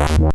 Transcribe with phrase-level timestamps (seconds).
[0.00, 0.30] Yeah.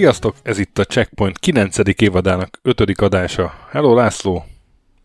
[0.00, 1.76] Sziasztok, ez itt a Checkpoint 9.
[1.96, 2.80] évadának 5.
[3.00, 3.52] adása.
[3.70, 4.44] Hello László!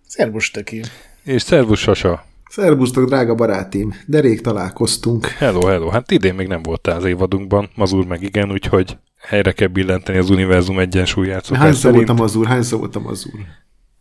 [0.07, 0.83] Szervus Töki!
[1.23, 2.25] És szervus Sasa!
[2.49, 3.93] Szervusztok, drága barátim!
[4.05, 5.25] De rég találkoztunk.
[5.25, 5.89] Hello, hello!
[5.89, 10.29] Hát idén még nem voltál az évadunkban, Mazur meg igen, úgyhogy helyre kell billenteni az
[10.29, 11.47] univerzum egyensúlyát.
[11.47, 12.47] Hány szó voltam Mazur?
[12.47, 13.39] Hány szó voltam Mazur?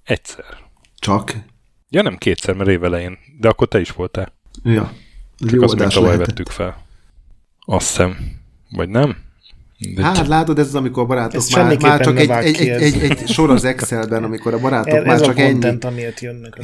[0.04, 0.44] Egyszer.
[0.98, 1.32] Csak?
[1.88, 3.18] Ja nem kétszer, mert évelején.
[3.40, 4.32] De akkor te is voltál.
[4.62, 4.92] Ja.
[5.48, 6.86] Csak azt még tavaly vettük fel.
[7.60, 8.16] Azt hiszem.
[8.70, 9.16] Vagy nem?
[9.78, 12.82] De hát látod, ez az, amikor a barátok ez már, már csak egy, egy, egy,
[12.82, 15.78] egy, egy sor az Excelben, amikor a barátok ez már ez csak a ennyi.
[15.80, 16.58] amiért jönnek.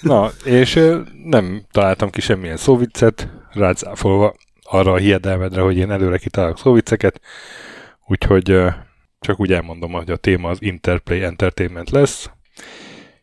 [0.00, 0.80] Na, és
[1.24, 7.20] nem találtam ki semmilyen szóviccet, rácáfolva arra a hiedelmedre, hogy én előre kitalálok szóvicceket,
[8.06, 8.56] úgyhogy
[9.20, 12.30] csak úgy elmondom, hogy a téma az Interplay Entertainment lesz,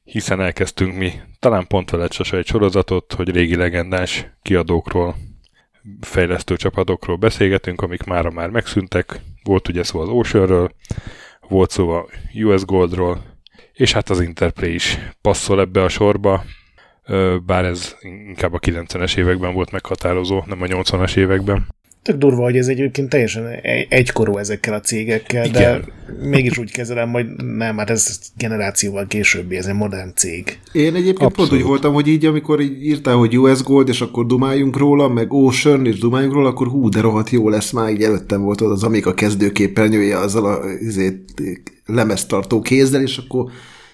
[0.04, 5.16] hiszen elkezdtünk mi talán pont veled egy sorozatot, hogy régi legendás kiadókról
[6.02, 9.20] fejlesztő csapatokról beszélgetünk, amik mára már megszűntek.
[9.44, 10.72] Volt ugye szó az Oceanről,
[11.48, 13.24] volt szó a US Goldról,
[13.74, 16.44] és hát az Interplay is passzol ebbe a sorba,
[17.46, 21.68] bár ez inkább a 90-es években volt meghatározó, nem a 80-as években
[22.02, 23.46] tök durva, hogy ez egyébként teljesen
[23.90, 25.62] egykorú ezekkel a cégekkel, Igen.
[25.62, 25.86] de
[26.28, 27.26] mégis úgy kezelem, hogy
[27.58, 30.60] nem, hát ez generációval későbbi, ez egy modern cég.
[30.72, 31.50] Én egyébként Abszolút.
[31.50, 35.08] pont úgy voltam, hogy így, amikor így írtál, hogy US Gold, és akkor dumáljunk róla,
[35.08, 38.62] meg Ocean, és dumáljunk róla, akkor hú, de rohadt jó lesz, már így előttem volt
[38.62, 41.34] az a kezdőképernyője azzal a izét,
[41.86, 43.52] lemeztartó kézzel, és akkor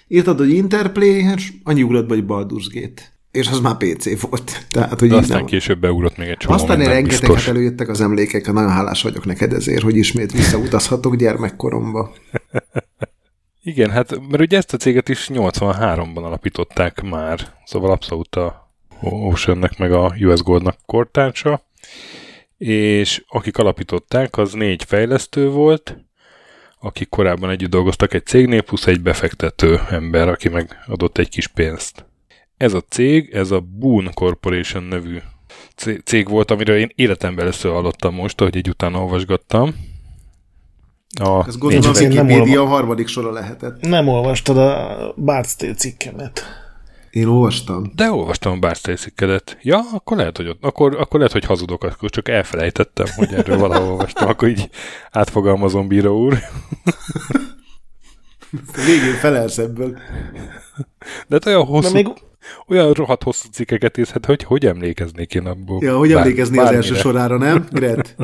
[0.08, 4.66] írtad, hogy Interplay, és annyi ugrott, vagy Baldur's Gate és az már PC volt.
[4.70, 5.46] Tehát, hogy De aztán nem...
[5.46, 9.54] később beugrott még egy csomó Aztán én rengeteget előjöttek az emlékek, nagyon hálás vagyok neked
[9.54, 12.14] ezért, hogy ismét visszautazhatok gyermekkoromba.
[13.64, 18.72] Igen, hát mert ugye ezt a céget is 83-ban alapították már, szóval abszolút a
[19.02, 21.66] Oceannek meg a US Goldnak kortársa,
[22.58, 25.98] és akik alapították, az négy fejlesztő volt,
[26.80, 31.48] akik korábban együtt dolgoztak egy cégnél, plusz egy befektető ember, aki meg adott egy kis
[31.48, 32.06] pénzt.
[32.58, 35.18] Ez a cég, ez a Boon Corporation nevű
[36.04, 39.76] cég volt, amiről én életemben először hallottam most, ahogy egy utána olvasgattam.
[41.22, 43.82] A Ez gondolom a Wikipedia a harmadik sora lehetett.
[43.82, 46.44] Nem olvastad a Bart's cikkemet.
[47.10, 47.92] Én olvastam.
[47.96, 49.58] De olvastam a Bart's cikkedet.
[49.62, 53.58] Ja, akkor lehet, hogy ott, akkor, akkor lehet, hogy hazudok, akkor csak elfelejtettem, hogy erről
[53.58, 54.70] valahol olvastam, akkor így
[55.12, 56.38] átfogalmazom, bíró úr.
[58.86, 59.98] Végül felelsz ebből.
[61.28, 62.08] De hát olyan hosszú, még
[62.68, 65.84] olyan rohadt hosszú cikkeket írhat, hogy hogy emlékeznék én abból.
[65.84, 68.16] Ja, hogy emlékezni az első sorára, nem, Gret?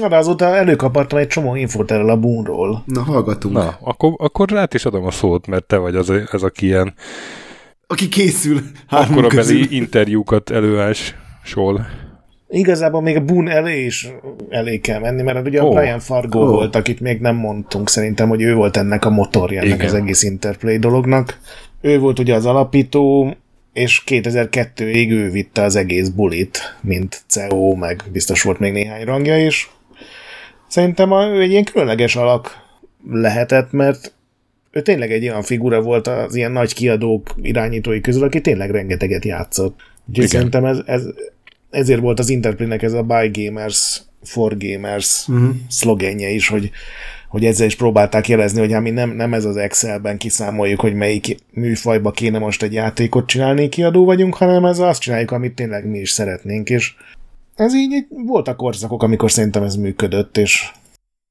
[0.00, 2.82] Na, de azóta előkapartam egy csomó infót erről a búnról.
[2.86, 3.54] Na, hallgatunk.
[3.54, 6.94] Na, akkor, akkor rát is adom a szót, mert te vagy az, ez aki ilyen...
[7.86, 8.60] Aki készül.
[8.88, 11.14] Akkor a beli interjúkat előás
[11.44, 11.86] sol.
[12.48, 14.08] Igazából még a Boone elé is
[14.48, 15.70] elé kell menni, mert ugye oh.
[15.70, 16.48] a Brian Fargo oh.
[16.48, 20.22] volt, akit még nem mondtunk szerintem, hogy ő volt ennek a motorja, ennek az egész
[20.22, 21.38] Interplay dolognak.
[21.80, 23.36] Ő volt ugye az alapító,
[23.72, 29.44] és 2002-ig ő vitte az egész bulit, mint CEO, meg biztos volt még néhány rangja
[29.46, 29.70] is.
[30.68, 32.66] Szerintem ő egy ilyen különleges alak
[33.10, 34.14] lehetett, mert
[34.70, 39.24] ő tényleg egy olyan figura volt az ilyen nagy kiadók irányítói közül, aki tényleg rengeteget
[39.24, 39.80] játszott.
[40.08, 40.28] Úgyhogy Igen.
[40.28, 41.02] szerintem ez, ez,
[41.70, 45.50] ezért volt az Interplaynek ez a Buy Gamers, For Gamers uh-huh.
[45.68, 46.70] szlogenje is, hogy
[47.28, 50.94] hogy ezzel is próbálták jelezni, hogy hát mi nem, nem ez az Excelben kiszámoljuk, hogy
[50.94, 55.86] melyik műfajba kéne most egy játékot csinálni, kiadó vagyunk, hanem ez azt csináljuk, amit tényleg
[55.86, 56.94] mi is szeretnénk, és
[57.54, 60.70] ez így voltak korszakok, amikor szerintem ez működött, és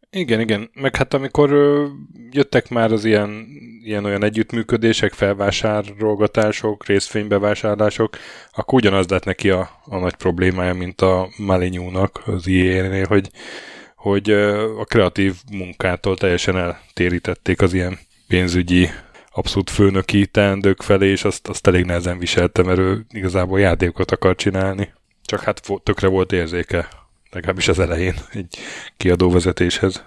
[0.10, 0.70] igen, igen.
[0.74, 1.86] Meg hát amikor ö,
[2.32, 3.46] jöttek már az ilyen,
[3.84, 8.18] ilyen olyan együttműködések, felvásárolgatások, részfénybevásárlások,
[8.52, 13.30] akkor ugyanaz lett neki a, a nagy problémája, mint a Malinyúnak, az IE-nél, hogy
[13.98, 14.32] hogy
[14.80, 18.90] a kreatív munkától teljesen eltérítették az ilyen pénzügyi
[19.32, 24.36] abszolút főnöki teendők felé, és azt, azt elég nehezen viselte, mert ő igazából játékokat akar
[24.36, 24.94] csinálni.
[25.26, 26.88] Csak hát tökre volt érzéke,
[27.32, 28.58] legalábbis az elején egy
[28.98, 30.04] kiadóvezetéshez.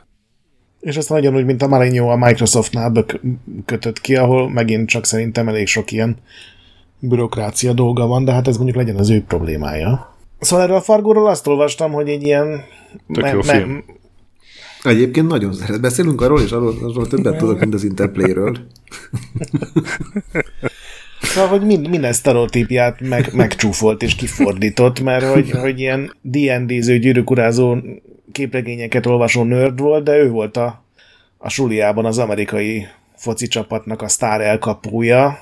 [0.81, 3.05] És nagyon úgy, mint a Marinho a Microsoftnál
[3.65, 6.17] kötött ki, ahol megint csak szerintem elég sok ilyen
[6.99, 10.17] bürokrácia dolga van, de hát ez mondjuk legyen az ő problémája.
[10.41, 12.65] Szóval erről a Fargóról azt olvastam, hogy egy ilyen...
[13.13, 13.85] Tök me- jó me- film.
[14.83, 15.81] Egyébként nagyon szeret.
[15.81, 18.57] Beszélünk arról, és arról, arról többet tudok, mint az Interplayről.
[21.21, 27.77] Szóval, hogy mind, minden sztereotípiát meg, megcsúfolt és kifordított, mert hogy, hogy ilyen D&D-ző, gyűrűkurázó
[28.33, 30.85] képregényeket olvasó nerd volt, de ő volt a,
[31.39, 32.87] a suliában az amerikai
[33.17, 35.39] foci csapatnak a sztár elkapója,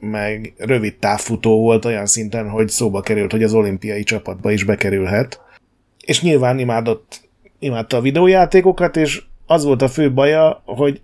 [0.00, 5.40] meg rövid távfutó volt olyan szinten, hogy szóba került, hogy az olimpiai csapatba is bekerülhet.
[6.04, 7.20] És nyilván imádott,
[7.58, 11.00] imádta a videójátékokat, és az volt a fő baja, hogy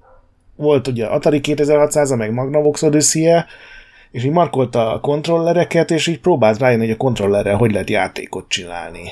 [0.57, 3.45] volt ugye Atari 2600 meg Magnavox Odyssey
[4.11, 8.49] és így markolta a kontrollereket, és így próbált rájönni, hogy a kontrollerrel hogy lehet játékot
[8.49, 9.09] csinálni.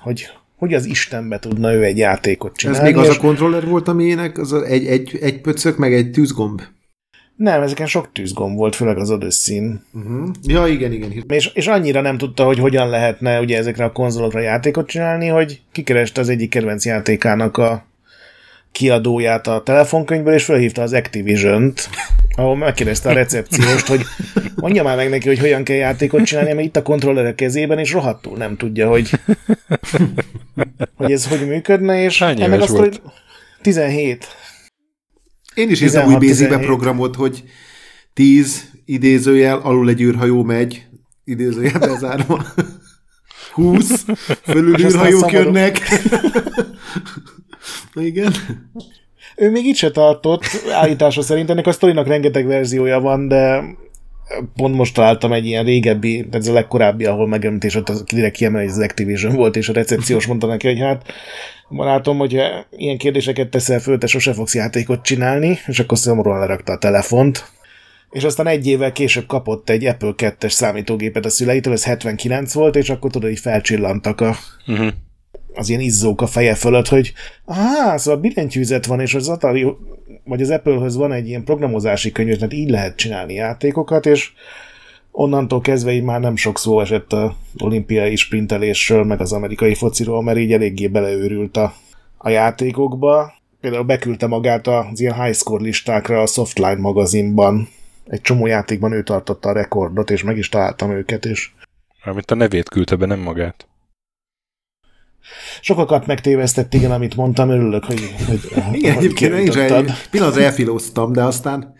[0.00, 2.88] Hogy, hogy az Istenbe tudna ő egy játékot csinálni.
[2.88, 6.62] Ez még az a kontroller volt, aminek az egy, egy, egy pöcök, meg egy tűzgomb.
[7.36, 9.84] Nem, ezeken sok tűzgomb volt, főleg az Odyssey-n.
[9.92, 10.28] Uh-huh.
[10.42, 11.24] Ja, igen, igen.
[11.28, 15.60] És, és annyira nem tudta, hogy hogyan lehetne ugye ezekre a konzolokra játékot csinálni, hogy
[15.72, 17.86] kikereste az egyik kedvenc játékának a
[18.72, 21.88] kiadóját a telefonkönyvből, és felhívta az Activision-t,
[22.36, 24.00] ahol megkérdezte a recepcióst, hogy
[24.54, 27.78] mondja már meg neki, hogy hogyan kell játékot csinálni, mert itt a kontroller a kezében,
[27.78, 29.10] és rohadtul nem tudja, hogy,
[30.96, 33.00] hogy ez hogy működne, és Hány ennek azt, volt?
[33.02, 33.12] hogy
[33.62, 34.26] 17.
[35.56, 37.44] Én is hiszem új basic programot, hogy
[38.12, 40.86] 10 idézőjel, alul egy űrhajó megy,
[41.24, 42.44] idézőjel bezárva.
[43.54, 44.04] 20,
[44.42, 45.80] fölül űrhajók jönnek.
[47.94, 48.32] Igen.
[49.36, 51.50] Ő még itt se tartott, állítása szerint.
[51.50, 53.64] Ennek a sztorinak rengeteg verziója van, de
[54.54, 58.70] pont most találtam egy ilyen régebbi, ez a legkorábbi, ahol megemlítés, ott direkt kiemel, hogy
[58.70, 61.12] az Activision volt, és a recepciós mondta neki, hogy hát
[61.68, 66.72] barátom, hogyha ilyen kérdéseket teszel föl, te sose fogsz játékot csinálni, és akkor szomorúan lerakta
[66.72, 67.44] a telefont.
[68.10, 72.76] És aztán egy évvel később kapott egy Apple 2-es számítógépet a szüleitől, ez 79 volt,
[72.76, 74.36] és akkor tudod, hogy felcsillantak a,
[74.66, 74.92] uh-huh
[75.56, 77.12] az ilyen izzók a feje fölött, hogy
[77.44, 79.66] ah, szóval billentyűzet van, és az Atari,
[80.26, 84.32] vagy az Apple-höz van egy ilyen programozási könyv, tehát így lehet csinálni játékokat, és
[85.10, 90.22] onnantól kezdve így már nem sok szó esett az olimpiai sprintelésről, meg az amerikai fociról,
[90.22, 91.74] mert így eléggé beleőrült a,
[92.18, 93.32] a játékokba.
[93.60, 97.68] Például beküldte magát az ilyen high score listákra a Softline magazinban.
[98.06, 101.50] Egy csomó játékban ő tartotta a rekordot, és meg is találtam őket, és...
[102.04, 103.66] Amit a nevét küldte be, nem magát.
[105.60, 108.40] Sokakat megtévesztett, igen, amit mondtam, örülök, hogy, hogy
[108.72, 111.74] Igen, egyébként én is egy pillanatra elfilóztam, de aztán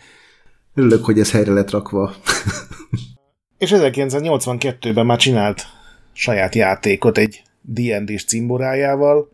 [0.74, 2.14] örülök, hogy ez helyre lett rakva.
[3.58, 5.66] És 1982-ben már csinált
[6.12, 9.28] saját játékot egy D&D-s cimborájával.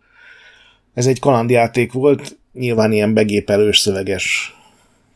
[0.95, 4.57] Ez egy kalandjáték volt, nyilván ilyen begépelős szöveges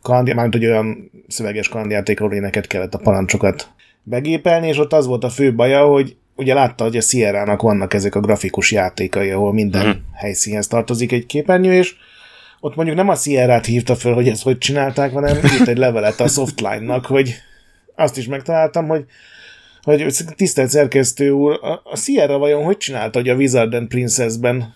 [0.03, 3.71] kalandjáték, mármint, hogy olyan szöveges kalandjátékról éneket kellett a parancsokat
[4.03, 7.95] begépelni, és ott az volt a fő baja, hogy ugye látta, hogy a Sierra-nak vannak
[7.95, 10.05] ezek a grafikus játékai, ahol minden hmm.
[10.15, 11.95] helyszínhez tartozik egy képernyő, és
[12.61, 16.21] ott mondjuk nem a Sierra-t hívta fel, hogy ezt hogy csinálták, hanem írt egy levelet
[16.21, 17.35] a Softline-nak, hogy
[17.95, 19.05] azt is megtaláltam, hogy
[19.83, 24.75] hogy tisztelt szerkesztő úr, a Sierra vajon hogy csinálta, hogy a Wizard and Princess-ben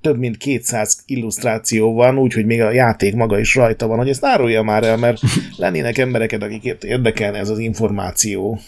[0.00, 4.24] több mint 200 illusztráció van, úgyhogy még a játék maga is rajta van, hogy ezt
[4.24, 5.20] árulja már el, mert
[5.56, 8.58] lennének embereket, akik érdekelne ez az információ.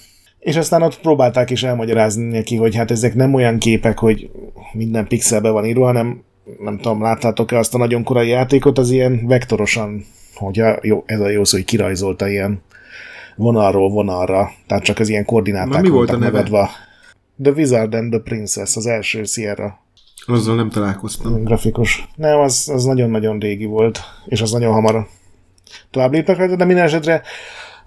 [0.40, 4.30] És aztán ott próbálták is elmagyarázni neki, hogy hát ezek nem olyan képek, hogy
[4.72, 6.22] minden pixelbe van írva, hanem
[6.58, 11.28] nem tudom, láttátok-e azt a nagyon korai játékot, az ilyen vektorosan, hogy jó, ez a
[11.28, 12.62] jó szó, hogy kirajzolta ilyen
[13.36, 16.30] vonalról vonalra, tehát csak az ilyen koordináták mi volt a neve?
[16.30, 16.70] Megadva.
[17.42, 19.78] The Wizard and the Princess, az első Sierra.
[20.26, 21.44] Azzal nem találkoztam.
[21.44, 22.08] Grafikus.
[22.16, 25.06] Nem, az, az nagyon-nagyon régi volt, és az nagyon hamar
[25.90, 27.22] tovább léptek rajta, de minden esetre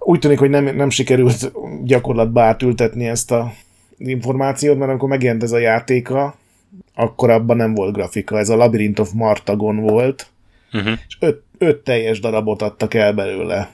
[0.04, 1.52] úgy tűnik, hogy nem, nem sikerült
[1.84, 3.54] gyakorlatba átültetni ezt a
[3.98, 6.36] információt, mert amikor megjelent ez a játéka,
[6.96, 8.38] akkor abban nem volt grafika.
[8.38, 10.28] Ez a Labyrinth of Martagon volt,
[10.74, 10.94] uh-huh.
[11.08, 13.72] és öt, öt teljes darabot adtak el belőle.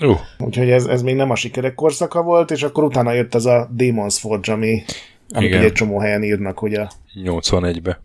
[0.00, 0.18] Uh.
[0.38, 3.70] Úgyhogy ez, ez még nem a sikerek korszaka volt, és akkor utána jött ez a
[3.76, 4.82] Demon's Forge, ami,
[5.28, 6.90] amit egy csomó helyen írnak, hogy a...
[7.24, 8.00] 81-be.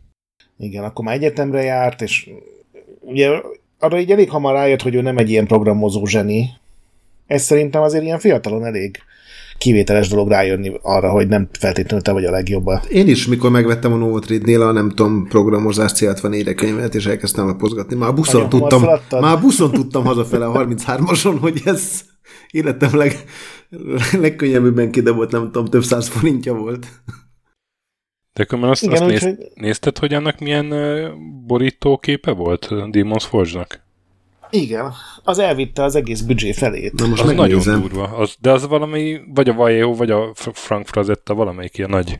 [0.57, 2.29] Igen, akkor már egyetemre járt, és
[2.99, 3.29] ugye
[3.79, 6.49] arra így elég hamar rájött, hogy ő nem egy ilyen programozó zseni,
[7.25, 8.99] ez szerintem azért ilyen fiatalon elég
[9.57, 12.69] kivételes dolog rájönni arra, hogy nem feltétlenül te vagy a legjobb.
[12.89, 17.45] Én is, mikor megvettem a Novotrade-nél a nem tudom, programozás célt van érekönyvet, és elkezdtem
[17.45, 17.95] lapozgatni.
[17.95, 18.85] Már buszon tudtam,
[19.19, 22.01] már buszon tudtam hazafele a 33-ason, hogy ez
[22.51, 23.23] életem leg,
[24.11, 26.87] legkönnyebben kidobott, nem tudom, több száz forintja volt.
[28.33, 29.37] De akkor azt, Igen, azt néz, hogy...
[29.53, 30.73] nézted, hogy annak milyen
[31.47, 33.82] borítóképe volt Demon's Forge-nak?
[34.53, 34.93] Igen,
[35.23, 36.93] az elvitte az egész büdzsé felét.
[36.93, 37.73] Na most az megnézem.
[37.73, 38.03] nagyon durva.
[38.03, 42.19] Az, de az valami, vagy a Vallejo, vagy a Frank Frazetta, valamelyik ilyen nagy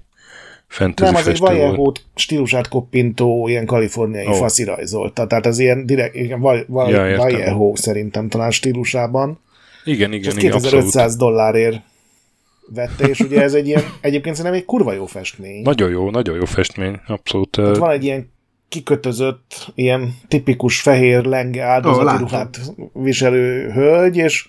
[0.67, 4.35] fantasy Nem, az egy Vallejo stílusát koppintó, ilyen kaliforniai oh.
[4.35, 5.27] faszi rajzolta.
[5.27, 9.39] Tehát az ilyen direkt, igen, val, val, ja, Vallejo szerintem talán stílusában.
[9.83, 10.51] Igen, igen, igen.
[10.51, 11.17] 2500 abszolút.
[11.17, 11.81] dollárért
[12.67, 15.61] vette, és ugye ez egy ilyen, egyébként szerintem egy kurva jó festmény.
[15.61, 17.55] Nagyon jó, nagyon jó festmény, abszolút.
[17.55, 18.32] Hát van egy ilyen
[18.73, 22.59] kikötözött, ilyen tipikus fehér lenge áldozati oh, ruhát
[22.93, 24.47] viselő hölgy, és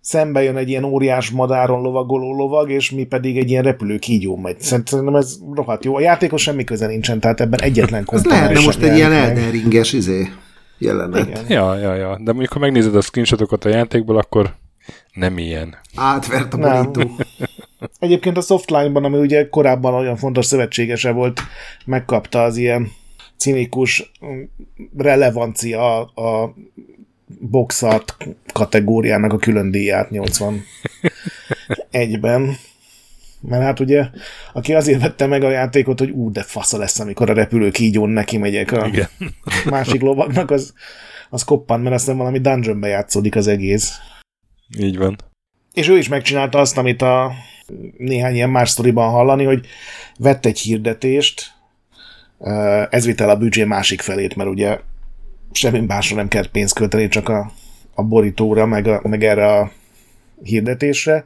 [0.00, 4.36] szembe jön egy ilyen óriás madáron lovagoló lovag, és mi pedig egy ilyen repülő kígyó
[4.36, 4.60] megy.
[4.60, 5.96] Szerintem ez rohadt jó.
[5.96, 9.84] A játékos semmi köze nincsen, tehát ebben egyetlen komponens Ez lehetne most egy ilyen Elden
[9.92, 10.28] izé
[10.78, 11.28] jelenet.
[11.28, 11.44] Igen.
[11.48, 12.18] Ja, ja, ja.
[12.20, 14.54] De mondjuk, ha megnézed a screenshotokat a játékból, akkor
[15.12, 15.76] nem ilyen.
[15.94, 17.10] Átvert a borító.
[17.98, 21.40] Egyébként a Softline-ban, ami ugye korábban olyan fontos szövetségese volt,
[21.84, 22.90] megkapta az ilyen
[23.36, 24.12] cinikus
[24.96, 26.54] relevancia a
[27.40, 28.16] boxart
[28.52, 32.56] kategóriának a külön díját 81-ben.
[33.40, 34.08] Mert hát ugye,
[34.52, 38.10] aki azért vette meg a játékot, hogy ú, de fasza lesz, amikor a repülő kígyón
[38.10, 39.08] neki megyek a Igen.
[39.64, 40.74] másik lovagnak, az,
[41.30, 43.92] az koppan, mert aztán valami dungeonbe játszódik az egész.
[44.78, 45.16] Így van.
[45.72, 47.32] És ő is megcsinálta azt, amit a
[47.96, 49.66] néhány ilyen más sztoriban hallani, hogy
[50.18, 51.53] vett egy hirdetést,
[52.90, 54.78] ez vitt el a büdzsé másik felét, mert ugye
[55.52, 57.52] semmi másra nem kell pénzt költeni, csak a,
[57.94, 59.70] a borítóra, meg, a, meg erre a
[60.42, 61.24] hirdetésre.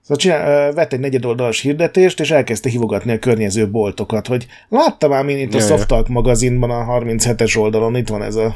[0.00, 5.28] Szóval csinál, vett egy negyedoldalas hirdetést, és elkezdte hívogatni a környező boltokat, hogy láttam már
[5.28, 8.54] én itt a Softalk magazinban a 37-es oldalon, itt van ez a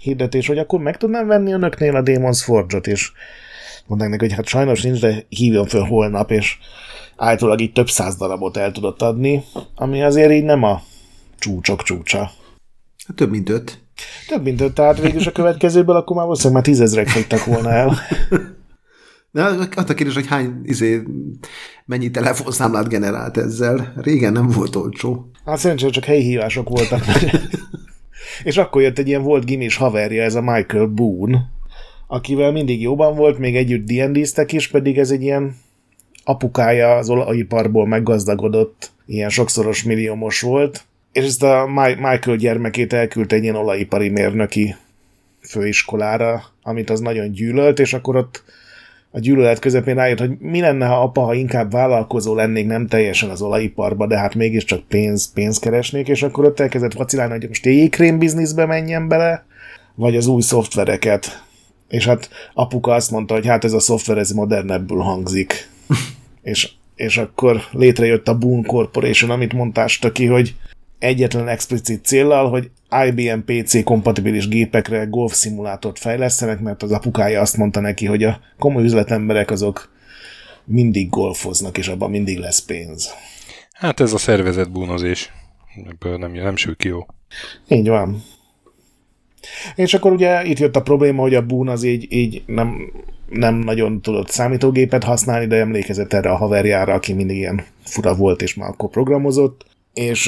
[0.00, 3.12] hirdetés, hogy akkor meg tudnám venni önöknél a Demon's Forge-ot, és
[3.86, 6.56] mondták neki, hogy hát sajnos nincs, de hívjon föl holnap, és
[7.16, 10.82] általában így több száz darabot el tudott adni, ami azért így nem a
[11.38, 12.30] csúcsok csúcsa.
[13.06, 13.78] Hát több mint öt.
[14.28, 17.98] Több mint öt, tehát végül a következőből akkor már valószínűleg már tízezrek fogytak volna el.
[19.30, 21.02] De az a kérdés, hogy hány, izé,
[21.84, 23.92] mennyi telefonszámlát generált ezzel.
[23.96, 25.30] Régen nem volt olcsó.
[25.44, 27.04] Hát szerintem csak helyi hívások voltak.
[28.44, 31.50] és akkor jött egy ilyen volt gimis haverja, ez a Michael Boone,
[32.06, 35.56] akivel mindig jóban volt, még együtt D&D-ztek is, pedig ez egy ilyen
[36.24, 43.42] apukája az olajiparból meggazdagodott, ilyen sokszoros milliómos volt, és ezt a Michael gyermekét elküldte egy
[43.42, 44.76] ilyen olajipari mérnöki
[45.40, 48.42] főiskolára, amit az nagyon gyűlölt, és akkor ott
[49.10, 53.30] a gyűlölet közepén rájött, hogy mi lenne, ha apa, ha inkább vállalkozó lennék, nem teljesen
[53.30, 57.64] az olajiparba, de hát mégiscsak pénz, pénz keresnék, és akkor ott elkezdett vacilálni, hogy most
[57.64, 59.44] jégkrém bizniszbe menjen bele,
[59.94, 61.44] vagy az új szoftvereket.
[61.88, 65.68] És hát apuka azt mondta, hogy hát ez a szoftver, ez modernebbül hangzik.
[66.42, 70.54] és, és akkor létrejött a Boon Corporation, amit mondtásta ki, hogy
[70.98, 72.70] egyetlen explicit céllal, hogy
[73.06, 78.40] IBM PC kompatibilis gépekre golf szimulátort fejlesztenek, mert az apukája azt mondta neki, hogy a
[78.58, 79.90] komoly üzletemberek azok
[80.64, 83.10] mindig golfoznak, és abban mindig lesz pénz.
[83.72, 85.32] Hát ez a szervezet búnozés.
[85.88, 87.06] Ebből nem, nem sül ki jó.
[87.68, 88.22] Így van.
[89.74, 92.92] És akkor ugye itt jött a probléma, hogy a Boon az így, így nem,
[93.28, 98.42] nem nagyon tudott számítógépet használni, de emlékezett erre a haverjára, aki mindig ilyen fura volt,
[98.42, 99.64] és már akkor programozott,
[99.98, 100.26] és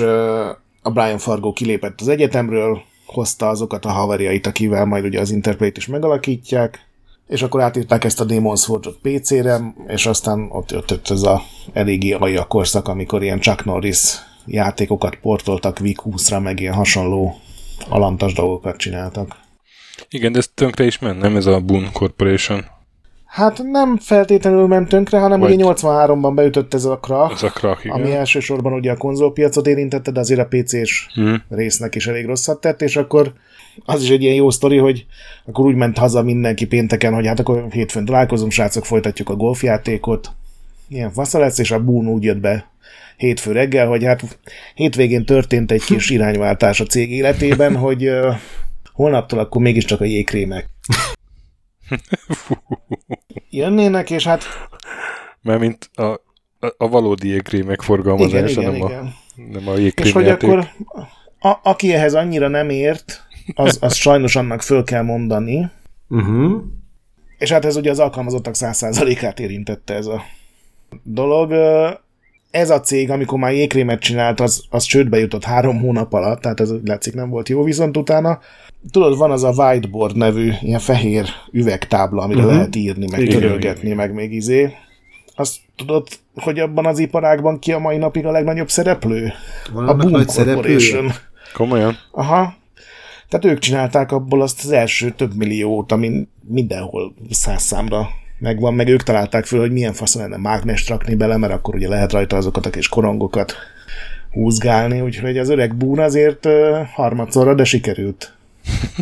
[0.83, 5.73] a Brian Fargo kilépett az egyetemről, hozta azokat a haveriait, akivel majd ugye az interplay
[5.75, 6.89] is megalakítják,
[7.29, 12.13] és akkor átírták ezt a Demon's Forge-ot PC-re, és aztán ott jött ez a eléggé
[12.13, 14.15] alja korszak, amikor ilyen Chuck Norris
[14.47, 17.41] játékokat portoltak Vic 20-ra, meg ilyen hasonló
[17.89, 19.37] alantas dolgokat csináltak.
[20.09, 22.65] Igen, de ez tönkre is ment, nem ez a Boon Corporation?
[23.31, 25.55] Hát nem feltétlenül ment tönkre, hanem Vagy...
[25.55, 28.01] ugye 83-ban beütött ez a krach, ez a krach igen.
[28.01, 31.43] ami elsősorban ugye a konzolpiacot érintette, de azért a PC-s hmm.
[31.49, 33.33] résznek is elég rosszat tett, és akkor
[33.85, 35.07] az is egy ilyen jó sztori, hogy
[35.47, 40.31] akkor úgy ment haza mindenki pénteken, hogy hát akkor hétfőn találkozunk, srácok, folytatjuk a golfjátékot.
[40.89, 42.71] Ilyen fasza lesz, és a Boon úgy jött be
[43.17, 44.39] hétfő reggel, hogy hát
[44.75, 48.35] hétvégén történt egy kis irányváltás a cég életében, hogy uh,
[48.93, 50.67] holnaptól akkor mégiscsak a jégkrémek
[53.51, 54.45] jönnének, és hát...
[55.43, 56.21] Mert mint a, a,
[56.77, 59.07] a valódi jégkrém megforgalmazása, nem, igen,
[59.37, 60.69] a, nem a jégkrém És hogy akkor
[61.41, 65.71] a, aki ehhez annyira nem ért, az, az sajnos annak föl kell mondani.
[66.09, 66.63] Uh-huh.
[67.39, 70.23] És hát ez ugye az alkalmazottak száz százalékát érintette ez a
[71.03, 71.53] dolog.
[72.51, 76.61] Ez a cég, amikor már jégkrémet csinált, az, az csődbe jutott három hónap alatt, tehát
[76.61, 78.39] ez látszik nem volt jó, viszont utána
[78.91, 82.55] tudod, van az a whiteboard nevű ilyen fehér üvegtábla, amire uh-huh.
[82.55, 83.97] lehet írni, meg igen, törölgetni, igen.
[83.97, 84.73] meg még izé.
[85.35, 89.33] Azt tudod, hogy abban az iparágban ki a mai napig a legnagyobb szereplő?
[89.73, 91.13] Van a Boom Corporation.
[91.55, 91.97] Komolyan?
[92.11, 92.55] Aha.
[93.29, 98.09] Tehát ők csinálták abból azt az első több milliót, ami mindenhol száz számra
[98.41, 101.89] megvan, meg ők találták föl, hogy milyen fasz lenne mágnes rakni bele, mert akkor ugye
[101.89, 103.55] lehet rajta azokat a kis korongokat
[104.31, 108.33] húzgálni, úgyhogy az öreg bún azért uh, harmadszorra, de sikerült.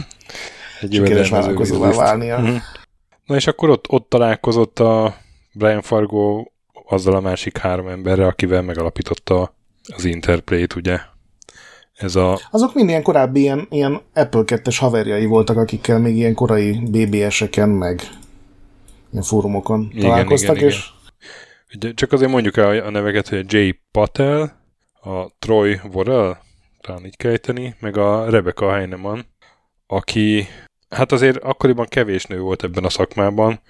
[0.80, 2.38] Egy Sikeres vállalkozóvá válnia.
[2.38, 2.56] Uh-huh.
[3.24, 5.16] Na és akkor ott, ott találkozott a
[5.52, 6.44] Brian Fargo
[6.88, 9.54] azzal a másik három emberre, akivel megalapította
[9.96, 10.98] az Interplay-t, ugye?
[11.94, 12.40] Ez a...
[12.50, 17.68] Azok mind ilyen korábbi ilyen, ilyen Apple 2-es haverjai voltak, akikkel még ilyen korai BBS-eken,
[17.68, 18.02] meg
[19.22, 20.86] fórumokon igen, találkoztak, igen, és...
[21.68, 21.94] Igen.
[21.94, 24.60] Csak azért mondjuk el a neveket, hogy a Jay Patel,
[25.02, 26.36] a Troy Worrell,
[26.80, 29.20] talán így kejteni, meg a Rebecca Heinemann,
[29.86, 30.48] aki
[30.88, 33.60] hát azért akkoriban kevés nő volt ebben a szakmában,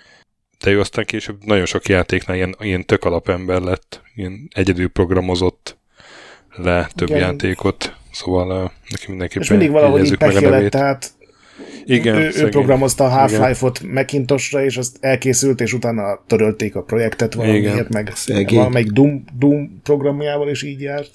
[0.60, 5.76] de ő aztán később nagyon sok játéknál ilyen, ilyen tök alapember lett, ilyen egyedül programozott
[6.56, 7.20] le több Igen.
[7.20, 10.70] játékot, szóval uh, neki mindenképpen És mindig valahogy így meg a nevét.
[10.70, 11.12] tehát
[11.94, 17.34] igen, ő, ő programozta a Half-Life-ot Macintosra, és azt elkészült, és utána törölték a projektet
[17.34, 18.12] valamiért, meg
[18.48, 21.10] valamelyik Doom, Doom programjával is így járt.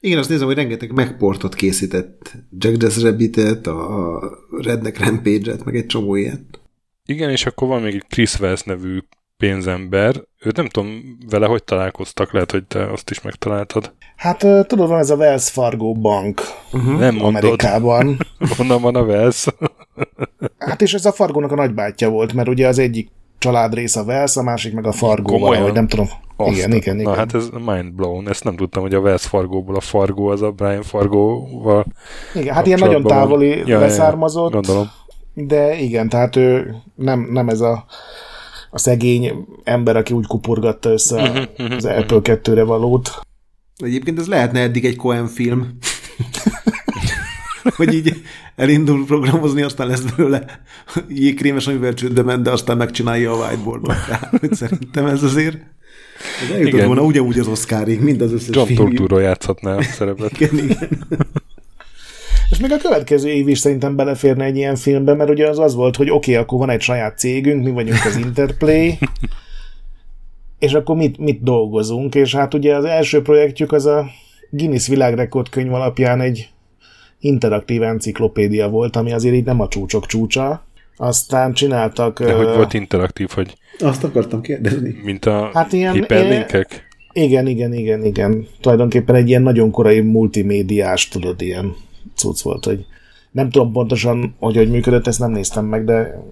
[0.00, 2.32] Igen, azt nézem, hogy rengeteg megportot készített.
[2.58, 4.20] Jack Jazz Rabbit-et, a
[4.62, 6.60] Redneck Rampage-et, meg egy csomó ilyet.
[7.06, 8.98] Igen, és akkor van még egy Chris Wells nevű
[9.36, 10.22] pénzember.
[10.44, 13.92] Őt nem tudom, vele hogy találkoztak, lehet, hogy te azt is megtaláltad.
[14.16, 16.40] Hát tudod, van ez a Wells Fargo bank
[16.72, 16.98] uh-huh.
[16.98, 17.44] nem mondod.
[17.44, 18.18] Amerikában.
[18.56, 19.46] Honnan van a Wells?
[20.58, 24.36] Hát és ez a Fargónak a nagybátyja volt, mert ugye az egyik családrész a Wells,
[24.36, 26.08] a másik meg a Fargo vagy nem tudom.
[26.36, 27.10] Azt, igen, igen, igen.
[27.10, 30.42] Na hát ez mind blown, ezt nem tudtam, hogy a Wells Fargóból a Fargo az
[30.42, 31.84] a Brian Fargóval
[32.34, 34.52] Igen, hát ilyen nagyon távoli ja, leszármazott.
[34.52, 34.90] Ja, gondolom.
[35.34, 37.84] De igen, tehát ő nem, nem ez a
[38.74, 41.98] a szegény ember, aki úgy kuporgatta össze mhm, mhm, az mhm.
[41.98, 43.20] Apple 2-re valót.
[43.76, 45.76] Egyébként ez lehetne eddig egy Cohen film.
[47.76, 48.22] hogy így
[48.56, 50.62] elindul programozni, aztán lesz belőle
[51.08, 53.96] jégkrémes, amivel csődbe ment, de aztán megcsinálja a whiteboardot.
[54.06, 55.56] Tehát szerintem ez azért
[56.42, 56.86] ez eljutott igen.
[56.86, 60.30] volna ugyanúgy az Oscarig, mind az összes John Turturro játszhatná a szerepet.
[60.40, 60.88] igen, igen.
[62.50, 65.74] És még a következő év is szerintem beleférne egy ilyen filmbe, mert ugye az az
[65.74, 68.98] volt, hogy oké, okay, akkor van egy saját cégünk, mi vagyunk az Interplay,
[70.58, 74.10] és akkor mit, mit dolgozunk, és hát ugye az első projektjük az a
[74.50, 76.53] Guinness világrekord könyv alapján egy
[77.24, 80.64] interaktív enciklopédia volt, ami azért így nem a csúcsok csúcsa.
[80.96, 82.22] Aztán csináltak...
[82.22, 83.56] De uh, hogy volt interaktív, hogy...
[83.78, 85.00] Azt akartam kérdezni.
[85.04, 86.86] Mint a hát ilyen, hiperlinkek?
[87.12, 88.46] Igen, igen, igen, igen.
[88.60, 91.74] Tulajdonképpen egy ilyen nagyon korai multimédiás, tudod, ilyen
[92.14, 92.84] cucc volt, hogy
[93.30, 96.22] nem tudom pontosan, hogy hogy működött, ezt nem néztem meg, de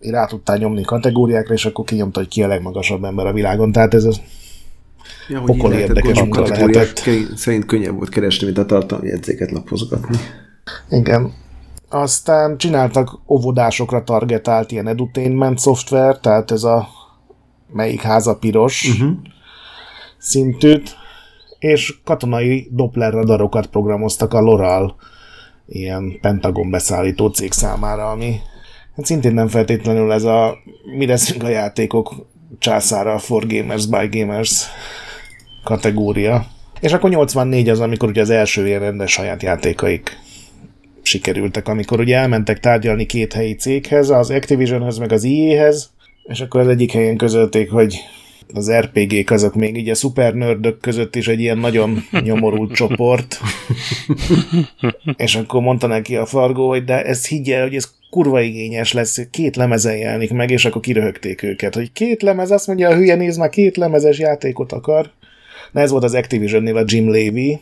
[0.00, 3.72] rá tudtál nyomni kategóriákra, és akkor kinyomta, hogy ki a legmagasabb ember a világon.
[3.72, 4.20] Tehát ez az
[5.28, 7.08] ja, pokol érdekes munka lehetett.
[7.34, 10.16] Szerint könnyebb volt keresni, mint a tartalmi jegyzéket lapozgatni.
[10.90, 11.32] Igen.
[11.88, 16.88] Aztán csináltak óvodásokra targetált ilyen edutainment szoftver, tehát ez a
[17.72, 19.16] melyik háza piros uh-huh.
[20.18, 20.96] szintűt,
[21.58, 24.96] és katonai Doppler radarokat programoztak a Loral
[25.66, 28.40] ilyen Pentagon beszállító cég számára, ami
[28.96, 30.56] hát szintén nem feltétlenül ez a
[30.96, 32.14] mi leszünk a játékok
[32.58, 34.64] császára for gamers by gamers
[35.64, 36.46] kategória.
[36.80, 40.18] És akkor 84 az, amikor ugye az első ilyen rendes saját játékaik
[41.02, 45.90] sikerültek, amikor ugye elmentek tárgyalni két helyi céghez, az Activisionhez meg az EA-hez,
[46.24, 47.98] és akkor az egyik helyen közölték, hogy
[48.54, 53.40] az RPG-k azok még így a szupernördök között is egy ilyen nagyon nyomorult csoport.
[55.16, 59.26] És akkor mondta neki a Fargo, hogy de ez higgye, hogy ez kurva igényes lesz,
[59.30, 63.14] két lemezen jelenik meg, és akkor kiröhögték őket, hogy két lemez, azt mondja, a hülye
[63.14, 65.10] néz már két lemezes játékot akar.
[65.72, 67.60] Na ez volt az Activision-nél a Jim Levy.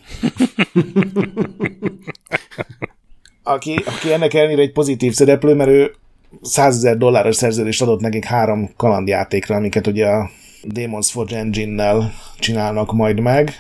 [3.43, 5.95] aki, aki ennek ellenére egy pozitív szereplő, mert ő
[6.43, 10.31] 100 ezer dolláros szerződést adott nekik három kalandjátékra, amiket ugye a
[10.67, 13.51] Demons Forge Engine-nel csinálnak majd meg.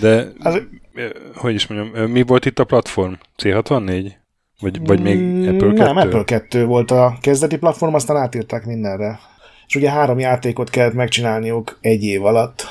[0.00, 0.62] De, az,
[1.34, 3.12] hogy is mondjam, mi volt itt a platform?
[3.42, 4.12] C64?
[4.60, 5.72] Vagy, vagy még mm, Apple 2?
[5.72, 9.18] Nem, Apple 2 volt a kezdeti platform, aztán átírták mindenre.
[9.66, 12.64] És ugye három játékot kellett megcsinálniuk egy év alatt.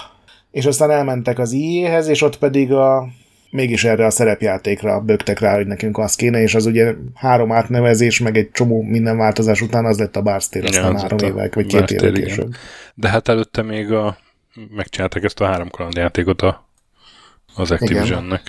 [0.52, 3.08] És aztán elmentek az IE-hez, és ott pedig a
[3.50, 8.20] mégis erre a szerepjátékra bögtek rá, hogy nekünk az kéne, és az ugye három átnevezés,
[8.20, 11.66] meg egy csomó minden változás után az lett a Barstér, aztán ja, három évek, vagy
[11.66, 12.56] két évek később.
[12.94, 14.18] De hát előtte még a,
[14.76, 16.70] megcsináltak ezt a három kalandjátékot a,
[17.56, 18.42] az Activisionnek.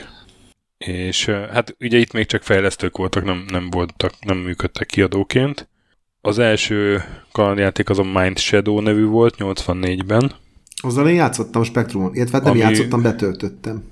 [0.78, 5.68] És hát ugye itt még csak fejlesztők voltak, nem, nem voltak, nem működtek kiadóként.
[6.20, 10.32] Az első kalandjáték az a Mind Shadow nevű volt, 84-ben.
[10.82, 12.60] Azzal én játszottam Spectrumon, illetve hát nem ami...
[12.60, 13.82] játszottam, betöltöttem.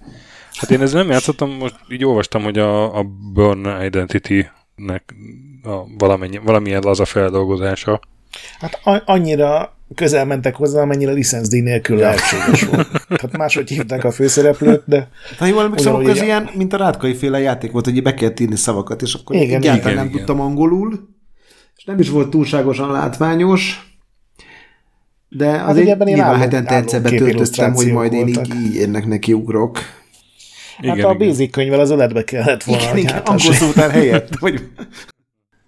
[0.59, 5.15] Hát én ezzel nem játszottam, most így olvastam, hogy a, a Burn Identity nek
[5.63, 8.01] a valamennyi, valamilyen laza feldolgozása.
[8.59, 12.89] Hát a- annyira közel mentek hozzá, amennyire licenszdíj nélkül lehetséges volt.
[13.09, 15.09] Tehát máshogy hívták a főszereplőt, de...
[15.39, 18.41] Ha jól emlékszem, akkor ez ilyen, mint a rátkai féle játék volt, hogy be kellett
[18.41, 20.17] írni szavakat, és akkor igen, egyáltalán igen, nem igen.
[20.17, 21.09] tudtam angolul,
[21.77, 23.83] és nem is volt túlságosan látványos,
[25.29, 29.33] de hát azért hát nyilván hetente egyszerbe töltöttem, hogy majd én így, így ennek neki
[29.33, 29.79] ugrok.
[30.79, 31.29] Hát igen, a igen.
[31.29, 32.83] basic könyvvel az öletbe kellett volna.
[32.83, 34.39] Igen, igen angol szótár helyett.
[34.39, 34.69] Vagy...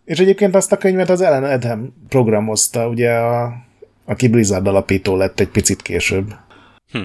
[0.04, 3.52] És egyébként azt a könyvet az Ellen Edhem programozta, ugye a,
[4.04, 6.34] aki Blizzard alapító lett egy picit később.
[6.92, 7.02] Hm.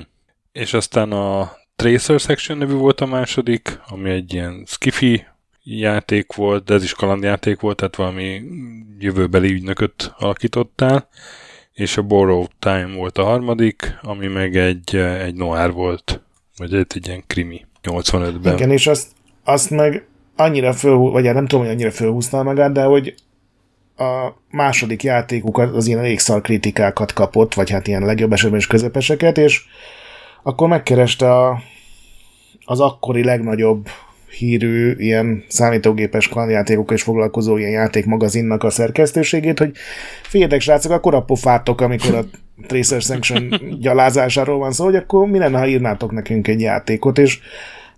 [0.51, 5.25] És aztán a Tracer Section nevű volt a második, ami egy ilyen skifi
[5.63, 8.41] játék volt, de ez is kalandjáték volt, tehát valami
[8.99, 11.07] jövőbeli ügynököt alakítottál,
[11.73, 16.21] és a Borrow Time volt a harmadik, ami meg egy, egy noir volt,
[16.57, 18.53] vagy egy, egy ilyen krimi 85-ben.
[18.53, 19.07] Igen, és azt,
[19.43, 23.15] azt meg annyira föl, vagy hát nem tudom, hogy annyira fölhúzta magát, de hogy
[23.97, 28.67] a második játékuk az ilyen elég szar kritikákat kapott, vagy hát ilyen legjobb esetben is
[28.67, 29.63] közepeseket, és
[30.43, 31.61] akkor megkereste a,
[32.65, 33.87] az akkori legnagyobb
[34.37, 39.71] hírű ilyen számítógépes kalandjátékokkal is foglalkozó ilyen játékmagazinnak a szerkesztőségét, hogy
[40.23, 42.23] figyeljetek srácok, akkor a pofátok, amikor a
[42.67, 47.39] Tracer Sanction gyalázásáról van szó, hogy akkor mi lenne, ha írnátok nekünk egy játékot, és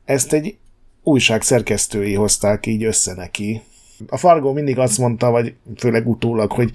[0.05, 0.57] ezt egy
[1.03, 3.61] újság szerkesztői hozták így össze neki.
[4.07, 6.71] A Fargo mindig azt mondta, vagy főleg utólag, hogy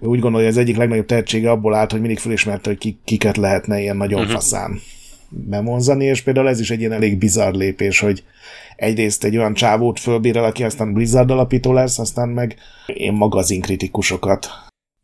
[0.00, 3.80] úgy gondolja, hogy az egyik legnagyobb tehetsége abból állt, hogy mindig felismerte, hogy kiket lehetne
[3.80, 4.34] ilyen nagyon uh-huh.
[4.34, 4.80] faszán
[5.28, 8.24] bemondani, és például ez is egy ilyen elég bizarr lépés, hogy
[8.76, 12.56] egyrészt egy olyan csávót fölbírál, aki aztán Blizzard alapító lesz, aztán meg
[12.86, 14.48] én magazinkritikusokat.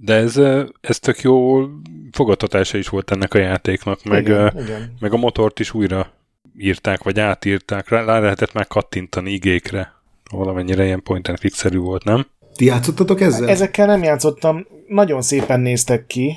[0.00, 0.36] De ez,
[0.80, 1.64] ez tök jó
[2.10, 4.96] fogadtatása is volt ennek a játéknak, meg, igen, igen.
[5.00, 6.12] meg a motort is újra
[6.58, 9.92] írták, vagy átírták, rá, rá lehetett már kattintani igékre.
[10.30, 12.26] Valamennyire ilyen point and click volt, nem?
[12.54, 13.48] Ti játszottatok ezzel?
[13.48, 14.66] Ezekkel nem játszottam.
[14.88, 16.36] Nagyon szépen néztek ki.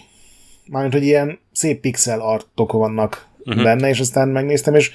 [0.65, 3.63] Mármint, hogy ilyen szép pixel artok vannak uh-huh.
[3.63, 4.91] benne, és aztán megnéztem, és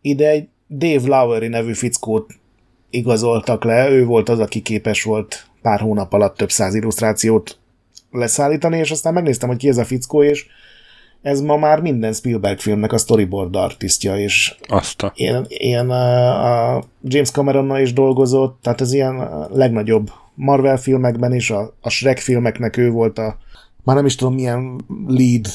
[0.00, 2.32] ide egy Dave Lowery nevű fickót
[2.90, 7.58] igazoltak le, ő volt az, aki képes volt pár hónap alatt több száz illusztrációt
[8.10, 10.46] leszállítani, és aztán megnéztem, hogy ki ez a fickó, és
[11.22, 15.12] ez ma már minden Spielberg filmnek a storyboard artistja, és Azt a...
[15.14, 21.50] ilyen, ilyen a, a James Cameronnal is dolgozott, tehát ez ilyen legnagyobb Marvel filmekben is,
[21.50, 23.36] a, a Shrek filmeknek ő volt a,
[23.84, 25.46] már nem is tudom milyen lead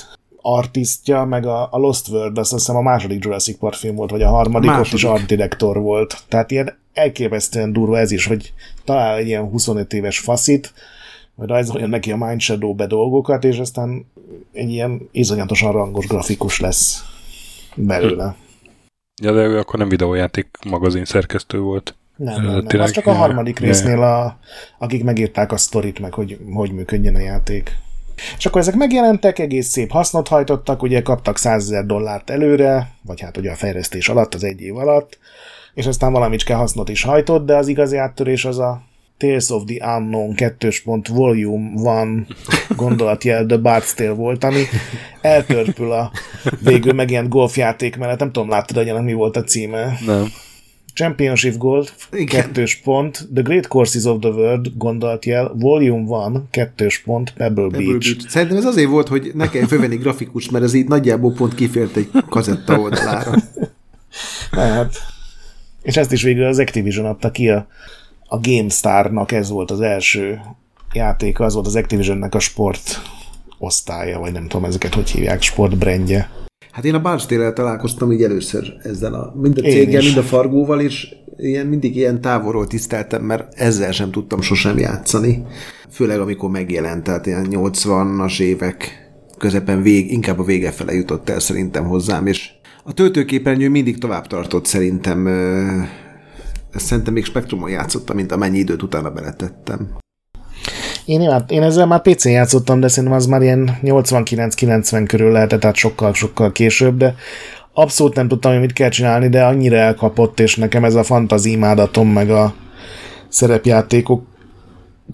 [0.42, 4.22] artistja, meg a, a Lost World, azt hiszem a második Jurassic Park film volt, vagy
[4.22, 6.18] a harmadik, a ott is art director volt.
[6.28, 10.74] Tehát ilyen elképesztően durva ez is, hogy talál egy ilyen 25 éves faszit,
[11.36, 14.06] vagy rajzolja neki a Mind Shadow-be dolgokat, és aztán
[14.52, 17.04] egy ilyen izonyatosan rangos grafikus lesz
[17.76, 18.36] belőle.
[19.22, 21.96] Ja, de ő akkor nem videójáték magazin szerkesztő volt.
[22.16, 22.82] Nem, nem, nem.
[22.82, 24.38] Az csak a harmadik résznél, a,
[24.78, 27.78] akik megírták a sztorit, meg hogy hogy működjön a játék.
[28.38, 33.22] És akkor ezek megjelentek, egész szép hasznot hajtottak, ugye kaptak 100 ezer dollárt előre, vagy
[33.22, 35.18] hát ugye a fejlesztés alatt, az egy év alatt,
[35.74, 38.82] és aztán valamicske hasznot is hajtott, de az igazi áttörés az a
[39.18, 40.70] Tales of the Unknown 2.
[40.84, 42.28] pont volume van
[42.76, 44.64] gondolatjel The Bard's Tale volt, ami
[45.22, 46.12] eltörpül a
[46.60, 48.20] végül megjelent golfjáték mellett.
[48.20, 49.98] Nem tudom, láttad, hogy mi volt a címe?
[50.06, 50.28] Nem.
[50.94, 52.26] Championship Gold, Igen.
[52.26, 57.78] kettős pont, The Great Courses of the World gondolatjel, Volume 1, kettős pont, Pebble, Pebble
[57.78, 58.16] Beach.
[58.16, 58.30] Beach.
[58.30, 61.96] Szerintem ez azért volt, hogy ne kell fölvenni grafikust, mert ez így nagyjából pont kifért
[61.96, 63.34] egy kazetta oldalára.
[64.52, 64.96] hát.
[65.82, 67.68] És ezt is végül az Activision adta ki a
[68.34, 70.40] a GameStar-nak ez volt az első
[70.94, 73.02] játéka, az volt az Activisionnek a sport
[73.58, 76.30] osztálya, vagy nem tudom ezeket hogy hívják, sportbrendje.
[76.72, 80.82] Hát én a Barstére találkoztam így először ezzel a, mind a céggel, mind a Fargóval,
[80.82, 85.46] és ilyen, mindig ilyen távolról tiszteltem, mert ezzel sem tudtam sosem játszani.
[85.90, 91.40] Főleg amikor megjelent, tehát ilyen 80-as évek közepen vég, inkább a vége fele jutott el
[91.40, 92.50] szerintem hozzám, és
[92.84, 95.28] a töltőképernyő mindig tovább tartott szerintem
[96.74, 99.98] ezt szerintem még Spektrumon játszottam, mint amennyi időt utána beletettem.
[101.06, 105.60] Én, imád, én ezzel már PC-n játszottam, de szerintem az már ilyen 89-90 körül lehetett,
[105.60, 107.16] tehát sokkal-sokkal később, de
[107.74, 111.52] abszolút nem tudtam, hogy mit kell csinálni, de annyira elkapott, és nekem ez a fantazi
[111.52, 112.54] imádatom, meg a
[113.28, 114.26] szerepjátékok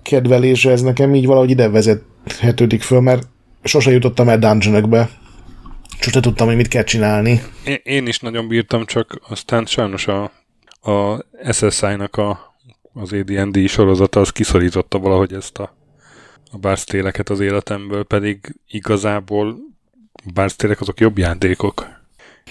[0.03, 3.27] kedvelése, ez nekem így valahogy ide vezethetődik föl, mert
[3.63, 5.09] sose jutottam el dungeonökbe.
[5.99, 7.41] Sose tudtam, hogy mit kell csinálni.
[7.65, 10.31] Én, én is nagyon bírtam, csak aztán sajnos a
[10.81, 12.55] a SSI-nak a,
[12.93, 15.73] az AD&D sorozata az kiszorította valahogy ezt a,
[16.51, 19.55] a bárstéleket az életemből, pedig igazából
[20.33, 21.87] bárstélek azok jobb játékok,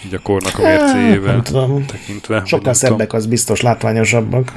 [0.06, 1.42] így a kornak a mércéjével
[1.86, 2.42] tekintve.
[2.44, 4.52] Sokkal szebbek, az biztos látványosabbak.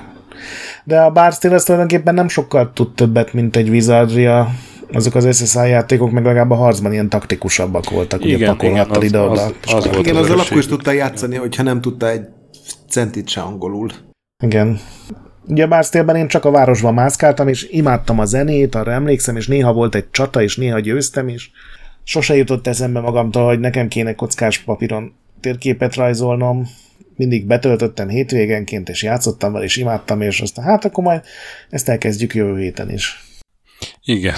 [0.83, 4.49] De a Barsteel az tulajdonképpen nem sokkal tud többet, mint egy Wizardria
[4.93, 9.19] azok az SSI játékok meg legalább a harcban ilyen taktikusabbak voltak, igen, ugye pakolhattal ide
[9.19, 12.27] az, az, az, az Igen, az azzal akkor is tudta játszani, hogyha nem tudta egy
[12.91, 13.91] centit se angolul.
[14.43, 14.79] Igen.
[15.47, 19.73] Ugye Bársztélben én csak a városban mászkáltam, és imádtam a zenét, arra emlékszem, és néha
[19.73, 21.51] volt egy csata, és néha győztem is.
[22.03, 26.67] Sose jutott eszembe magamtól, hogy nekem kéne kockás papíron térképet rajzolnom,
[27.15, 31.23] mindig betöltöttem hétvégenként, és játszottam vele, és imádtam, és aztán hát akkor majd
[31.69, 33.23] ezt elkezdjük jövő héten is.
[34.03, 34.35] Igen.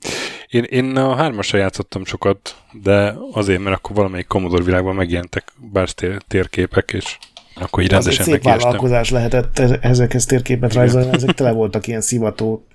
[0.48, 5.88] én, én a hármasra játszottam sokat, de azért, mert akkor valamelyik Commodore világban megjelentek bár
[6.28, 7.18] térképek, és
[7.60, 12.66] akkor így rendesen szép vállalkozás lehetett e- ezekhez térképet rajzolni, ezek tele voltak ilyen szivató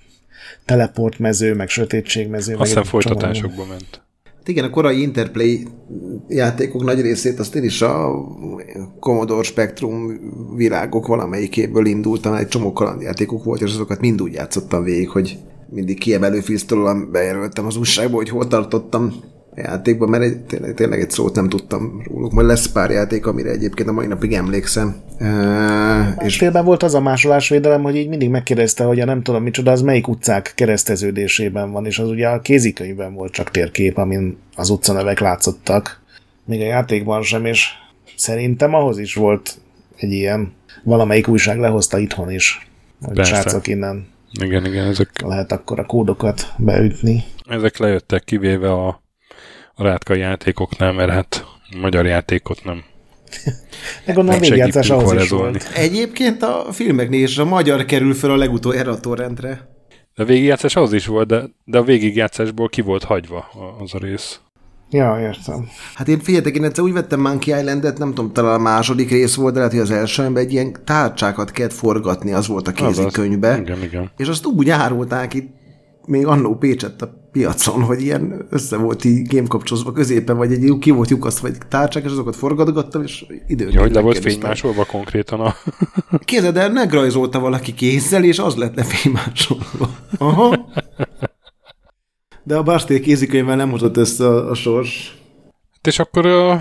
[0.64, 2.54] teleportmező, meg sötétségmező.
[2.54, 4.04] Azt hiszem folytatásokba ment.
[4.36, 5.66] Hát igen, a korai Interplay
[6.28, 8.10] játékok nagy részét azt én is a
[9.00, 10.20] Commodore Spectrum
[10.56, 15.38] világok valamelyikéből indultam, egy csomó kalandjátékok volt, és azokat mind úgy játszottam végig, hogy
[15.70, 19.14] mindig kiemelő fisztolóan bejelöltem az újságba, hogy hol tartottam
[19.56, 22.32] játékban, mert egy, tényleg, tényleg egy szót nem tudtam róluk.
[22.32, 24.96] Majd lesz pár játék, amire egyébként a mai napig emlékszem.
[25.20, 29.42] Uh, és félben volt az a másolásvédelem, hogy így mindig megkérdezte, hogy a nem tudom
[29.42, 34.38] micsoda, az melyik utcák kereszteződésében van, és az ugye a kézikönyvben volt csak térkép, amin
[34.56, 36.00] az utcanevek látszottak.
[36.44, 37.68] Még a játékban sem, és
[38.16, 39.56] szerintem ahhoz is volt
[39.96, 40.52] egy ilyen,
[40.84, 42.68] valamelyik újság lehozta itthon is,
[43.02, 45.22] hogy srácok innen igen, igen, ezek...
[45.22, 47.24] Lehet akkor a kódokat beütni.
[47.48, 49.02] Ezek lejöttek kivéve a,
[49.78, 51.44] a rátka játékoknál, mert hát
[51.80, 52.84] magyar játékot nem
[54.04, 55.70] de gondolom végjátszás ahhoz is volt.
[55.74, 59.68] Egyébként a filmeknél is a magyar kerül fel a legutoljára a torrentre.
[60.14, 63.48] De a végigjátszás az is volt, de, de a végigjátszásból ki volt hagyva
[63.82, 64.40] az a rész.
[64.90, 65.68] Ja, értem.
[65.94, 69.34] Hát én figyeljetek, én egyszer úgy vettem Monkey Island-et, nem tudom, talán a második rész
[69.34, 72.72] volt, de lehet, hogy az első, amiben egy ilyen tárcsákat kellett forgatni, az volt a
[72.72, 73.58] kézikönyvbe.
[73.58, 74.10] Igen, igen.
[74.16, 75.54] És azt úgy árulták itt
[76.06, 80.90] még annó Pécsett a piacon, hogy ilyen össze volt így gémkapcsolózva középen, vagy egy ki
[80.90, 85.40] volt lyukasz, vagy tárcsák, és azokat forgatgattam, és időnként Ja, hogy le volt fénymásolva konkrétan
[85.40, 85.54] a...
[86.24, 89.90] Képzeld el, megrajzolta valaki kézzel, és az lett lefénymásolva.
[90.18, 90.68] Aha.
[92.42, 95.18] De a Bárstél kézikönyvvel nem hozott össze a, a sors.
[95.72, 96.60] Hát és akkor uh,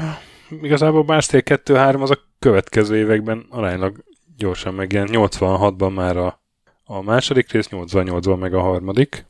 [0.61, 4.03] igazából Bárstél 2-3 az a következő években aránylag
[4.37, 5.09] gyorsan megjelent.
[5.13, 6.41] 86-ban már a,
[6.83, 9.25] a második rész, 88-ban meg a harmadik.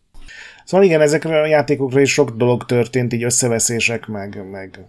[0.66, 4.80] Szóval igen, ezekre a játékokra is sok dolog történt, így összeveszések, meg, meg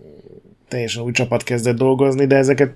[0.68, 2.74] teljesen új csapat kezdett dolgozni, de ezeket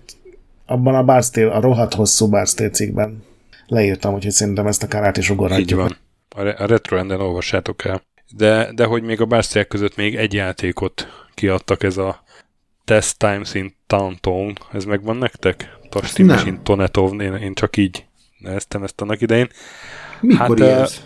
[0.67, 3.23] abban a Barstél, a rohadt hosszú Barstél cikkben
[3.67, 5.69] leírtam, úgyhogy szerintem ezt a kárát is ugorhatjuk.
[5.69, 5.97] Így van.
[6.37, 8.03] A, re- a Retroenden olvassátok el.
[8.37, 12.23] De, de hogy még a bárciák között még egy játékot kiadtak, ez a
[12.85, 15.79] Test Times in Town ez megvan nektek?
[15.89, 18.05] Tastim in Tonetov, én, én csak így
[18.39, 19.49] neveztem ezt annak idején.
[20.21, 21.03] Mikor hát, ez?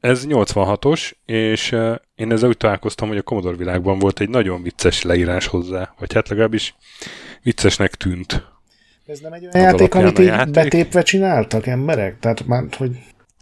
[0.00, 1.76] Ez 86-os, és
[2.14, 6.12] én ezzel úgy találkoztam, hogy a Commodore világban volt egy nagyon vicces leírás hozzá, vagy
[6.12, 6.74] hát legalábbis
[7.42, 8.50] viccesnek tűnt.
[9.06, 10.52] Ez nem egy olyan játék, amit így játék.
[10.52, 12.18] betépve csináltak emberek?
[12.18, 12.90] Tehát már, hogy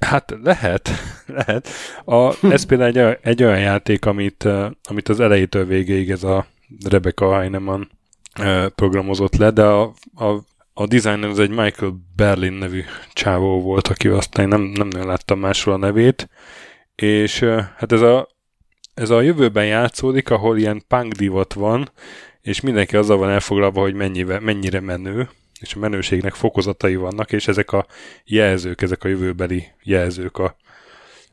[0.00, 0.90] Hát lehet,
[1.46, 1.68] lehet.
[2.04, 4.48] A, ez például egy, egy olyan játék, amit,
[4.82, 6.46] amit az elejétől végéig ez a
[6.88, 7.88] Rebecca Heinemann
[8.74, 9.82] programozott le, de a,
[10.14, 10.40] a,
[10.80, 15.38] a designer az egy Michael Berlin nevű csávó volt, aki aztán nem, nem nagyon láttam
[15.38, 16.28] másról a nevét,
[16.94, 17.40] és
[17.76, 18.28] hát ez a,
[18.94, 21.90] ez a jövőben játszódik, ahol ilyen punk divat van,
[22.40, 25.28] és mindenki azzal van elfoglalva, hogy mennyivel, mennyire menő,
[25.60, 27.86] és a menőségnek fokozatai vannak, és ezek a
[28.24, 30.56] jelzők, ezek a jövőbeli jelzők a,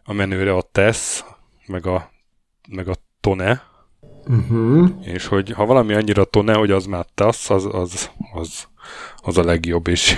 [0.03, 1.23] a menőre a tesz,
[1.65, 2.11] meg a,
[2.69, 3.63] meg a tone,
[4.25, 4.89] uh-huh.
[5.01, 8.67] és hogy ha valami annyira tone, hogy az már tesz, az, az, az,
[9.15, 10.15] az a legjobb is.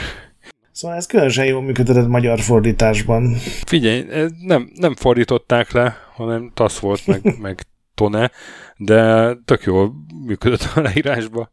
[0.71, 3.36] Szóval ez különösen jól működött magyar fordításban.
[3.65, 4.05] Figyelj,
[4.41, 7.62] nem, nem fordították le, hanem tasz volt, meg, meg
[7.95, 8.32] tone,
[8.77, 9.93] de tök jól
[10.25, 11.49] működött a leírásba.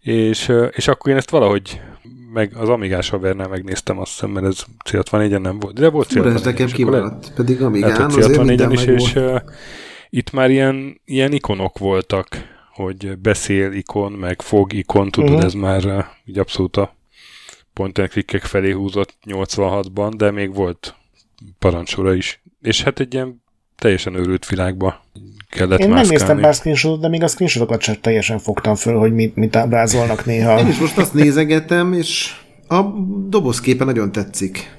[0.00, 1.80] És, és akkor én ezt valahogy
[2.32, 5.78] meg az Amigás havernál megnéztem azt hiszem, mert ez C64-en nem volt.
[5.78, 9.40] De volt C64 ez nekem kimaradt, pedig Amigán lehet, azért minden is, és uh,
[10.10, 12.28] itt már ilyen, ilyen ikonok voltak,
[12.76, 15.44] hogy beszél ikon, meg fog ikon, tudod, uh-huh.
[15.44, 16.94] ez már uh, így abszolút a
[17.72, 20.94] point and clickek felé húzott 86-ban, de még volt
[21.58, 22.42] parancsora is.
[22.62, 23.42] És hát egy ilyen
[23.76, 25.04] teljesen őrült világba
[25.50, 29.12] kellett Én nem néztem pár screenshotot, de még a screenshotokat sem teljesen fogtam föl, hogy
[29.12, 30.58] mit, mit ábrázolnak néha.
[30.58, 32.30] Én is most azt nézegetem, és
[32.68, 32.82] a
[33.28, 34.76] dobozképe nagyon tetszik.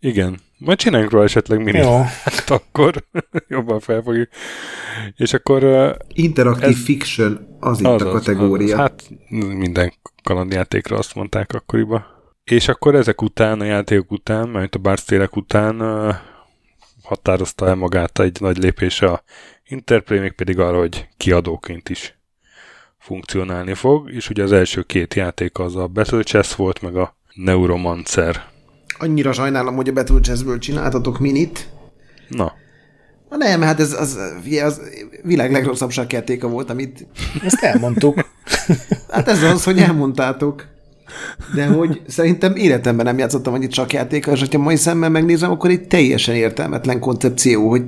[0.00, 0.40] Igen.
[0.58, 1.78] Majd csináljunk róla esetleg mini.
[1.78, 2.00] Jó.
[2.22, 3.04] Hát akkor
[3.48, 4.28] jobban felfogjuk.
[5.16, 5.64] És akkor...
[5.64, 8.74] Uh, Interaktív ez, fiction az itt az, a kategória.
[8.74, 9.92] Az, hát minden
[10.22, 12.06] kalandjátékra azt mondták akkoriban.
[12.44, 16.14] És akkor ezek után, a játékok után, mert a bárcélek után uh,
[17.02, 19.22] határozta el magát egy nagy lépés a
[19.64, 22.18] Interplay, még pedig arra, hogy kiadóként is
[22.98, 27.16] funkcionálni fog, és ugye az első két játék az a Battle Chess volt, meg a
[27.34, 28.56] Neuromancer.
[28.98, 31.68] Annyira sajnálom, hogy a Battle Chessből csináltatok minit.
[32.28, 32.52] Na.
[33.30, 34.18] Na nem, hát ez az,
[34.64, 34.80] az
[35.22, 37.06] világ legrosszabb sakjátéka volt, amit...
[37.44, 38.28] Ezt elmondtuk.
[39.10, 40.66] hát ez az, hogy elmondtátok.
[41.54, 45.86] De hogy szerintem életemben nem játszottam annyit sakjátékkal, és ha mai szemmel megnézem, akkor egy
[45.86, 47.84] teljesen értelmetlen koncepció, hogy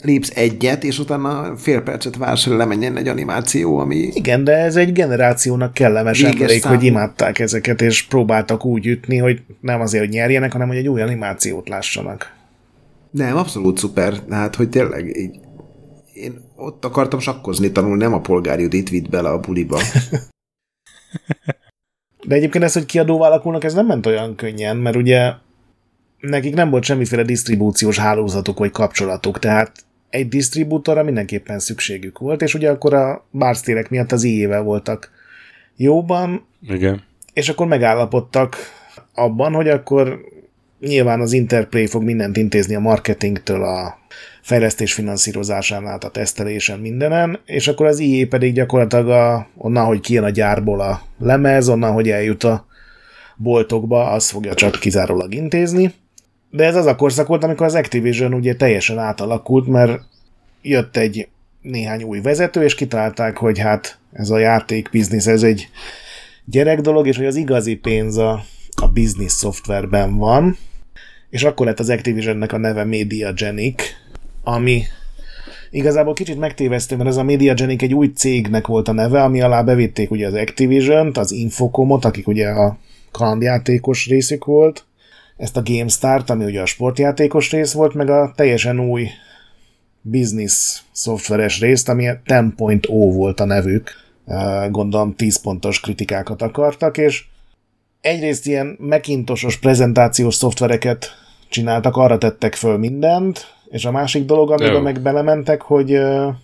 [0.00, 3.96] lépsz egyet, és utána fél percet vársz, hogy lemenjen egy animáció, ami...
[3.96, 9.42] Igen, de ez egy generációnak kellemes emlék, hogy imádták ezeket, és próbáltak úgy ütni, hogy
[9.60, 12.36] nem azért, hogy nyerjenek, hanem hogy egy új animációt lássanak.
[13.10, 14.14] Nem, abszolút szuper.
[14.30, 15.40] Hát, hogy tényleg így
[16.12, 19.78] én ott akartam sakkozni tanulni, nem a polgár Judit vitt bele a buliba.
[22.26, 25.32] De egyébként ez, hogy kiadóvá alakulnak, ez nem ment olyan könnyen, mert ugye
[26.20, 32.54] nekik nem volt semmiféle disztribúciós hálózatuk vagy kapcsolatuk, tehát egy disztribútorra mindenképpen szükségük volt, és
[32.54, 35.10] ugye akkor a bársztélek miatt az IE-vel voltak
[35.76, 36.46] jóban.
[36.68, 37.02] Igen.
[37.32, 38.56] És akkor megállapodtak
[39.14, 40.20] abban, hogy akkor
[40.80, 43.98] nyilván az Interplay fog mindent intézni a marketingtől a
[44.42, 50.00] fejlesztés finanszírozásán át a tesztelésen mindenen, és akkor az IE pedig gyakorlatilag a, onnan, hogy
[50.00, 52.66] kijön a gyárból a lemez, onnan, hogy eljut a
[53.36, 55.94] boltokba, az fogja csak kizárólag intézni.
[56.50, 60.00] De ez az a korszak volt, amikor az Activision ugye teljesen átalakult, mert
[60.62, 61.28] jött egy
[61.62, 65.68] néhány új vezető, és kitalálták, hogy hát ez a játék biznisz, ez egy
[66.44, 68.42] gyerek dolog, és hogy az igazi pénz a,
[68.82, 70.56] a business szoftverben van,
[71.30, 73.82] és akkor lett az Activisionnek a neve Mediagenic,
[74.44, 74.82] ami
[75.70, 79.62] igazából kicsit megtévesztő, mert ez a Mediagenic egy új cégnek volt a neve, ami alá
[79.62, 82.78] bevitték ugye az Activision-t, az Infocomot, akik ugye a
[83.10, 84.84] kalandjátékos részük volt,
[85.38, 89.08] ezt a GameStar-t, ami ugye a sportjátékos rész volt, meg a teljesen új
[90.00, 93.90] business szoftveres részt, ami 10.0 volt a nevük.
[94.70, 97.24] Gondolom 10 pontos kritikákat akartak, és
[98.00, 101.10] egyrészt ilyen megintosos prezentációs szoftvereket
[101.48, 106.34] csináltak, arra tettek föl mindent, és a másik dolog, amiben meg belementek, hogy uh,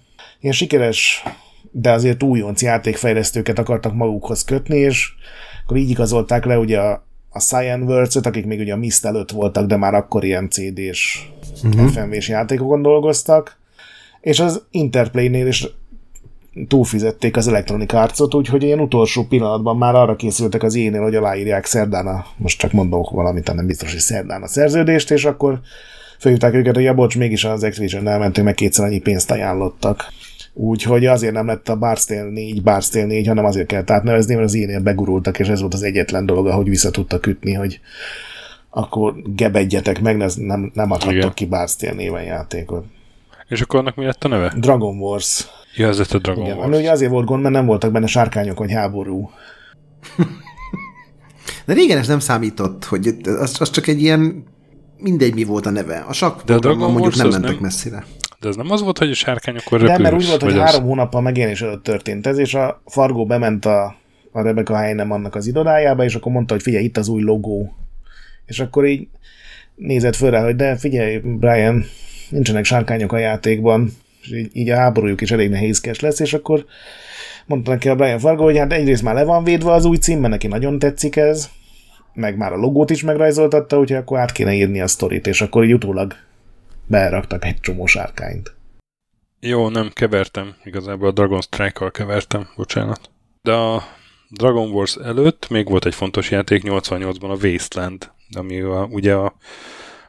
[0.40, 1.22] ilyen sikeres,
[1.70, 5.08] de azért újonc játékfejlesztőket akartak magukhoz kötni, és
[5.64, 9.30] akkor így igazolták le ugye a, a Cyan words akik még ugye a Mist előtt
[9.30, 11.28] voltak, de már akkor ilyen CD-s,
[11.64, 11.88] uh-huh.
[11.88, 13.56] FMV-s játékokon dolgoztak,
[14.20, 15.66] és az Interplay-nél is
[16.68, 21.64] túlfizették az Electronic Arts-ot, úgyhogy ilyen utolsó pillanatban már arra készültek az énél, hogy aláírják
[21.64, 25.60] szerdán a, most csak mondok valamit, nem biztos, hogy szerdán a szerződést, és akkor
[26.18, 30.12] felhívták őket, hogy ja, bocs, mégis az Activision elmentünk, meg kétszer annyi pénzt ajánlottak.
[30.56, 34.54] Úgyhogy azért nem lett a Barstale 4, Barstale 4, hanem azért kellett átnevezni, mert az
[34.54, 37.80] énél begurultak, és ez volt az egyetlen dolog, ahogy vissza tudtak ütni, hogy
[38.70, 42.84] akkor gebedjetek meg, ez nem, nem adhattak ki Barstale néven játékot.
[43.48, 44.54] És akkor annak mi lett a neve?
[44.56, 45.46] Dragon Wars.
[45.76, 46.66] Ja, ez a Dragon Igen, Wars.
[46.66, 49.30] Ami ugye azért volt gond, mert nem voltak benne sárkányok, vagy háború.
[51.66, 54.44] De régen ez nem számított, hogy az, az csak egy ilyen
[54.98, 56.04] mindegy mi volt a neve.
[56.08, 58.04] A sakk De a Dragon mondjuk nem mentek nem, messzire.
[58.44, 59.92] De ez nem az volt, hogy a sárkányokkor repülős?
[59.92, 60.88] Nem, mert úgy volt, hogy három az...
[60.88, 63.96] hónappal megjelenés előtt történt ez, és a Fargo bement a,
[64.32, 67.74] a Rebecca Heinem annak az irodájába, és akkor mondta, hogy figyelj, itt az új logó.
[68.46, 69.08] És akkor így
[69.74, 71.84] nézett föl rá, hogy de figyelj, Brian,
[72.28, 76.64] nincsenek sárkányok a játékban, és így, így a háborújuk is elég nehézkes lesz, és akkor
[77.46, 80.18] mondta neki a Brian Fargo, hogy hát egyrészt már le van védve az új cím,
[80.18, 81.50] mert neki nagyon tetszik ez,
[82.14, 85.64] meg már a logót is megrajzoltatta, úgyhogy akkor át kéne írni a sztorit, és akkor
[85.64, 86.14] így utólag
[86.86, 88.54] beraktak egy csomó sárkányt.
[89.40, 93.10] Jó, nem kevertem, igazából a Dragon Strike-kal kevertem, bocsánat.
[93.42, 93.82] De a
[94.30, 99.34] Dragon Wars előtt még volt egy fontos játék 88-ban a Wasteland, ami a, ugye a,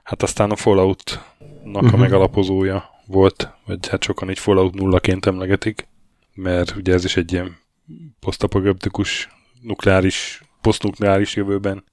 [0.04, 1.24] hát aztán a Fallout-nak
[1.64, 1.86] uh-huh.
[1.86, 2.00] a mhm.
[2.00, 5.88] megalapozója volt, vagy hát sokan így Fallout nullaként emlegetik,
[6.34, 7.58] mert ugye ez is egy ilyen
[8.20, 9.30] posztapokaliptikus
[9.62, 11.84] nukleáris, posztnukleáris jövőben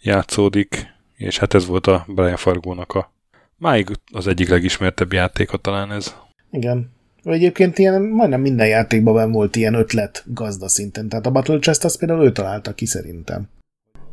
[0.00, 3.13] játszódik, és hát ez volt a Brian Fargónak a
[3.58, 6.14] máig az egyik legismertebb játéka talán ez.
[6.50, 6.92] Igen.
[7.24, 11.98] Egyébként ilyen, majdnem minden játékban volt ilyen ötlet gazda szinten, tehát a Battle Chest azt
[11.98, 13.48] például ő találta ki szerintem.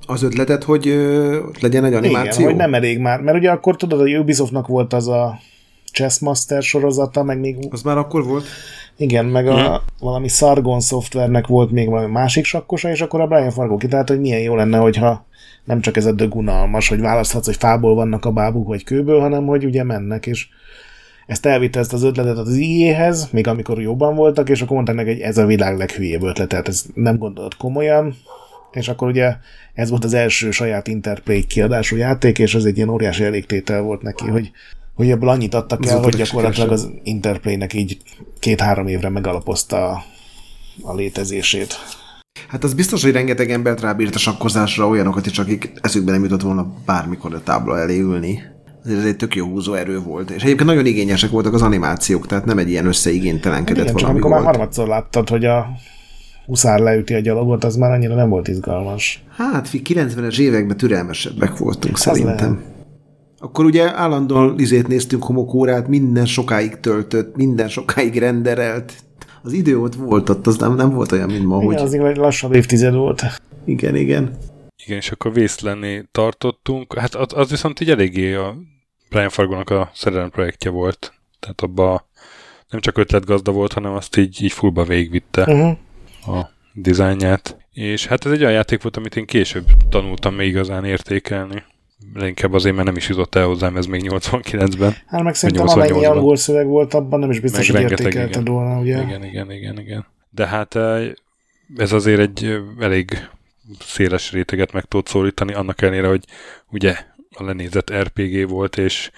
[0.05, 2.39] Az ötletet, hogy ö, legyen egy animáció?
[2.39, 5.39] Igen, hogy nem elég már, mert ugye akkor tudod, hogy Ubisoftnak volt az a
[5.91, 7.57] Chessmaster sorozata, meg még...
[7.69, 8.45] Az már akkor volt?
[8.97, 9.85] Igen, meg a hmm.
[9.99, 14.19] valami Sargon szoftvernek volt még valami másik sakkosa, és akkor a Brian Fargo kitalált, hogy
[14.19, 15.25] milyen jó lenne, hogyha
[15.63, 19.45] nem csak ez a dögunalmas, hogy választhatsz, hogy fából vannak a bábuk, vagy kőből, hanem
[19.45, 20.47] hogy ugye mennek, és
[21.27, 25.09] ezt elvitte ezt az ötletet az IE-hez, még amikor jobban voltak, és akkor mondták neki,
[25.09, 28.15] hogy ez a világ leghülyébb ötletet, ez nem gondolod komolyan,
[28.71, 29.35] és akkor ugye
[29.73, 34.01] ez volt az első saját Interplay kiadású játék, és ez egy ilyen óriási elégtétel volt
[34.01, 34.51] neki, hogy,
[34.93, 37.97] hogy ebből annyit adtak el, hogy gyakorlatilag az Interplaynek így
[38.39, 40.03] két-három évre megalapozta a,
[40.81, 41.75] a létezését.
[42.51, 46.41] Hát az biztos, hogy rengeteg embert rábírt a sakkozásra olyanokat is, akik eszükbe nem jutott
[46.41, 48.41] volna bármikor a tábla elé ülni.
[48.85, 50.29] Ez egy tök jó húzó erő volt.
[50.29, 54.09] És egyébként nagyon igényesek voltak az animációk, tehát nem egy ilyen összeigénytelenkedett Igen, valami csak
[54.09, 54.43] amikor volt.
[54.43, 55.65] már harmadszor láttad, hogy a
[56.45, 59.23] huszár leüti a gyalogot, az már annyira nem volt izgalmas.
[59.37, 62.53] Hát, 90-es években türelmesebbek voltunk az szerintem.
[62.53, 62.69] Lehet.
[63.39, 68.93] Akkor ugye állandóan izét néztünk homokórát, minden sokáig töltött, minden sokáig renderelt.
[69.43, 71.97] Az idő ott volt ott, az nem, nem volt olyan, mint ma, igen, hogy...
[71.97, 73.23] az lassabb évtized volt.
[73.65, 74.37] Igen, igen.
[74.85, 76.99] Igen, és akkor vészlenni tartottunk.
[76.99, 78.55] Hát az, az viszont így eléggé a
[79.09, 81.13] Brian Fargonak a szerelem projektje volt.
[81.39, 82.07] Tehát abba
[82.69, 86.37] nem csak ötletgazda volt, hanem azt így, így fullba végigvitte uh-huh.
[86.37, 87.57] a dizájnját.
[87.71, 91.63] És hát ez egy olyan játék volt, amit én később tanultam még igazán értékelni.
[92.19, 94.95] Inkább azért, mert nem is jutott el hozzám ez még 89-ben.
[95.07, 98.79] Hát meg szerintem amennyi angol szöveg volt abban, nem is biztos, meg hogy értékelted volna,
[98.79, 99.01] ugye?
[99.01, 100.05] Igen, igen, igen, igen.
[100.29, 101.11] De hát eh,
[101.77, 103.27] ez azért egy elég
[103.79, 106.25] széles réteget meg tudott szólítani, annak ellenére, hogy
[106.69, 106.95] ugye
[107.35, 109.11] a lenézett RPG volt, és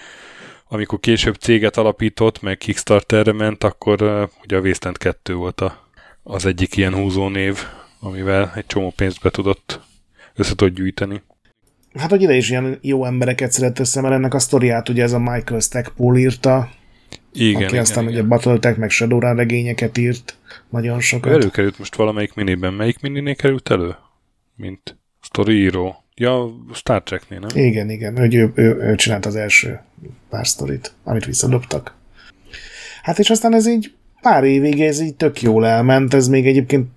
[0.68, 5.90] amikor később céget alapított, meg Kickstarterre ment, akkor uh, ugye a Wasteland 2 volt a,
[6.24, 7.58] az egyik ilyen húzónév,
[8.00, 9.80] amivel egy csomó pénzt be tudott,
[10.36, 11.22] össze tudott gyűjteni.
[11.96, 15.14] Hát, hogy ide is ilyen jó embereket szeret össze, mert ennek a sztoriát ugye ez
[15.14, 16.70] a Michael Stackpole írta,
[17.34, 18.16] igen, aki igen, aztán igen.
[18.16, 20.38] ugye Battletech meg Shadowrun regényeket írt,
[20.70, 21.32] nagyon sokat.
[21.32, 22.74] Előkerült most valamelyik miniben.
[22.74, 23.96] Melyik mininél került elő?
[24.56, 25.96] Mint story író.
[26.16, 27.64] Ja, Star Treknél, nem?
[27.64, 28.18] Igen, igen.
[28.18, 29.80] Ő, ő, ő, ő csinált az első
[30.30, 31.96] pár sztorit, amit visszadobtak.
[33.02, 36.88] Hát és aztán ez így pár évig ez így tök jól elment, ez még egyébként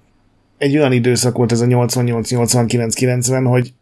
[0.58, 3.72] egy olyan időszak volt ez a 88, 89, 90, hogy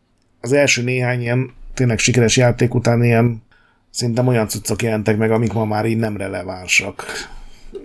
[0.44, 3.42] az első néhány ilyen tényleg sikeres játék után ilyen
[3.90, 7.04] szerintem olyan cuccok jelentek meg, amik ma már így nem relevánsak.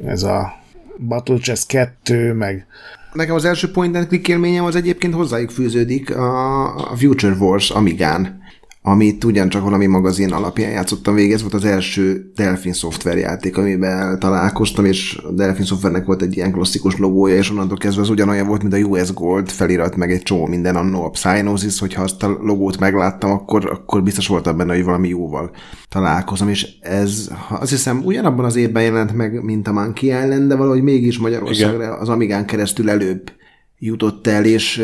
[0.05, 0.53] Ez a
[0.97, 2.68] Battle Chess 2, meg
[3.14, 8.41] Nekem az első point and click élményem az egyébként hozzájuk fűződik a, Future Wars Amigán
[8.89, 11.31] amit ugyancsak valami magazin alapján játszottam végig.
[11.31, 12.73] Ez volt az első Delphin
[13.03, 18.01] játék, amiben találkoztam, és a Delphin Softwarenek volt egy ilyen klasszikus logója, és onnantól kezdve
[18.01, 21.79] az ugyanolyan volt, mint a US Gold felirat, meg egy csomó minden annó a Psygnosis,
[21.79, 25.51] hogyha azt a logót megláttam, akkor, akkor biztos voltam benne, hogy valami jóval
[25.89, 30.55] találkozom, és ez azt hiszem ugyanabban az évben jelent meg, mint a Monkey Island, de
[30.55, 31.91] valahogy mégis Magyarországra Igen.
[31.91, 33.31] az Amigán keresztül előbb
[33.77, 34.83] jutott el, és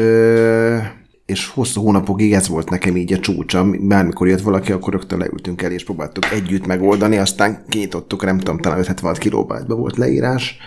[1.26, 3.66] és hosszú hónapokig ez volt nekem így a csúcsa.
[3.80, 8.58] Bármikor jött valaki, akkor rögtön leültünk el, és próbáltuk együtt megoldani, aztán kinyitottuk, nem tudom,
[8.58, 10.58] talán 576 kilobájtba volt leírás.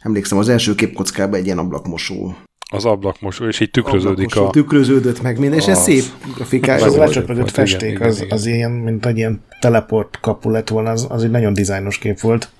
[0.00, 2.34] Emlékszem, az első képkockában egy ilyen ablakmosó
[2.74, 4.50] az ablakmosó, és így tükröződik a...
[4.50, 6.84] Tükröződött meg minden, és ez szép grafikája.
[6.84, 10.90] Az lecsöpögött festék, igen, az, igen, az ilyen, mint egy ilyen teleport kapu lett volna,
[10.90, 12.50] az, az egy nagyon dizájnos kép volt.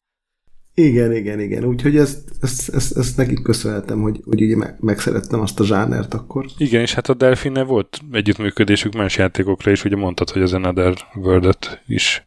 [0.74, 1.64] Igen, igen, igen.
[1.64, 6.14] Úgyhogy ezt, ezt, ezt, ezt nekik köszönhetem, hogy, hogy ugye meg, megszerettem azt a zsánert
[6.14, 6.46] akkor.
[6.58, 10.94] Igen, és hát a delfine volt együttműködésük más játékokra is, ugye mondtad, hogy az Another
[11.14, 12.26] world is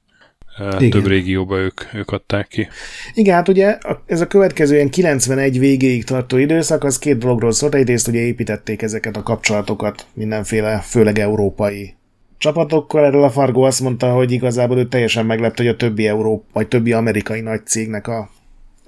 [0.58, 0.90] eh, igen.
[0.90, 2.68] több régióba ők, ők adták ki.
[3.14, 7.76] Igen, hát ugye ez a következő ilyen 91 végéig tartó időszak, az két dologról szólt.
[7.76, 11.96] Egyrészt ugye építették ezeket a kapcsolatokat mindenféle, főleg európai
[12.38, 13.06] csapatokkal.
[13.06, 16.68] Erről a Fargo azt mondta, hogy igazából ő teljesen meglepte, hogy a többi Európa, vagy
[16.68, 18.30] többi amerikai nagy cégnek a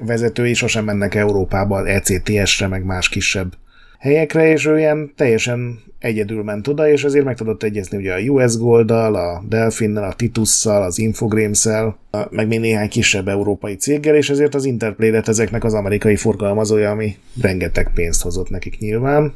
[0.05, 3.53] vezetői sosem mennek Európába, ECTS-re, meg más kisebb
[3.99, 8.19] helyekre, és ő ilyen teljesen egyedül ment oda, és azért meg tudott egyezni ugye a
[8.19, 14.29] US Gold-dal, a Delfinnel, a Titusszal, az Infogrames-el, meg még néhány kisebb európai céggel, és
[14.29, 19.33] ezért az Interplay lett ezeknek az amerikai forgalmazója, ami rengeteg pénzt hozott nekik nyilván.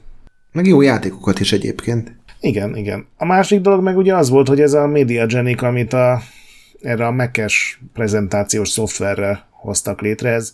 [0.52, 2.16] Meg jó játékokat is egyébként.
[2.40, 3.06] Igen, igen.
[3.18, 6.22] A másik dolog meg ugye az volt, hogy ez a Mediagenic, amit a,
[6.82, 10.54] erre a Mac-es prezentációs szoftverre hoztak létre, ez,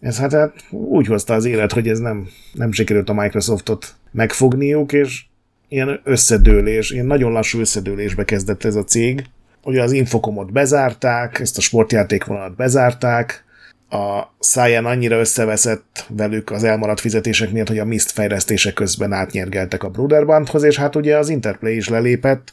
[0.00, 4.92] ez hát, hát úgy hozta az élet, hogy ez nem, nem sikerült a Microsoftot megfogniuk,
[4.92, 5.22] és
[5.68, 9.24] ilyen összedőlés, ilyen nagyon lassú összedőlésbe kezdett ez a cég.
[9.62, 13.44] Ugye az Infocomot bezárták, ezt a sportjátékvonalat bezárták,
[13.90, 19.82] a száján annyira összeveszett velük az elmaradt fizetések miatt, hogy a Mist fejlesztések közben átnyergeltek
[19.82, 22.52] a Broderbandhoz, és hát ugye az Interplay is lelépett,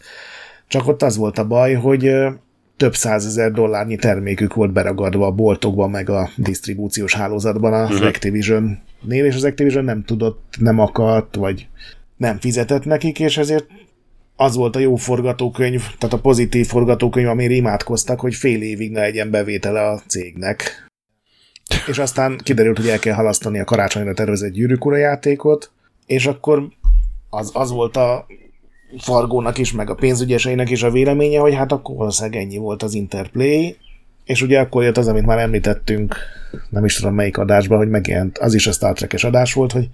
[0.68, 2.16] csak ott az volt a baj, hogy
[2.78, 8.08] több százezer dollárnyi termékük volt beragadva a boltokban, meg a disztribúciós hálózatban az uh-huh.
[8.08, 11.68] Activision-nél, és az Activision nem tudott, nem akart, vagy
[12.18, 13.66] nem fizetett nekik, és ezért
[14.36, 19.00] az volt a jó forgatókönyv, tehát a pozitív forgatókönyv, amire imádkoztak, hogy fél évig ne
[19.00, 20.86] legyen bevétele a cégnek.
[21.88, 25.72] És aztán kiderült, hogy el kell halasztani a karácsonyra tervezett gyűrűkura játékot,
[26.06, 26.68] és akkor
[27.30, 28.26] az, az volt a
[28.98, 32.94] Fargónak is, meg a pénzügyeseinek is a véleménye, hogy hát akkor valószínűleg ennyi volt az
[32.94, 33.78] Interplay,
[34.26, 36.16] és ugye akkor jött az, amit már említettünk,
[36.70, 39.90] nem is tudom melyik adásban, hogy megjelent, az is a Star Trek-es adás volt, hogy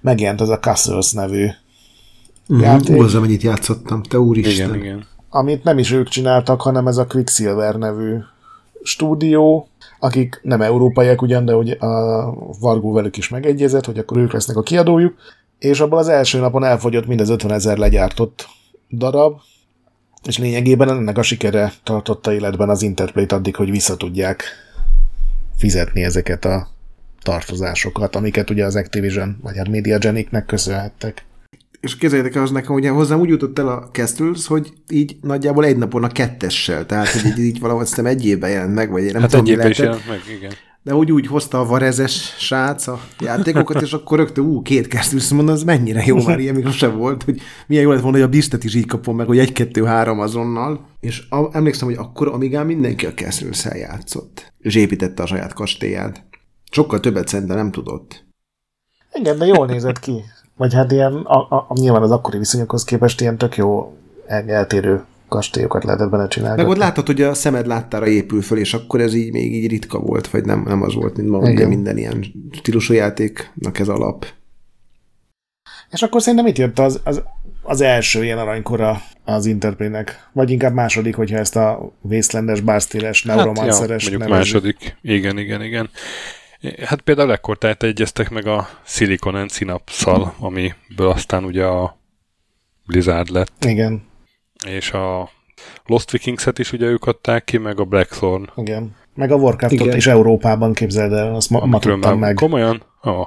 [0.00, 1.46] megjelent az a Castles nevű
[2.60, 3.02] játék.
[3.02, 4.68] Az, amennyit játszottam, te úristen.
[4.68, 5.06] Igen, igen.
[5.28, 8.16] Amit nem is ők csináltak, hanem ez a Quicksilver nevű
[8.82, 9.68] stúdió,
[9.98, 14.56] akik nem európaiak ugyan, de hogy a Vargó velük is megegyezett, hogy akkor ők lesznek
[14.56, 15.14] a kiadójuk,
[15.64, 18.48] és abban az első napon elfogyott mind az 50 ezer legyártott
[18.90, 19.40] darab,
[20.26, 24.44] és lényegében ennek a sikere tartotta életben az Interplay-t addig, hogy vissza tudják
[25.56, 26.68] fizetni ezeket a
[27.22, 31.24] tartozásokat, amiket ugye az Activision, vagy a Media Geniknek köszönhettek.
[31.80, 35.64] És képzeljétek el, az nekem ugye hozzám úgy jutott el a Castles, hogy így nagyjából
[35.64, 39.02] egy napon a kettessel, tehát hogy így, így valahogy azt egy évben jelent meg, vagy
[39.02, 40.52] én nem hát tudom, egy évben is jelent meg, igen
[40.84, 45.30] de úgy, úgy hozta a varezes srác a játékokat, és akkor rögtön, ú, két kezdősz,
[45.30, 48.26] mondom, az mennyire jó, már ilyen még sem volt, hogy milyen jó lett volna, hogy
[48.26, 50.86] a biztet is így kapom meg, hogy egy-kettő-három azonnal.
[51.00, 56.24] És a, emlékszem, hogy akkor amíg mindenki a kezdőszel játszott, és építette a saját kastélyát.
[56.70, 58.24] Sokkal többet szerintem nem tudott.
[59.12, 60.22] Igen, de jól nézett ki.
[60.56, 65.84] Vagy hát ilyen, a, a, nyilván az akkori viszonyokhoz képest ilyen tök jó eltérő kastélyokat
[65.84, 66.62] lehetett benne csinálni.
[66.62, 69.70] Meg ott láthatod, hogy a szemed láttára épül föl, és akkor ez így még így
[69.70, 73.88] ritka volt, vagy nem, nem az volt, mint ma, ugye minden ilyen stílusú játéknak ez
[73.88, 74.26] alap.
[75.90, 77.22] És akkor szerintem itt jött az, az,
[77.62, 84.02] az első ilyen aranykora az Interplaynek, vagy inkább második, hogyha ezt a Wastelandes, Barstéles, Neuromanceres
[84.02, 84.96] hát, ja, mondjuk második.
[85.02, 85.90] Igen, igen, igen.
[86.84, 91.98] Hát például ekkor tehát egyeztek meg a Silicon and Synapse-szal, amiből aztán ugye a
[92.86, 93.64] Blizzard lett.
[93.64, 94.12] Igen
[94.66, 95.30] és a
[95.86, 98.50] Lost Vikings-et is ugye ők adták ki, meg a Blackthorn.
[98.56, 98.96] Igen.
[99.14, 102.34] Meg a Warcraft-ot is Európában képzeld el, azt ma, ma tudtam meg.
[102.34, 102.82] Komolyan?
[103.06, 103.26] Ó, oh,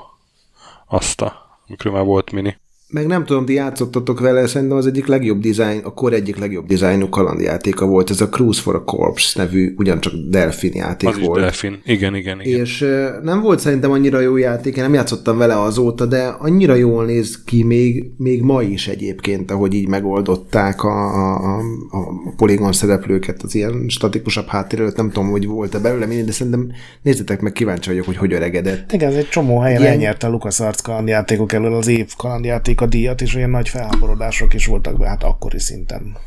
[0.88, 2.58] azt a, mikről már volt mini
[2.90, 6.66] meg nem tudom, ti játszottatok vele, szerintem az egyik legjobb dizájn, a kor egyik legjobb
[6.66, 11.38] dizájnú kalandjátéka volt, ez a Cruise for a Corpse nevű, ugyancsak Delfin játék az volt.
[11.38, 12.60] Is Delfin, igen, igen, igen.
[12.60, 12.86] És
[13.24, 17.44] nem volt szerintem annyira jó játék, én nem játszottam vele azóta, de annyira jól néz
[17.46, 21.58] ki még, még ma is egyébként, ahogy így megoldották a, a,
[21.90, 26.72] a poligon szereplőket, az ilyen statikusabb háttérről, nem tudom, hogy volt-e belőle mindig, de szerintem
[27.02, 28.92] nézzetek meg, kíváncsi vagyok, hogy hogy öregedett.
[28.92, 29.92] Igen, ez egy csomó helyen ilyen...
[29.92, 34.66] elnyerte a LucasArts kalandjátékok elől az év kalandjáték a díjat, és olyan nagy felháborodások is
[34.66, 36.18] voltak be, hát akkori szinten.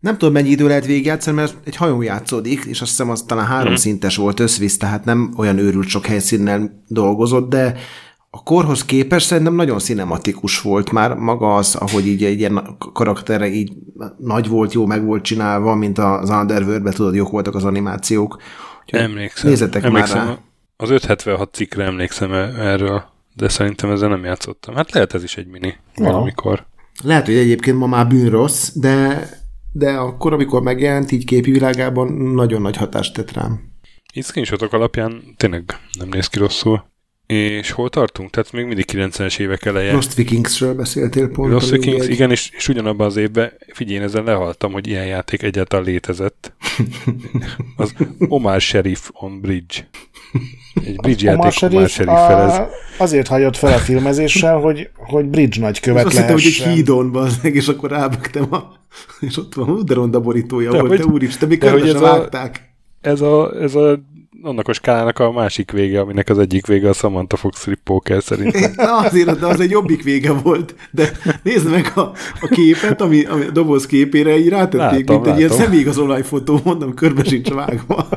[0.00, 3.46] Nem tudom, mennyi idő lehet végigjátszani, mert egy hajón játszódik, és azt hiszem az talán
[3.46, 3.76] három hmm.
[3.76, 7.74] szintes volt összvisz, tehát nem olyan őrült sok helyszínnel dolgozott, de
[8.30, 13.48] a korhoz képest szerintem nagyon cinematikus volt már maga az, ahogy így egy ilyen karaktere
[13.48, 13.72] így
[14.18, 18.42] nagy volt, jó meg volt csinálva, mint az Underworld-ben, tudod, jók voltak az animációk.
[18.82, 19.50] Úgyhogy emlékszem.
[19.50, 20.38] Nézzetek emlékszem, már rá.
[20.76, 23.04] Az 576 cikkre emlékszem erről
[23.38, 24.74] de szerintem ezzel nem játszottam.
[24.74, 26.04] Hát lehet ez is egy mini ja.
[26.04, 26.66] valamikor.
[27.02, 29.28] Lehet, hogy egyébként ma már bűnrossz, de,
[29.72, 33.72] de akkor, amikor megjelent, így képi világában nagyon nagy hatást tett rám.
[34.12, 35.64] Itt screenshotok alapján tényleg
[35.98, 36.84] nem néz ki rosszul.
[37.28, 38.30] És hol tartunk?
[38.30, 39.92] Tehát még mindig 90-es évek eleje.
[39.92, 41.52] Lost Vikingsről beszéltél pont.
[41.52, 42.10] Lost Vikings, egy...
[42.10, 46.52] igen, és, és ugyanabban az évben, figyelj, ezzel lehaltam, hogy ilyen játék egyáltalán létezett.
[47.76, 49.88] az Omar Sheriff on Bridge.
[50.84, 52.68] Egy bridge játék Omar Sheriff, a...
[52.96, 56.34] azért hagyott fel a filmezéssel, hogy, hogy bridge nagykövet azt lehessen.
[56.34, 58.72] Azt hittem, hogy egy hídon bazdmeg, és akkor rábögtem a...
[59.20, 62.72] És ott van, de ronda borítója de volt, hogy, de úristen, még körbe ez vágták.
[63.02, 64.00] A, ez a, ez a
[64.42, 68.22] annak a skálának a másik vége, aminek az egyik vége a Samantha Fox Strip Poker
[68.22, 68.72] szerintem.
[68.76, 70.74] Na azért, de az egy jobbik vége volt.
[70.90, 71.10] De
[71.42, 72.00] nézd meg a,
[72.40, 75.32] a képet, ami, ami a doboz képére így rátették, látom, mint látom.
[75.32, 78.08] egy ilyen személyigazolvány fotó, mondom, körbe sincs vágva.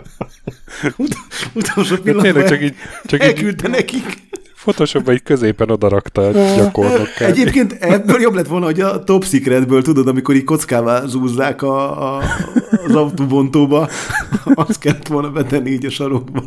[0.97, 1.17] Ut-
[1.53, 4.03] utolsó pillanatban csak így, csak elküldte így, nekik.
[4.61, 7.19] Photoshopba egy középen odarakta a gyakornok.
[7.19, 12.15] Egyébként ebből jobb lett volna, hogy a Top Secretből, tudod, amikor így kockává zúzzák a,
[12.15, 12.23] a,
[12.87, 13.89] az autóbontóba,
[14.43, 16.43] azt kellett volna betenni így a sarokba.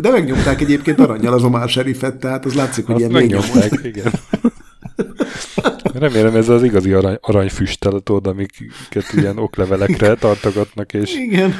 [0.00, 4.12] De megnyomták egyébként aranyjal az Omar Sheriffet, tehát az látszik, hogy azt ilyen megnyomták, igen.
[5.94, 11.54] Remélem ez az igazi arany, aranyfüstel, tudod, amiket ilyen oklevelekre tartogatnak, és Igen.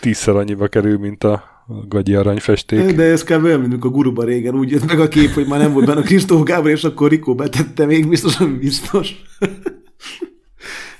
[0.00, 2.94] tízszer annyiba kerül, mint a a gagyi aranyfesték.
[2.94, 3.44] De ez kb.
[3.44, 6.00] olyan, mint a guruba régen úgy jött meg a kép, hogy már nem volt benne
[6.00, 9.14] a Kristó Gábor, és akkor Rikó betette még, biztos, hogy biztos.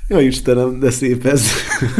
[0.09, 1.51] Ja Istenem, de szép ez.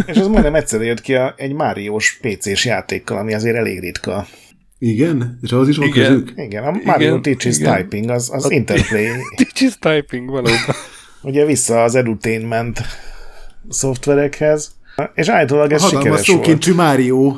[0.07, 4.27] És az majdnem egyszer jött ki a, egy Máriós PC-s játékkal, ami azért elég ritka.
[4.79, 5.39] Igen?
[5.43, 6.07] És az is van igen.
[6.07, 6.33] közük?
[6.37, 9.07] Igen, a Mario Teaches Typing, az, az a Interplay.
[9.37, 10.75] Teaches Typing, valóban.
[11.23, 12.81] Ugye vissza az edutainment
[13.69, 14.78] szoftverekhez,
[15.15, 17.37] és állítólag ez a sikeres szókincsű Mário.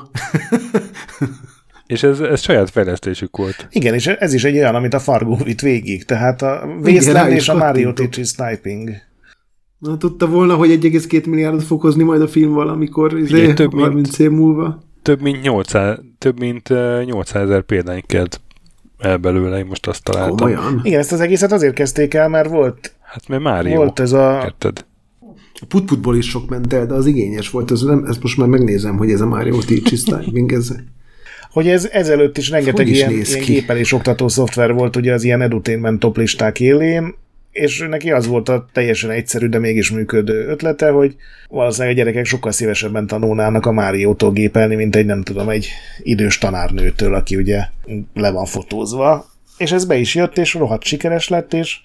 [1.86, 3.66] És ez, ez saját fejlesztésük volt.
[3.70, 7.48] Igen, és ez is egy olyan, amit a Fargo vitt végig, tehát a Wasteland és
[7.48, 8.90] a Mario Teach Sniping.
[9.78, 14.18] Na, tudta volna, hogy 1,2 milliárdot fog hozni majd a film valamikor, izé, több 30
[14.18, 14.82] év múlva.
[15.02, 16.68] Több mint 800, több mint
[17.04, 18.40] 800 ezer példány kelt
[18.98, 20.36] el belőle, én most azt találtam.
[20.36, 20.80] Komolyan?
[20.82, 23.76] Igen, ezt az egészet azért kezdték el, mert volt Hát mert Mário.
[23.76, 24.40] Volt ez a...
[24.44, 24.84] Érted?
[25.61, 27.70] A putputból is sok ment el, de az igényes volt.
[27.70, 30.72] Ez nem, ezt most már megnézem, hogy ez a Mario Teach Typing, ez...
[31.50, 35.42] Hogy ez ezelőtt is rengeteg is ilyen, ilyen gépelés oktató szoftver volt ugye az ilyen
[35.42, 37.14] edutainment toplisták élén,
[37.52, 41.16] és neki az volt a teljesen egyszerű, de mégis működő ötlete, hogy
[41.48, 45.68] valószínűleg a gyerekek sokkal szívesebben tanulnának a Máriótól gépelni, mint egy nem tudom, egy
[46.02, 47.64] idős tanárnőtől, aki ugye
[48.14, 49.28] le van fotózva.
[49.58, 51.76] És ez be is jött, és rohadt sikeres lett, és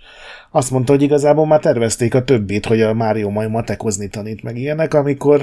[0.55, 4.57] azt mondta, hogy igazából már tervezték a többit, hogy a Mario majd matekozni tanít meg
[4.57, 5.41] ilyenek, amikor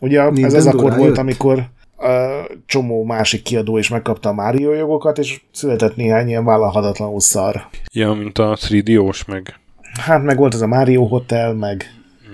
[0.00, 4.72] ugye Nintendo ez az akkor volt, amikor a csomó másik kiadó is megkapta a Mario
[4.72, 7.66] jogokat, és született néhány ilyen vállalhatatlanul szar.
[7.92, 9.58] Ja, mint a 3D-os, meg...
[10.00, 11.84] Hát meg volt az a Mario Hotel, meg...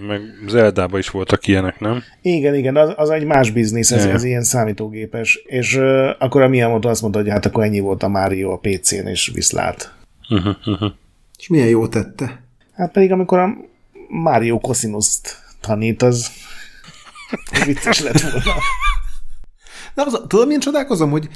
[0.09, 2.03] Meg Zeldába is voltak ilyenek, nem?
[2.23, 5.43] Igen, igen, az, az egy más biznisz, ez, ez ilyen számítógépes.
[5.45, 8.59] És uh, akkor a Miyamoto azt mondta, hogy hát akkor ennyi volt a Mario a
[8.59, 9.95] PC-n, és viszlát.
[10.29, 10.91] Uh-huh, uh-huh.
[11.47, 12.43] És milyen jó tette?
[12.73, 13.57] Hát pedig amikor a
[14.09, 16.31] Mario Cosinus-t tanít, az
[17.67, 18.53] vicces lett volna.
[19.95, 21.29] De az, tudod, milyen csodálkozom, hogy,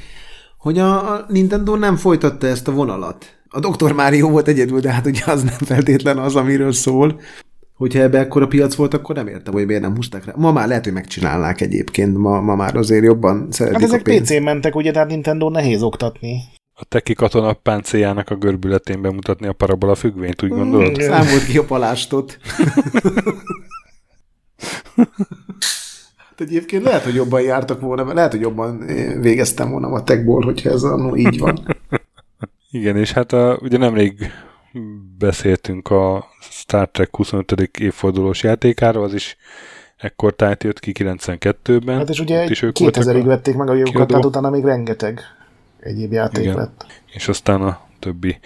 [0.59, 3.41] hogy a, a Nintendo nem folytatta ezt a vonalat.
[3.49, 3.93] A Dr.
[3.93, 7.21] Mario volt egyedül, de hát ugye az nem feltétlen az, amiről szól.
[7.75, 10.33] Hogyha ebbe ekkora piac volt, akkor nem értem, hogy miért nem húzták rá.
[10.37, 14.43] Ma már lehet, hogy megcsinálnák egyébként, ma, ma már azért jobban szeretik Hát ezek PC-n
[14.43, 16.41] mentek, ugye, tehát Nintendo nehéz oktatni
[16.81, 20.99] a teki katona páncéljának a görbületén bemutatni a parabola függvényt, úgy gondolod?
[20.99, 22.39] Mm, számolt ki a palástot.
[26.17, 28.79] hát egyébként lehet, hogy jobban jártak volna, lehet, hogy jobban
[29.21, 31.77] végeztem volna a techból, hogyha ez annó így van.
[32.71, 34.33] Igen, és hát a, ugye nemrég
[35.19, 37.71] beszéltünk a Star Trek 25.
[37.79, 39.37] évfordulós játékáról, az is
[39.97, 41.97] ekkor tájt jött ki 92-ben.
[41.97, 45.21] Hát és ugye 2000-ig vették meg a jogokat, tehát utána még rengeteg
[45.81, 46.57] egyéb játék Igen.
[46.57, 46.87] lett.
[47.13, 48.39] És aztán a többi.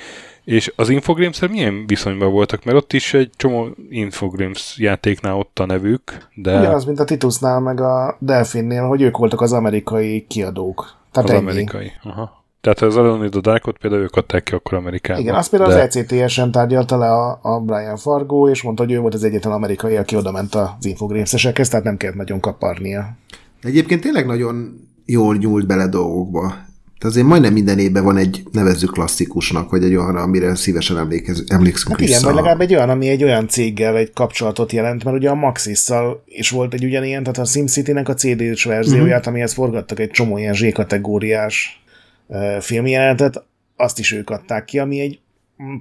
[0.45, 2.65] És az infogrames milyen viszonyban voltak?
[2.65, 6.59] Mert ott is egy csomó Infogrames játéknál ott a nevük, de...
[6.59, 10.97] Ugyanaz, mint a Titusnál, meg a Delfinnél, hogy ők voltak az amerikai kiadók.
[11.13, 11.51] Tehát az ennyi.
[11.51, 12.43] amerikai, aha.
[12.61, 15.23] Tehát az Alone the Darkot például ők adták ki akkor Amerikában.
[15.23, 15.83] Igen, azt például de...
[15.83, 19.53] az ECTS-en tárgyalta le a, a Brian Fargo, és mondta, hogy ő volt az egyetlen
[19.53, 23.17] amerikai, aki oda ment az Infogrames-esekhez, tehát nem kellett nagyon kaparnia.
[23.63, 26.55] Egyébként tényleg nagyon jól nyúlt bele dolgokba.
[26.99, 31.45] Tehát azért majdnem minden évben van egy nevezzük klasszikusnak, vagy egy olyan, amire szívesen emlékez,
[31.47, 32.13] emlékszünk hát vissza.
[32.13, 35.35] igen, vagy legalább egy olyan, ami egy olyan céggel egy kapcsolatot jelent, mert ugye a
[35.35, 39.33] Maxis-szal is volt egy ugyanilyen, tehát a SimCity-nek a CD-s verzióját, uh-huh.
[39.33, 41.83] amihez forgattak egy csomó ilyen Z-kategóriás
[42.27, 43.45] uh, filmjelentet,
[43.77, 45.19] azt is ők adták ki, ami egy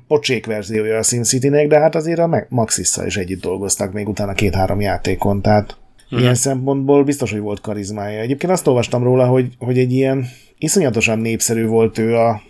[0.08, 4.82] pocsék verziója a SimCity-nek, de hát azért a Maxis-szal is együtt dolgoztak még utána két-három
[4.82, 6.22] játékon, tehát uh-huh.
[6.22, 8.20] ilyen szempontból biztos, hogy volt karizmája.
[8.20, 10.26] Egyébként azt olvastam róla, hogy, hogy egy ilyen
[10.58, 12.42] iszonyatosan népszerű volt ő a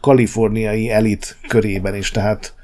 [0.00, 2.54] kaliforniai elit körében is, tehát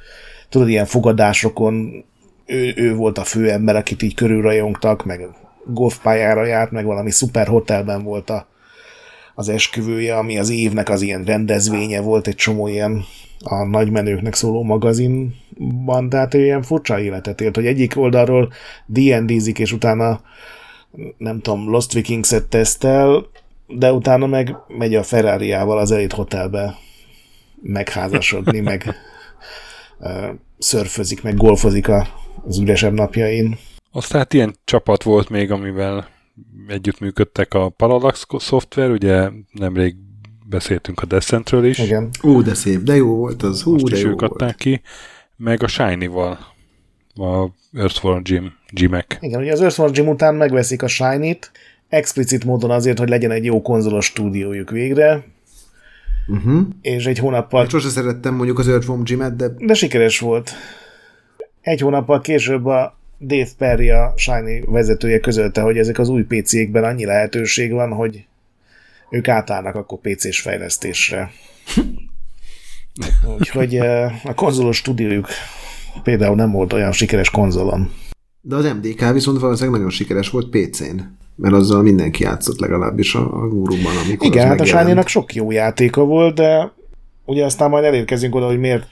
[0.48, 2.04] tudod, ilyen fogadásokon
[2.46, 5.28] ő, ő volt a fő ember, akit így körülrajongtak, meg
[5.64, 8.46] golfpályára járt, meg valami szuper hotelben volt a,
[9.38, 13.04] az esküvője, ami az évnek az ilyen rendezvénye volt, egy csomó ilyen
[13.44, 18.52] a nagymenőknek szóló magazinban, tehát ilyen furcsa életet élt, hogy egyik oldalról
[18.86, 20.20] D&D-zik, és utána
[21.18, 23.26] nem tudom, Lost Vikings-et tesztel,
[23.66, 26.74] de utána meg megy a Ferrari-ával az Elite Hotelbe
[27.62, 28.94] megházasodni, meg
[29.98, 30.28] uh,
[30.58, 31.88] szörfözik, meg golfozik
[32.46, 33.58] az üresebb napjain.
[33.92, 36.08] Aztán hát ilyen csapat volt még, amivel
[36.68, 39.96] együttműködtek a Parallax Software, ugye nemrég
[40.48, 41.78] beszéltünk a Descentről is.
[41.78, 42.10] Igen.
[42.22, 43.62] Ú, de szép, de jó volt az.
[43.62, 44.32] Hú, Most de is jó ők volt.
[44.32, 44.80] adták ki.
[45.36, 46.38] Meg a Shiny-val,
[47.14, 49.18] a Earthworm Jim, Jimek.
[49.20, 51.50] Igen, ugye az Earthworm Jim után megveszik a Shiny-t,
[51.88, 55.24] explicit módon azért, hogy legyen egy jó konzolos stúdiójuk végre,
[56.26, 56.66] uh-huh.
[56.80, 57.62] és egy hónappal...
[57.62, 59.48] Én sose szerettem mondjuk az Earthworm Jim-et, de...
[59.58, 60.50] De sikeres volt.
[61.60, 66.84] Egy hónappal később a Dave Perry, a Shiny vezetője közölte, hogy ezek az új PC-kben
[66.84, 68.24] annyi lehetőség van, hogy
[69.10, 71.30] ők átállnak akkor PC-s fejlesztésre.
[73.38, 73.76] Úgyhogy
[74.24, 75.28] a konzolos stúdiójuk
[76.02, 77.92] például nem volt olyan sikeres konzolon.
[78.40, 81.00] De az MDK viszont valószínűleg nagyon sikeres volt PC-n
[81.36, 85.50] mert azzal mindenki játszott legalábbis a, a gurúban, amikor Igen, hát a shiny sok jó
[85.50, 86.72] játéka volt, de
[87.24, 88.86] ugye aztán majd elérkezünk oda, hogy miért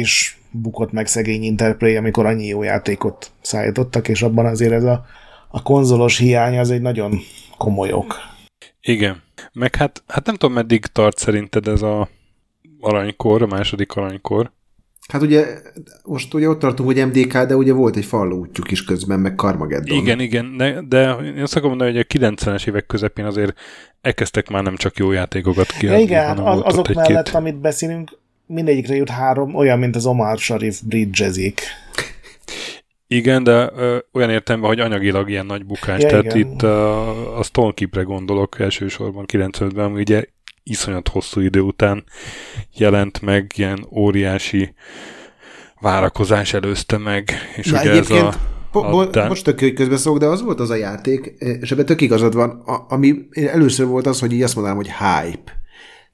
[0.00, 5.04] is bukott meg szegény Interplay, amikor annyi jó játékot szállítottak, és abban azért ez a,
[5.48, 7.18] a konzolos hiány az egy nagyon
[7.58, 8.14] komoly ok.
[8.80, 9.22] Igen.
[9.52, 12.08] Meg hát, hát nem tudom, meddig tart szerinted ez a
[12.80, 14.52] aranykor, a második aranykor.
[15.08, 15.46] Hát ugye
[16.04, 19.98] most ugye ott tartunk, hogy MDK, de ugye volt egy útjuk is közben, meg Carmageddon.
[19.98, 23.58] Igen, igen, de, de én azt akarom mondani, hogy a 90-es évek közepén azért
[24.00, 27.34] elkezdtek már nem csak jó játékokat kiadni, ja, igen, az, azok mellett, két...
[27.34, 28.10] amit beszélünk,
[28.50, 31.60] mindegyikre jut három, olyan, mint az Omar Sharif Bridgezik.
[33.06, 36.02] Igen, de ö, olyan értemben, hogy anyagilag ilyen nagy bukás.
[36.02, 36.38] Ja, Tehát igen.
[36.38, 40.24] itt a, a Stonekeep-re gondolok elsősorban 95-ben, ami ugye
[40.62, 42.04] iszonyat hosszú idő után
[42.76, 44.74] jelent meg, ilyen óriási
[45.80, 48.34] várakozás előzte meg, és Na, ugye ez a...
[48.72, 49.28] Po, bo, de...
[49.28, 52.50] Most tök, hogy közbeszólok, de az volt az a játék, és ebben tök igazad van,
[52.50, 55.59] a, ami először volt az, hogy így azt mondanám, hogy hype.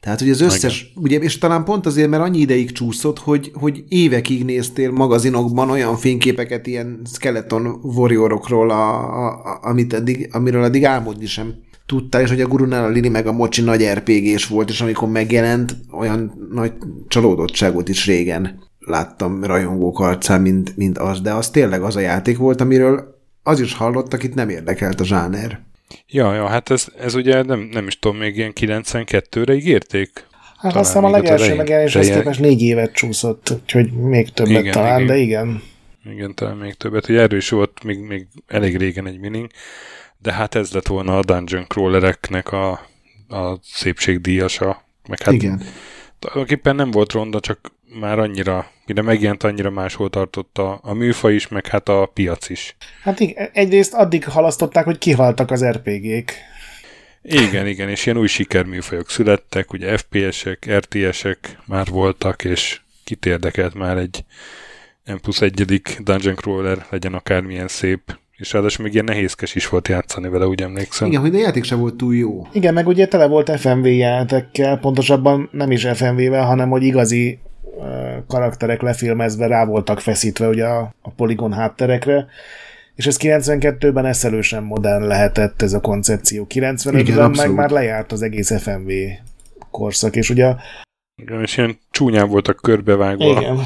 [0.00, 1.02] Tehát, hogy az összes, Igen.
[1.02, 5.96] ugye, és talán pont azért, mert annyi ideig csúszott, hogy, hogy évekig néztél magazinokban olyan
[5.96, 11.54] fényképeket ilyen skeleton warriorokról, a, a, amit eddig, amiről eddig álmodni sem
[11.86, 15.08] tudtál, és hogy a Gurunál a Lili meg a Mocsi nagy rpg volt, és amikor
[15.08, 16.72] megjelent, olyan nagy
[17.08, 22.38] csalódottságot is régen láttam rajongók arcán, mint, mint az, de az tényleg az a játék
[22.38, 25.60] volt, amiről az is hallott, akit nem érdekelt a zsáner.
[26.08, 30.10] Ja, ja, hát ez, ez ugye nem, nem is tudom, még ilyen 92-re ígérték?
[30.40, 34.72] Hát talán azt hiszem a legelső megjelenéshez képest négy évet csúszott, úgyhogy még többet igen,
[34.72, 35.06] talán, igen.
[35.06, 35.62] de igen.
[36.04, 37.06] Igen, talán még többet.
[37.06, 39.50] Hogy erős volt még, még elég régen egy mining
[40.26, 42.70] de hát ez lett volna a Dungeon Crawlereknek a,
[43.28, 44.84] a szépségdíjasa.
[45.08, 45.62] Meg hát Igen.
[46.18, 51.48] Tulajdonképpen nem volt ronda, csak már annyira, mire megjelent, annyira máshol tartotta a műfa is,
[51.48, 52.76] meg hát a piac is.
[53.02, 56.32] Hát igen, egyrészt addig halasztották, hogy kihaltak az RPG-k.
[57.22, 63.74] Igen, igen, és ilyen új sikerműfajok születtek, ugye FPS-ek, RTS-ek már voltak, és kit érdekelt
[63.74, 64.24] már egy
[65.04, 68.00] M plusz egyedik Dungeon Crawler, legyen akármilyen szép,
[68.36, 71.08] és ráadásul még ilyen nehézkes is volt játszani vele, úgy emlékszem.
[71.08, 72.46] Igen, hogy a játék sem volt túl jó.
[72.52, 77.38] Igen, meg ugye tele volt FMV játékkel, pontosabban nem is FMV-vel, hanem hogy igazi
[78.28, 82.26] karakterek lefilmezve rá voltak feszítve ugye a, a poligon hátterekre,
[82.94, 86.46] és ez 92-ben eszelősen modern lehetett ez a koncepció.
[86.48, 88.90] 95-ben meg már lejárt az egész FMV
[89.70, 90.54] korszak, és ugye
[91.22, 93.58] igen, és ilyen csúnyán voltak körbevágva Igen.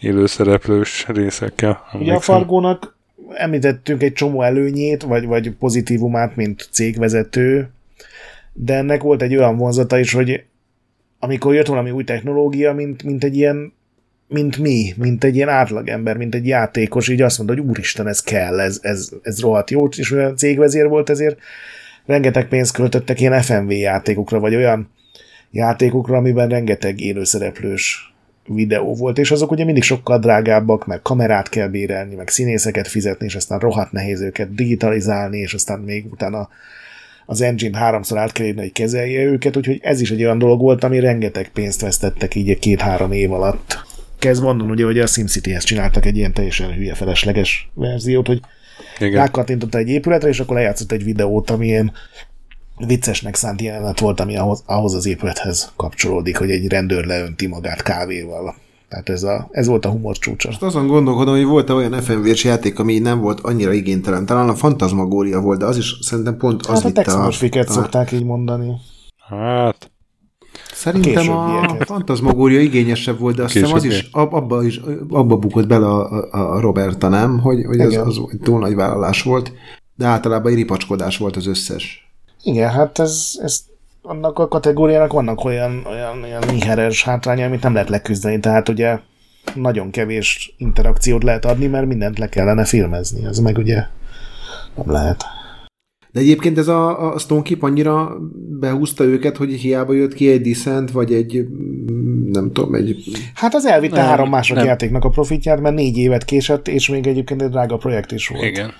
[0.00, 1.84] élőszereplős részekkel.
[1.92, 2.96] Ugye a Fargónak
[3.32, 7.70] említettünk egy csomó előnyét, vagy, vagy pozitívumát, mint cégvezető,
[8.52, 10.44] de ennek volt egy olyan vonzata is, hogy
[11.24, 13.72] amikor jött valami új technológia, mint, mint egy ilyen
[14.28, 18.20] mint mi, mint egy ilyen átlagember, mint egy játékos, így azt mondta, hogy úristen, ez
[18.20, 21.38] kell, ez, ez, ez rohadt jó, és olyan cégvezér volt ezért,
[22.06, 24.90] rengeteg pénzt költöttek ilyen FMV játékokra, vagy olyan
[25.50, 28.14] játékokra, amiben rengeteg élőszereplős
[28.46, 33.26] videó volt, és azok ugye mindig sokkal drágábbak, meg kamerát kell bérelni, meg színészeket fizetni,
[33.26, 36.48] és aztán rohadt nehéz őket digitalizálni, és aztán még utána
[37.26, 40.60] az engine háromszor át kell írni, hogy kezelje őket, úgyhogy ez is egy olyan dolog
[40.60, 43.82] volt, ami rengeteg pénzt vesztettek így két-három év alatt.
[44.18, 48.40] Kezd mondani, ugye, hogy a SimCity-hez csináltak egy ilyen teljesen hülye felesleges verziót, hogy
[48.98, 51.92] rákattintotta egy épületre, és akkor lejátszott egy videót, ami ilyen
[52.86, 57.82] viccesnek szánt jelenet volt, ami ahhoz, ahhoz az épülethez kapcsolódik, hogy egy rendőr leönti magát
[57.82, 58.54] kávéval.
[58.94, 60.48] Tehát ez, a, ez volt a humor csúcsa.
[60.48, 64.26] Most azon gondolkodom, hogy volt-e olyan FMV-s játék, ami nem volt annyira igénytelen.
[64.26, 67.30] Talán a Fantasmagória volt, de az is szerintem pont az hát a a...
[67.66, 68.72] szokták így mondani.
[69.28, 69.90] Hát...
[70.74, 75.66] Szerintem a, a Fantasmagória igényesebb volt, de azt hiszem az is abba, is, abba bukott
[75.66, 77.38] bele a, a, a Roberta, nem?
[77.40, 79.52] Hogy, hogy ez az, az túl nagy vállalás volt,
[79.94, 82.12] de általában egy ripacskodás volt az összes.
[82.42, 83.60] Igen, hát ez, ez
[84.06, 88.98] annak a kategóriának vannak olyan, olyan, olyan inheres hátránya, amit nem lehet leküzdeni, tehát ugye
[89.54, 93.86] nagyon kevés interakciót lehet adni, mert mindent le kellene filmezni, ez meg ugye
[94.74, 95.24] nem lehet.
[96.12, 98.16] De egyébként ez a, a Stone Keep annyira
[98.60, 101.46] behúzta őket, hogy hiába jött ki egy Descent, vagy egy
[102.32, 103.02] nem tudom, egy...
[103.34, 104.66] Hát az elvitte nem, három mások nem.
[104.66, 108.44] játéknak a profitját, mert négy évet késett, és még egyébként egy drága projekt is volt.
[108.44, 108.72] Igen.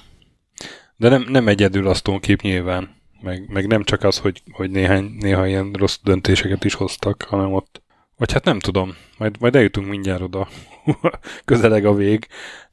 [0.97, 2.89] De nem, nem egyedül a Stone Keep nyilván
[3.21, 7.53] meg, meg nem csak az, hogy, hogy néhány, néha ilyen rossz döntéseket is hoztak, hanem
[7.53, 7.83] ott,
[8.17, 10.49] vagy hát nem tudom, majd, majd eljutunk mindjárt oda,
[11.45, 12.27] közeleg a vég,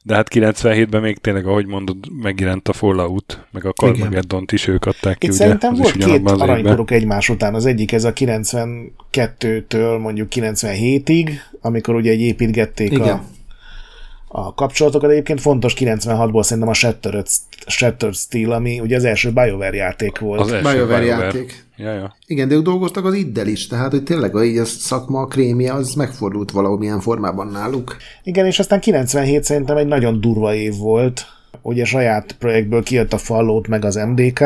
[0.04, 4.86] de hát 97-ben még tényleg, ahogy mondod, megjelent a Fallout, meg a carmageddon is ők
[4.86, 5.42] adták ki, Itt ugye?
[5.42, 11.30] szerintem volt két aranykoruk egymás után, az egyik ez a 92-től mondjuk 97-ig,
[11.60, 13.08] amikor ugye egy építgették Igen.
[13.08, 13.24] a
[14.34, 15.10] a kapcsolatokat.
[15.10, 17.26] Egyébként fontos 96-ból szerintem a Shattered,
[17.66, 20.40] Shattered Steel, ami ugye az első BioWare játék volt.
[20.40, 21.64] Az első BioWare, BioWare játék.
[21.76, 22.16] Ja, ja.
[22.26, 25.26] Igen, de ők dolgoztak az iddel is, tehát hogy tényleg a, így a szakma, a
[25.26, 27.96] krémje, az megfordult valamilyen formában náluk.
[28.22, 31.26] Igen, és aztán 97 szerintem egy nagyon durva év volt.
[31.62, 34.44] Ugye saját projektből kijött a Fallout meg az MDK,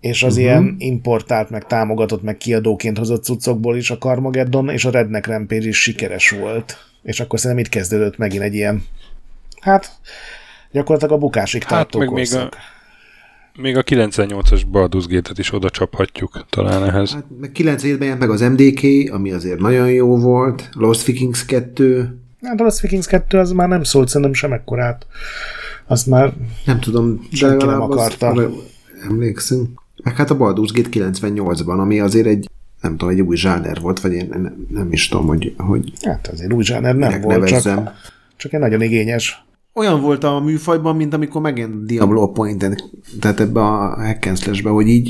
[0.00, 0.44] és az uh-huh.
[0.44, 5.66] ilyen importált, meg támogatott, meg kiadóként hozott cuccokból is a Carmageddon és a Redneck Rampage
[5.66, 6.76] is sikeres volt.
[7.06, 8.82] És akkor szerintem itt kezdődött megint egy ilyen,
[9.60, 9.90] hát
[10.70, 12.48] gyakorlatilag a bukásig hát tartó meg még a,
[13.58, 17.12] még a 98-as Baldur's Gate-et is oda csaphatjuk talán ehhez.
[17.12, 22.18] Hát, meg 97-ben jelent meg az MDK, ami azért nagyon jó volt, Lost Vikings 2.
[22.42, 25.06] Hát a Lost Vikings 2 az már nem szólt szerintem sem ekkorát.
[25.86, 26.32] Azt már
[26.64, 28.28] nem tudom, de nem akarta.
[28.28, 28.44] Az,
[29.08, 29.82] emlékszünk.
[30.02, 32.48] Meg hát a Baldur's Gate 98-ban, ami azért egy
[32.80, 36.28] nem tudom, egy új zsáner volt, vagy én nem, nem is tudom, hogy, hogy Hát
[36.32, 37.92] azért új zsáner nem volt, csak,
[38.36, 39.44] csak egy nagyon igényes.
[39.72, 42.84] Olyan volt a műfajban, mint amikor megint Diablo Point,
[43.20, 45.08] tehát ebbe a hack hogy így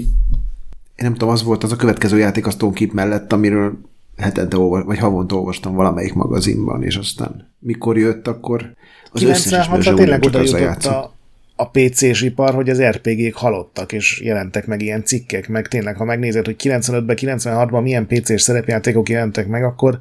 [0.96, 3.78] én nem tudom, az volt az a következő játék a Stone Keep mellett, amiről
[4.16, 8.74] hetente olvas, vagy havonta olvastam valamelyik magazinban, és aztán mikor jött, akkor
[9.12, 11.15] az összes tényleg oda jutott a,
[11.56, 16.04] a PC-s ipar, hogy az RPG-k halottak, és jelentek meg ilyen cikkek, meg tényleg, ha
[16.04, 19.98] megnézed, hogy 95-ben, 96-ban milyen PC-s szerepjátékok jelentek meg, akkor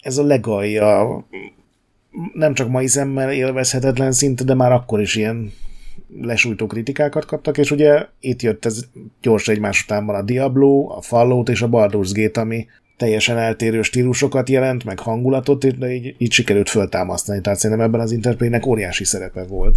[0.00, 1.24] ez a legalja
[2.34, 5.52] nem csak mai szemmel élvezhetetlen szint, de már akkor is ilyen
[6.20, 8.84] lesújtó kritikákat kaptak, és ugye itt jött ez
[9.22, 14.48] gyors egymás utánban a Diablo, a Fallout és a Baldur's Gate, ami teljesen eltérő stílusokat
[14.48, 19.44] jelent, meg hangulatot, de így, így sikerült föltámasztani, tehát szerintem ebben az interprének óriási szerepe
[19.44, 19.76] volt.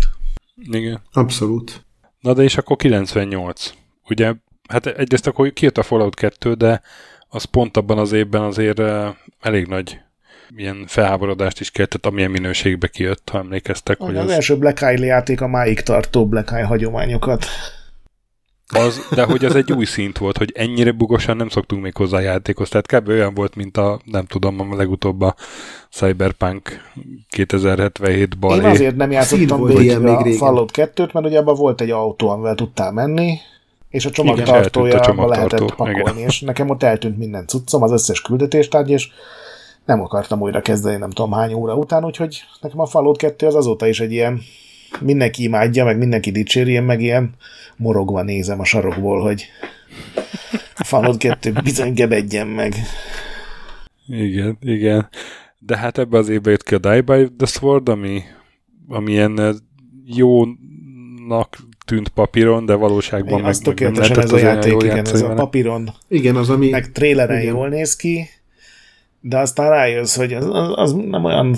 [0.64, 1.02] Igen.
[1.12, 1.86] Abszolút.
[2.20, 3.74] Na de és akkor 98.
[4.10, 4.34] Ugye,
[4.70, 6.82] hát egyrészt akkor kijött a Fallout 2, de
[7.30, 9.08] az pont abban az évben azért uh,
[9.40, 10.00] elég nagy
[10.56, 13.98] ilyen felháborodást is keltett, amilyen minőségbe kijött, ha emlékeztek.
[13.98, 17.46] Hogy az, az első Black Eye játék a máig tartó Black Eye hagyományokat.
[18.74, 22.20] Az, de hogy az egy új szint volt, hogy ennyire bugosan nem szoktunk még hozzá
[22.20, 22.70] játékhoz.
[22.70, 23.08] Tehát kb.
[23.08, 25.36] olyan volt, mint a, nem tudom, a legutóbb a
[25.92, 26.92] Cyberpunk
[27.30, 28.64] 2077 balé.
[28.64, 32.30] Én azért nem játszottam végig a még Fallout 2-t, mert ugye abban volt egy autó,
[32.30, 33.38] amivel tudtál menni,
[33.90, 36.18] és a csomagtartója lehetett pakolni, igen.
[36.18, 39.08] és nekem ott eltűnt minden cuccom, az összes küldetéstárgy, és
[39.86, 43.56] nem akartam újra kezdeni nem tudom hány óra után, úgyhogy nekem a Fallout 2 az
[43.56, 44.42] azóta is egy ilyen
[45.00, 47.36] mindenki imádja, meg mindenki dicséri, én meg ilyen
[47.78, 49.46] morogva nézem a sarokból, hogy
[50.76, 52.76] a Fallout 2 bizony gebedjen meg.
[54.08, 55.10] Igen, igen.
[55.60, 58.22] De hát ebbe az évben jött ki a Die by the Sword, ami,
[58.88, 59.54] ami ilyen eh,
[60.06, 65.34] jónak tűnt papíron, de valóságban meg, meg nem lehetett ez a játék, igen, ez a
[65.34, 65.90] papíron.
[66.08, 66.70] Igen, az, ami...
[66.70, 67.54] Meg tréleren igen.
[67.54, 68.30] jól néz ki,
[69.22, 71.56] de aztán rájössz, hogy az, az, az nem olyan,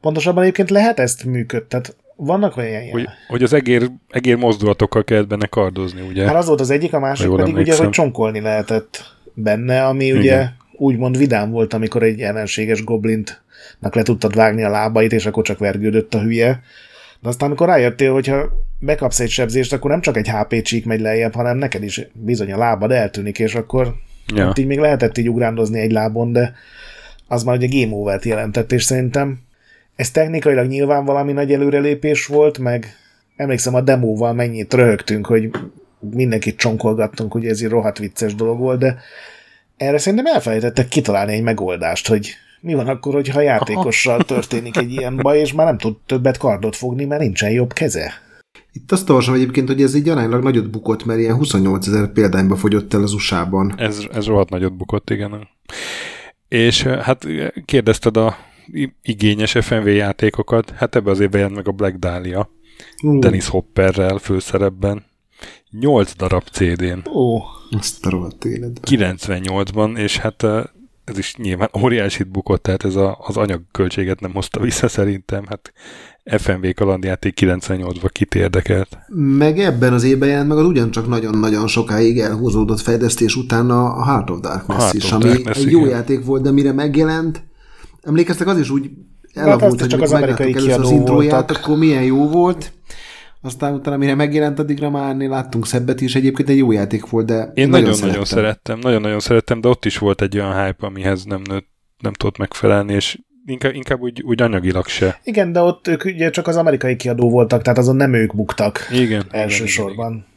[0.00, 1.96] pontosabban egyébként lehet ezt működtet.
[2.22, 6.26] Vannak olyan hogy, hogy az egér, egér mozdulatokkal kellett benne kardozni, ugye?
[6.26, 7.62] Hát az volt az egyik, a másik pedig emlékszem.
[7.62, 10.18] ugye, hogy csonkolni lehetett benne, ami Igen.
[10.18, 15.44] ugye úgymond vidám volt, amikor egy ellenséges goblintnak le tudtad vágni a lábait, és akkor
[15.44, 16.60] csak vergődött a hülye.
[17.20, 18.48] De aztán, amikor rájöttél, hogyha
[18.78, 22.52] bekapsz egy sebzést, akkor nem csak egy HP csík megy lejjebb, hanem neked is bizony
[22.52, 23.94] a lábad eltűnik, és akkor
[24.34, 24.52] ja.
[24.56, 26.52] így még lehetett így ugrándozni egy lábon, de
[27.28, 29.38] az már ugye game over jelentett, és szerintem
[30.00, 32.96] ez technikailag nyilván valami nagy előrelépés volt, meg
[33.36, 35.50] emlékszem a demóval mennyit röhögtünk, hogy
[35.98, 38.98] mindenkit csonkolgattunk, hogy ez egy rohadt vicces dolog volt, de
[39.76, 44.90] erre szerintem elfelejtettek kitalálni egy megoldást, hogy mi van akkor, hogyha a játékossal történik egy
[44.90, 48.12] ilyen baj, és már nem tud többet kardot fogni, mert nincsen jobb keze.
[48.72, 52.56] Itt azt olvasom egyébként, hogy ez egy aránylag nagyot bukott, mert ilyen 28 ezer példányba
[52.56, 53.74] fogyott el az USA-ban.
[53.76, 55.48] Ez, ez rohadt nagyot bukott, igen.
[56.48, 57.26] És hát
[57.64, 58.36] kérdezted a
[59.02, 62.50] igényes FMV játékokat, hát ebbe az évben jelent meg a Black Dahlia,
[63.02, 63.18] uh.
[63.18, 65.08] Dennis Hopperrel főszerepben.
[65.70, 67.08] 8 darab CD-n.
[67.08, 67.42] Ó, oh.
[67.70, 68.28] azt a
[68.90, 70.44] 98-ban, és hát
[71.04, 75.72] ez is nyilván óriásit bukott, tehát ez a, az anyagköltséget nem hozta vissza szerintem, hát
[76.24, 78.98] FMV kalandjáték 98-ban kit érdekelt.
[79.38, 84.30] Meg ebben az évben jelent meg az ugyancsak nagyon-nagyon sokáig elhúzódott fejlesztés után a Heart
[84.30, 85.90] of Darkness Heart is, of ami Darkness, egy jó igen.
[85.90, 87.42] játék volt, de mire megjelent,
[88.02, 88.90] emlékeztek, az is úgy
[89.34, 92.72] elavult, hát hogy csak az amerikai az intróját, akkor milyen jó volt,
[93.42, 97.50] aztán utána, mire megjelent, addigra már láttunk szebbet is, egyébként egy jó játék volt, de
[97.54, 101.68] Én nagyon-nagyon szerettem, nagyon-nagyon szerettem, de ott is volt egy olyan hype, amihez nem, nőtt,
[101.98, 105.20] nem tudott megfelelni, és inkább, inkább úgy, úgy anyagilag se.
[105.24, 108.88] Igen, de ott ők ugye csak az amerikai kiadó voltak, tehát azon nem ők buktak
[108.92, 110.10] igen, elsősorban.
[110.10, 110.28] Igen, igen.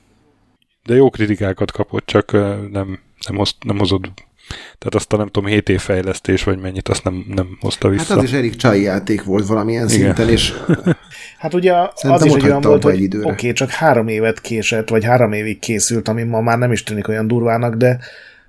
[0.85, 2.31] De jó kritikákat kapott, csak
[2.71, 6.89] nem, nem, hoz, nem hozott tehát azt a nem tudom, 7 év fejlesztés, vagy mennyit,
[6.89, 8.13] azt nem, nem hozta vissza.
[8.13, 9.99] Hát az is Erik Csai játék volt valamilyen Igen.
[9.99, 10.53] szinten, és
[11.37, 15.03] Hát ugye az is egy olyan volt, hogy oké, okay, csak három évet késett, vagy
[15.03, 17.99] három évig készült, ami ma már nem is tűnik olyan durvának, de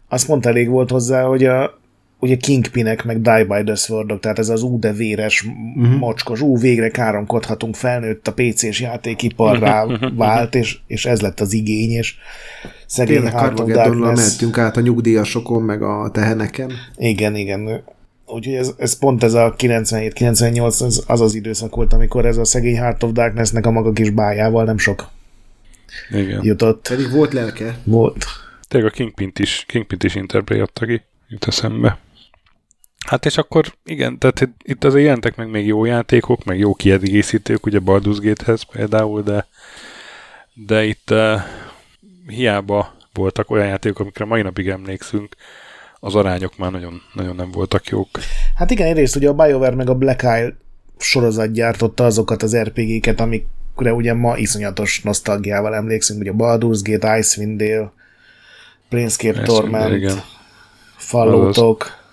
[0.08, 1.78] azt mondta elég volt hozzá, hogy a,
[2.24, 5.44] ugye Kingpinek, meg Die by the sword tehát ez az ú de véres,
[5.76, 5.98] uh-huh.
[5.98, 11.90] mocskos, ú, végre káromkodhatunk, felnőtt a PC-s játékiparrá vált, és, és ez lett az igény,
[11.90, 12.14] és
[12.86, 16.72] szegény Tényleg Carmageddonnal mehetünk át a nyugdíjasokon, meg a teheneken.
[16.96, 17.84] Igen, igen.
[18.26, 22.44] Úgyhogy ez, ez pont ez a 97-98 az, az az időszak volt, amikor ez a
[22.44, 25.08] szegény Heart of Darknessnek a maga kis bájával nem sok
[26.10, 26.40] igen.
[26.42, 26.88] jutott.
[26.88, 27.78] Pedig volt lelke.
[27.84, 28.24] Volt.
[28.68, 31.98] Tényleg a Kingpin-t is, Kingpin-t is Interplay adta ki, jut eszembe.
[33.04, 37.66] Hát és akkor igen, tehát itt azért jelentek meg még jó játékok, meg jó kiegészítők,
[37.66, 39.46] ugye Baldur's Gate-hez például, de,
[40.54, 41.40] de itt uh,
[42.26, 45.36] hiába voltak olyan játékok, amikre mai napig emlékszünk,
[46.00, 48.08] az arányok már nagyon, nagyon nem voltak jók.
[48.56, 50.56] Hát igen, egyrészt ugye a BioWare meg a Black Isle
[50.98, 57.58] sorozat gyártotta azokat az RPG-ket, amikre ugye ma iszonyatos nosztalgiával emlékszünk, ugye Baldur's Gate, Icewind
[57.58, 57.92] Dale,
[58.88, 60.24] Planescape Torment,
[60.96, 62.03] Falloutok,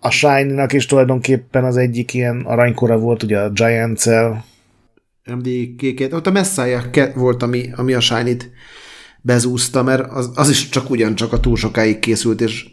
[0.00, 4.44] a Shiny-nak is tulajdonképpen az egyik ilyen aranykora volt, ugye a Giants-el.
[5.24, 6.12] MD-kéket.
[6.12, 8.50] Ott a Messiah volt, ami, ami a Shiny-t
[9.20, 12.66] bezúzta, mert az, az is csak ugyancsak a túl sokáig készült, és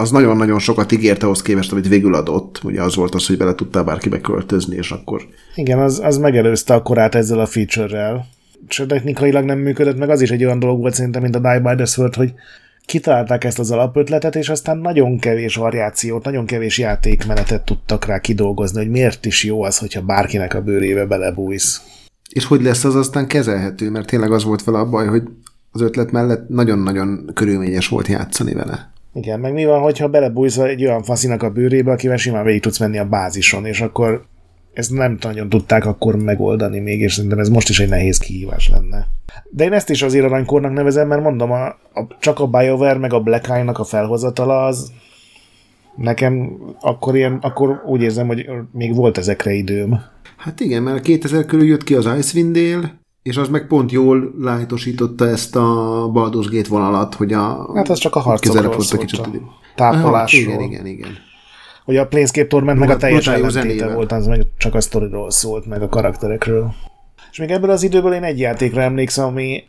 [0.00, 2.60] az nagyon-nagyon sokat ígért ahhoz képest, amit végül adott.
[2.64, 5.22] Ugye az volt az, hogy bele tudtál bárkibe költözni, és akkor...
[5.54, 8.26] Igen, az, az megelőzte a korát ezzel a feature-rel.
[8.68, 11.60] És technikailag nem működött, meg az is egy olyan dolog volt szerintem, mint a Die
[11.60, 12.32] by the Sword, hogy
[12.84, 18.78] kitalálták ezt az alapötletet, és aztán nagyon kevés variációt, nagyon kevés játékmenetet tudtak rá kidolgozni,
[18.78, 21.82] hogy miért is jó az, hogyha bárkinek a bőrébe belebújsz.
[22.32, 25.22] És hogy lesz az aztán kezelhető, mert tényleg az volt vele a baj, hogy
[25.72, 28.92] az ötlet mellett nagyon-nagyon körülményes volt játszani vele.
[29.14, 32.78] Igen, meg mi van, hogyha belebújsz egy olyan faszinak a bőrébe, akivel simán végig tudsz
[32.78, 34.24] menni a bázison, és akkor
[34.72, 38.68] ezt nem nagyon tudták akkor megoldani még, és szerintem ez most is egy nehéz kihívás
[38.68, 39.06] lenne.
[39.50, 43.12] De én ezt is azért aranykornak nevezem, mert mondom, a, a, csak a BioWare meg
[43.12, 44.92] a Black Eye-nak a felhozatala az
[45.96, 50.00] nekem akkor, ilyen, akkor úgy érzem, hogy még volt ezekre időm.
[50.36, 54.34] Hát igen, mert 2000 körül jött ki az Icewind Dale, és az meg pont jól
[54.38, 55.60] lájtosította ezt a
[56.14, 57.70] Baldur's Gate vonalat, hogy a...
[57.74, 59.28] Hát az csak a harcokról szólt, kicsit.
[59.74, 60.42] Tápolásról.
[60.42, 61.28] igen, igen, igen.
[61.84, 65.66] Hogy a Planescape Torment meg a teljes ellentéte volt, az meg csak a sztoriról szólt,
[65.66, 66.74] meg a karakterekről.
[67.30, 69.64] És még ebből az időből én egy játékra emlékszem, ami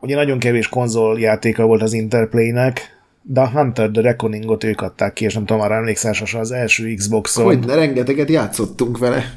[0.00, 5.12] ugye nagyon kevés konzol játéka volt az Interplay-nek, de a Hunter the Reckoning-ot ők adták
[5.12, 7.44] ki, és nem tudom, arra emlékszel az első Xbox-on.
[7.44, 9.34] Hogy ne rengeteget játszottunk vele.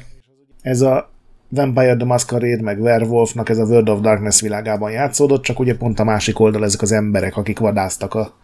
[0.62, 1.10] Ez a
[1.48, 6.00] Vampire the Masquerade, meg Werewolfnak ez a World of Darkness világában játszódott, csak ugye pont
[6.00, 8.36] a másik oldal ezek az emberek, akik vadáztak a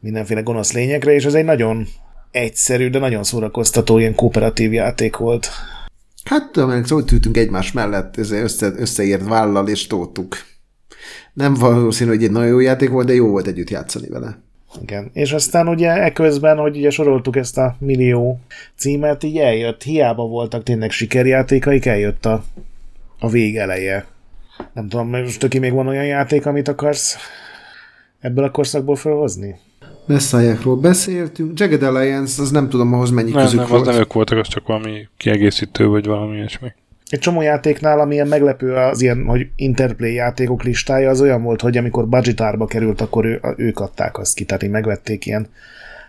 [0.00, 1.86] mindenféle gonosz lényekre, és ez egy nagyon
[2.32, 5.48] egyszerű, de nagyon szórakoztató ilyen kooperatív játék volt.
[6.24, 10.36] Hát, amelyek szóval tűtünk egymás mellett, össze, összeért vállal és tótuk.
[11.32, 14.38] Nem valószínű, hogy egy nagyon jó játék volt, de jó volt együtt játszani vele.
[14.80, 15.10] Igen.
[15.12, 18.40] És aztán ugye eközben, hogy ugye soroltuk ezt a millió
[18.76, 22.44] címet, így eljött, hiába voltak tényleg sikerjátékaik, eljött a,
[23.18, 24.06] a végeleje.
[24.72, 27.16] Nem tudom, most töki még van olyan játék, amit akarsz
[28.20, 29.56] ebből a korszakból felhozni?
[30.06, 31.58] Messzájákról beszéltünk.
[31.58, 33.80] Jagged Alliance, az nem tudom, ahhoz mennyi nem, közük nem, volt.
[33.80, 36.72] az nem ők voltak, az csak valami kiegészítő, vagy valami ilyesmi.
[37.08, 41.60] Egy csomó játéknál, ami ilyen meglepő az ilyen, hogy Interplay játékok listája, az olyan volt,
[41.60, 45.48] hogy amikor budgetárba került, akkor ő, ők adták azt ki, tehát így megvették ilyen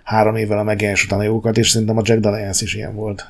[0.04, 3.26] három évvel a megjelenés után a jókat, és szerintem a Jack Alliance is ilyen volt.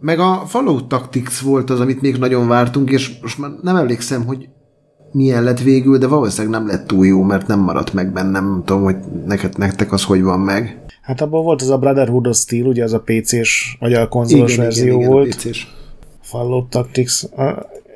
[0.00, 4.24] Meg a Fallout Tactics volt az, amit még nagyon vártunk, és most már nem emlékszem,
[4.24, 4.48] hogy
[5.12, 8.62] milyen lett végül, de valószínűleg nem lett túl jó, mert nem maradt meg bennem, nem
[8.64, 8.96] tudom, hogy
[9.26, 10.80] neked, nektek az hogy van meg.
[11.02, 14.52] Hát abban volt az a Brotherhood of Steel, ugye az a PC-s, vagy a konzolos
[14.52, 15.34] igen, verzió igen, igen, volt.
[15.34, 15.66] A PC-s.
[16.22, 17.22] Fallout Tactics.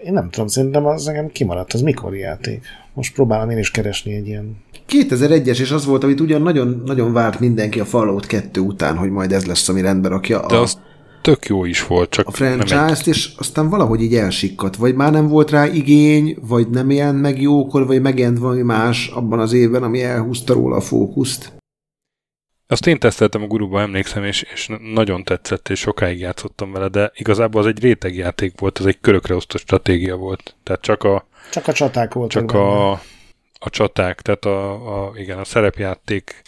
[0.04, 1.72] Én nem tudom, szerintem az nekem kimaradt.
[1.72, 2.62] Az mikor játék?
[2.94, 4.56] Most próbálom én is keresni egy ilyen
[4.88, 9.10] 2001-es, és az volt, amit ugyan nagyon, nagyon várt mindenki a Fallout 2 után, hogy
[9.10, 10.46] majd ez lesz, ami rendbe rakja.
[10.46, 10.60] De a...
[10.60, 10.78] az
[11.22, 15.28] tök jó is volt, csak a franchise-t, és aztán valahogy így elsikkadt, vagy már nem
[15.28, 19.82] volt rá igény, vagy nem jelent meg jókor, vagy megjelent valami más abban az évben,
[19.82, 21.52] ami elhúzta róla a fókuszt.
[22.66, 27.12] Azt én teszteltem a guruba, emlékszem, és, és nagyon tetszett, és sokáig játszottam vele, de
[27.14, 30.56] igazából az egy rétegjáték volt, az egy körökre osztott stratégia volt.
[30.62, 31.26] Tehát csak a...
[31.50, 32.40] Csak a csaták voltak.
[32.40, 32.90] Csak a,
[33.58, 36.42] a csaták, tehát a, a, igen, a szerepjáték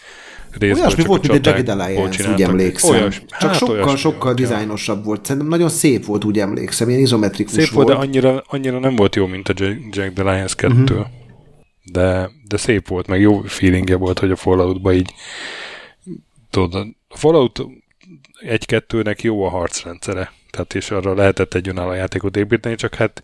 [0.57, 2.91] részből Olyasmi volt, mint a Jagged Alliance, úgy emlékszem.
[2.91, 5.25] Olyas, hát csak sokkal, olyasmi, sokkal dizájnosabb volt.
[5.25, 6.89] Szerintem nagyon szép volt, úgy emlékszem.
[6.89, 7.87] Ilyen izometrikus szép volt.
[7.87, 9.53] de annyira, annyira nem volt jó, mint a
[9.89, 10.73] Jagged Alliance 2.
[10.73, 10.97] Uh-huh.
[10.97, 11.05] Mhm.
[11.91, 15.13] De, de szép volt, meg jó feelingje volt, hogy a Falloutba így
[16.49, 17.65] tudod, a Fallout
[18.39, 23.23] egy-kettőnek jó a harcrendszere, tehát és arra lehetett egy önálló játékot építeni, csak hát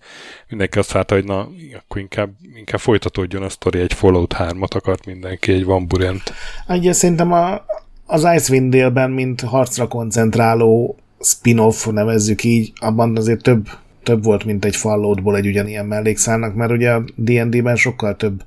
[0.50, 5.06] mindenki azt várta, hogy na, akkor inkább, inkább folytatódjon a sztori, egy Fallout 3-at akart
[5.06, 6.34] mindenki, egy Van Burent.
[6.68, 7.62] Ugye szerintem a,
[8.06, 13.68] az Icewind Dale-ben, mint harcra koncentráló spin-off, nevezzük így, abban azért több,
[14.04, 18.44] több volt, mint egy Falloutból egy ugyanilyen mellékszálnak, mert ugye a D&D-ben sokkal több,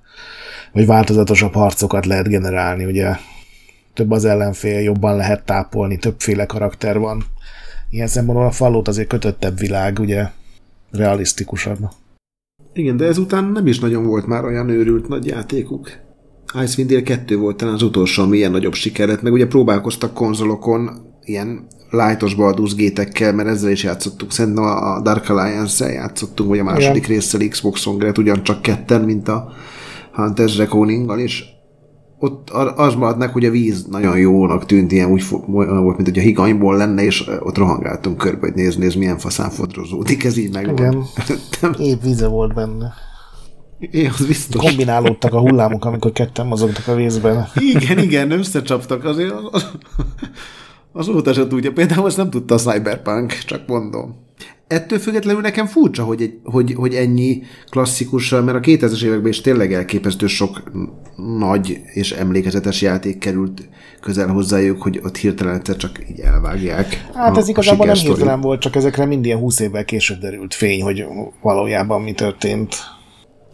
[0.73, 3.17] vagy változatosabb harcokat lehet generálni, ugye
[3.95, 7.25] több az ellenfél, jobban lehet tápolni, többféle karakter van.
[7.95, 10.27] Ilyen szempontból a Fallout azért kötöttebb világ, ugye
[10.91, 11.79] realisztikusabb.
[12.73, 15.91] Igen, de ezután nem is nagyon volt már olyan őrült nagy játékuk.
[16.63, 20.15] Icewind Dale 2 volt talán az utolsó, ami ilyen nagyobb siker lett, meg ugye próbálkoztak
[20.15, 20.91] konzolokon
[21.25, 24.33] ilyen lightos Baldur's gétekkel, mert ezzel is játszottuk.
[24.33, 27.17] Szerintem a Dark Alliance-szel játszottunk, vagy a második Igen.
[27.17, 29.53] résszel Xbox-on, ugyancsak ketten, mint a
[30.17, 31.45] Hunter's Reckoning-gal, és
[32.25, 36.19] ott az maradt meg, hogy a víz nagyon jónak tűnt, ilyen úgy volt, mint hogy
[36.19, 40.53] a higanyból lenne, és ott rohangáltunk körbe, hogy nézd, nézd, milyen faszán fodrozódik, ez így
[40.53, 41.05] meg Igen,
[41.79, 42.93] épp víze volt benne.
[43.79, 44.65] É, az biztos.
[44.65, 47.47] Kombinálódtak a hullámok, amikor ketten mozogtak a vízben.
[47.55, 49.05] Igen, igen, összecsaptak.
[49.05, 49.71] Azért az,
[50.93, 51.73] azóta se tudja.
[51.73, 54.23] Például most nem tudta a Cyberpunk, csak mondom.
[54.67, 59.41] Ettől függetlenül nekem furcsa, hogy, egy, hogy, hogy ennyi klasszikussal, mert a 2000-es években is
[59.41, 60.63] tényleg elképesztő sok
[61.39, 63.69] nagy és emlékezetes játék került
[64.01, 67.07] közel hozzájuk, hogy ott hirtelen egyszer csak így elvágják.
[67.15, 70.83] Hát ez igazából nem hirtelen volt, csak ezekre mind ilyen 20 évvel később derült fény,
[70.83, 71.07] hogy
[71.43, 72.77] valójában mi történt.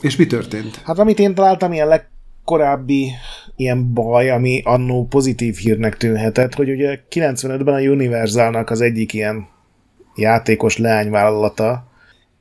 [0.02, 0.80] És mi történt?
[0.84, 3.10] Hát amit én találtam, ilyen legkorábbi
[3.56, 9.48] ilyen baj, ami annó pozitív hírnek tűnhetett, hogy ugye 95-ben a Universalnak az egyik ilyen
[10.16, 11.88] játékos leányvállalata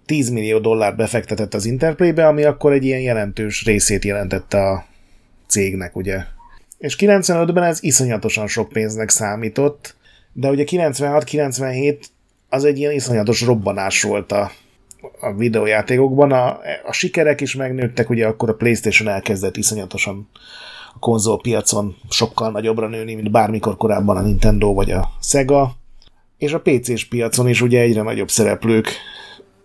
[0.05, 4.85] 10 millió dollárt befektetett az Interplaybe, ami akkor egy ilyen jelentős részét jelentette a
[5.47, 6.23] cégnek, ugye.
[6.77, 9.95] És 95-ben ez iszonyatosan sok pénznek számított,
[10.33, 11.97] de ugye 96-97
[12.49, 14.51] az egy ilyen iszonyatos robbanás volt a,
[15.19, 16.31] a videójátékokban.
[16.31, 16.47] A,
[16.85, 20.29] a sikerek is megnőttek, ugye akkor a Playstation elkezdett iszonyatosan
[20.93, 25.78] a konzolpiacon sokkal nagyobbra nőni, mint bármikor korábban a Nintendo vagy a Sega
[26.39, 28.87] és a PC-s piacon is ugye egyre nagyobb szereplők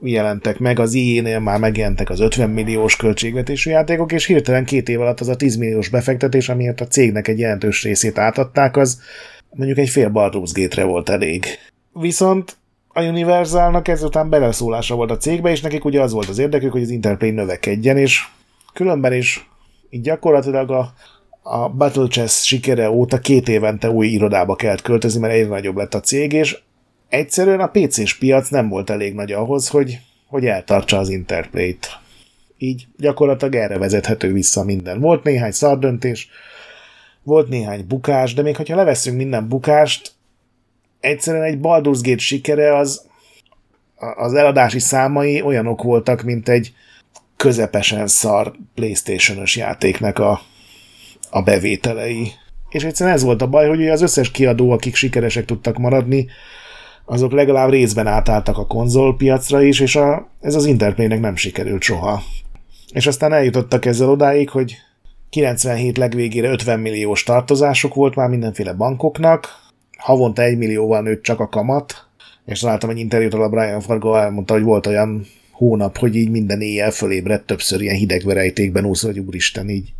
[0.02, 5.00] jelentek meg, az IE-nél már megjelentek az 50 milliós költségvetésű játékok, és hirtelen két év
[5.00, 9.00] alatt az a 10 milliós befektetés, amiért a cégnek egy jelentős részét átadták, az
[9.50, 11.44] mondjuk egy fél Baldur's Gate-re volt elég.
[11.92, 12.56] Viszont
[12.88, 16.82] a Universalnak ezután beleszólása volt a cégbe, és nekik ugye az volt az érdekük, hogy
[16.82, 18.20] az Interplay növekedjen, és
[18.72, 19.48] különben is
[19.90, 20.92] így gyakorlatilag a,
[21.46, 25.94] a Battle Chess sikere óta két évente új irodába kellett költözni, mert egyre nagyobb lett
[25.94, 26.58] a cég, és
[27.08, 31.88] egyszerűen a PC-s piac nem volt elég nagy ahhoz, hogy, hogy eltartsa az Interplay-t.
[32.58, 35.00] Így gyakorlatilag erre vezethető vissza minden.
[35.00, 36.28] Volt néhány szardöntés,
[37.22, 40.12] volt néhány bukás, de még hogyha leveszünk minden bukást,
[41.00, 43.06] egyszerűen egy Baldur's Gate sikere az
[44.16, 46.74] az eladási számai olyanok voltak, mint egy
[47.36, 50.40] közepesen szar Playstation-ös játéknak a
[51.34, 52.32] a bevételei.
[52.68, 56.26] És egyszerűen ez volt a baj, hogy az összes kiadó, akik sikeresek tudtak maradni,
[57.04, 62.22] azok legalább részben átálltak a konzolpiacra is, és a, ez az Interplaynek nem sikerült soha.
[62.92, 64.76] És aztán eljutottak ezzel odáig, hogy
[65.30, 69.48] 97 legvégére 50 milliós tartozásuk volt már mindenféle bankoknak,
[69.96, 72.06] havonta 1 millióval nőtt csak a kamat,
[72.46, 76.60] és találtam egy interjút, a Brian Fargo elmondta, hogy volt olyan hónap, hogy így minden
[76.60, 79.92] éjjel fölébredt többször ilyen hideg verejtékben úszva, hogy úristen, így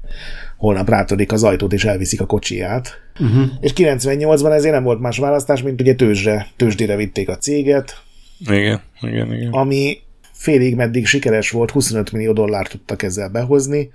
[0.56, 2.88] holnap rátörik az ajtót és elviszik a kocsiját.
[3.20, 3.44] Uh-huh.
[3.60, 8.02] És 98-ban ezért nem volt más választás, mint ugye tőzsre, tőzsdére vitték a céget.
[8.38, 9.52] Igen, igen, igen.
[9.52, 9.98] Ami
[10.32, 13.90] félig meddig sikeres volt, 25 millió dollárt tudtak ezzel behozni,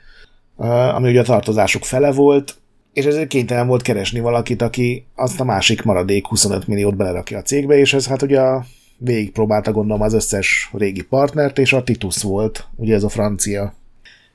[0.96, 2.56] ami ugye a tartozásuk fele volt,
[2.94, 7.42] és ezért kénytelen volt keresni valakit, aki azt a másik maradék 25 milliót belerakja a
[7.42, 8.66] cégbe, és ez hát ugye a
[9.00, 13.74] végigpróbálta gondolom az összes régi partnert, és a Titus volt, ugye ez a francia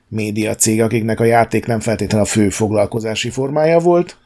[0.07, 4.17] média cég, akiknek a játék nem feltétlenül a fő foglalkozási formája volt.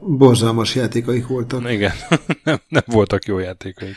[0.00, 1.70] Borzalmas játékaik voltak.
[1.70, 1.92] Igen,
[2.44, 3.94] nem, nem voltak jó játékaik.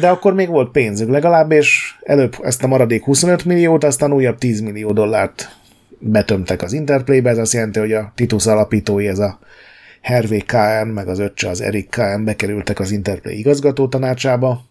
[0.00, 4.38] De akkor még volt pénzük legalább, és előbb ezt a maradék 25 milliót, aztán újabb
[4.38, 5.56] 10 millió dollárt
[5.98, 9.38] betömtek az Interplaybe, ez azt jelenti, hogy a Titus alapítói, ez a
[10.00, 14.64] Hervé KM, meg az öccse az Erik KM bekerültek az Interplay igazgató tanácsába,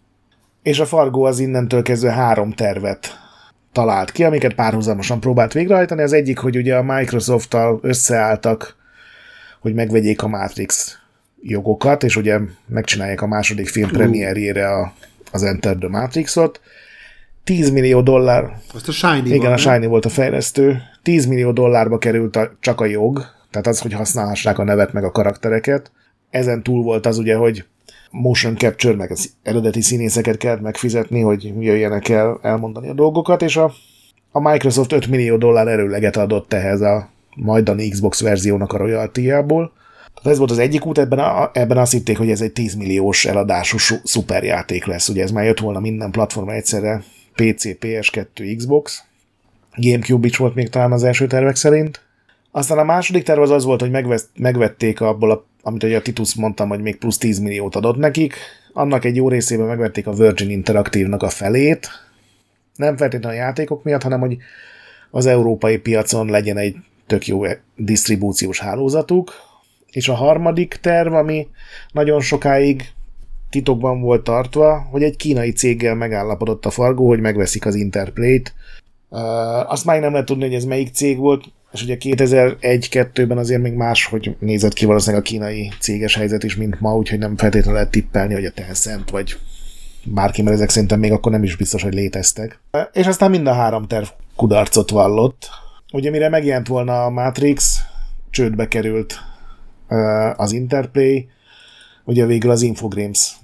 [0.66, 3.18] és a Fargo az innentől kezdve három tervet
[3.72, 6.02] talált ki, amiket párhuzamosan próbált végrehajtani.
[6.02, 8.76] Az egyik, hogy ugye a Microsoft-tal összeálltak,
[9.60, 10.98] hogy megvegyék a Matrix
[11.42, 14.94] jogokat, és ugye megcsinálják a második film premierjére a,
[15.32, 16.62] az Enter the Matrixot.
[17.44, 18.58] 10 millió dollár.
[18.74, 20.82] Azt a Shiny Igen, van, a Shiny volt a fejlesztő.
[21.04, 25.04] 10 millió dollárba került a, csak a jog, tehát az, hogy használhassák a nevet meg
[25.04, 25.92] a karaktereket.
[26.30, 27.66] Ezen túl volt az ugye, hogy
[28.22, 33.58] motion capture, meg az eredeti színészeket kellett megfizetni, hogy jöjjenek el elmondani a dolgokat, és
[33.58, 33.74] a,
[34.32, 39.80] a Microsoft 5 millió dollár erőleget adott ehhez a majdani Xbox verziónak a royalty Tehát
[40.24, 43.26] ez volt az egyik út, ebben, a, ebben azt hitték, hogy ez egy 10 milliós
[43.26, 45.10] eladású szuperjáték lesz.
[45.10, 49.04] Ugye ez már jött volna minden platformra egyszerre, PC, PS2, Xbox,
[49.76, 52.02] Gamecube is volt még talán az első tervek szerint.
[52.52, 56.02] Aztán a második terv az az volt, hogy megvesz, megvették abból, a, amit ugye a
[56.02, 58.36] Titus mondtam, hogy még plusz 10 milliót adott nekik.
[58.74, 61.90] Annak egy jó részében megvették a Virgin Interactive-nak a felét.
[62.76, 64.38] Nem feltétlenül a játékok miatt, hanem hogy
[65.12, 66.76] az európai piacon legyen egy
[67.08, 67.42] tök jó
[67.76, 69.34] disztribúciós hálózatuk.
[69.92, 71.48] És a harmadik terv, ami
[71.92, 72.84] nagyon sokáig
[73.50, 78.54] titokban volt tartva, hogy egy kínai céggel megállapodott a Fargo, hogy megveszik az Interplay-t.
[79.68, 83.73] Azt már nem lehet tudni, hogy ez melyik cég volt, és ugye 2001-2-ben azért még
[83.73, 87.73] más, hogy nézett ki valószínűleg a kínai céges helyzet is, mint ma, úgyhogy nem feltétlenül
[87.73, 89.38] lehet tippelni, hogy a Tencent vagy
[90.03, 92.60] bárki, mert ezek szerintem még akkor nem is biztos, hogy léteztek.
[92.91, 95.49] És aztán mind a három terv kudarcot vallott.
[95.93, 97.81] Ugye mire megjelent volna a Matrix,
[98.30, 99.19] csődbe került
[100.35, 101.30] az Interplay,
[102.03, 103.35] ugye végül az Infogrames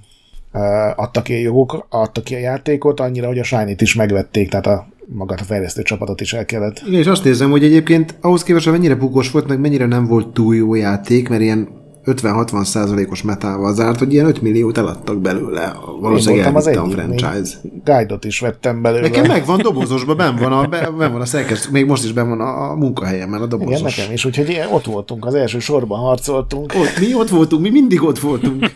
[0.95, 4.67] adta ki a jogok, adta ki a játékot, annyira, hogy a shiny is megvették, tehát
[4.67, 6.81] a magát a fejlesztő csapatot is el kellett.
[6.87, 10.05] Igen, és azt nézem, hogy egyébként ahhoz képest, hogy mennyire bukós volt, meg mennyire nem
[10.05, 15.21] volt túl jó játék, mert ilyen 50-60 százalékos metával zárt, hogy ilyen 5 milliót eladtak
[15.21, 15.75] belőle.
[15.99, 17.57] Valószínűleg az a franchise.
[17.83, 19.01] Guide-ot is vettem belőle.
[19.01, 20.67] Nekem megvan dobozosban, ben van a,
[20.97, 23.79] ben van a szerkesztő, még most is ben van a, a munkahelyemen a dobozos.
[23.79, 26.73] Igen, nekem is, úgyhogy ott voltunk, az első sorban harcoltunk.
[26.75, 28.71] Ott, mi ott voltunk, mi mindig ott voltunk.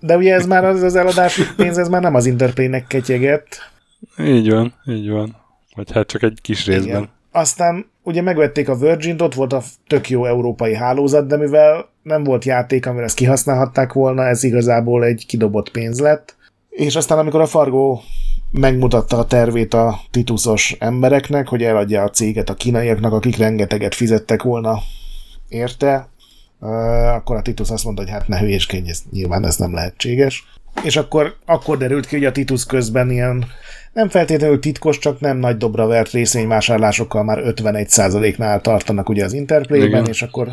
[0.00, 3.48] De ugye ez már az, az eladási pénz, ez már nem az Interplay-nek ketyegett.
[4.18, 5.36] Így van, így van.
[5.74, 6.86] Vagy hát csak egy kis részben.
[6.86, 7.08] Igen.
[7.32, 12.24] Aztán ugye megvették a Virgin-t, ott volt a tök jó európai hálózat, de mivel nem
[12.24, 16.36] volt játék, amire ezt kihasználhatták volna, ez igazából egy kidobott pénz lett.
[16.70, 18.00] És aztán amikor a Fargo
[18.50, 24.42] megmutatta a tervét a tituszos embereknek, hogy eladja a céget a kínaiaknak, akik rengeteget fizettek
[24.42, 24.78] volna
[25.48, 26.08] érte,
[27.14, 30.44] akkor a Titus azt mondta, hogy hát ne hülyéskedj, ez, nyilván ez nem lehetséges.
[30.82, 33.44] És akkor, akkor derült ki, hogy a Titus közben ilyen
[33.96, 40.06] nem feltétlenül titkos, csak nem nagy dobra vert részvényvásárlásokkal már 51%-nál tartanak ugye az Interplay-ben,
[40.06, 40.48] és akkor...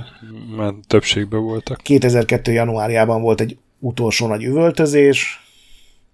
[0.55, 1.77] Már többségben voltak.
[1.81, 2.51] 2002.
[2.51, 5.43] januárjában volt egy utolsó nagy üvöltözés,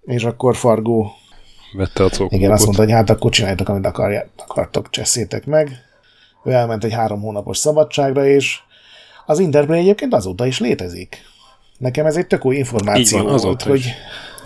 [0.02, 1.06] és akkor Fargo
[1.74, 2.38] vette a cokókot.
[2.38, 5.72] Igen, azt mondta, hogy hát akkor csináljátok, amit akarját, akartok, cseszétek meg.
[6.44, 8.60] Ő elment egy három hónapos szabadságra, és
[9.26, 11.22] az Interplay egyébként azóta is létezik.
[11.78, 13.86] Nekem ez egy tök új információ Így van, azóta volt, is.
[13.86, 13.94] hogy...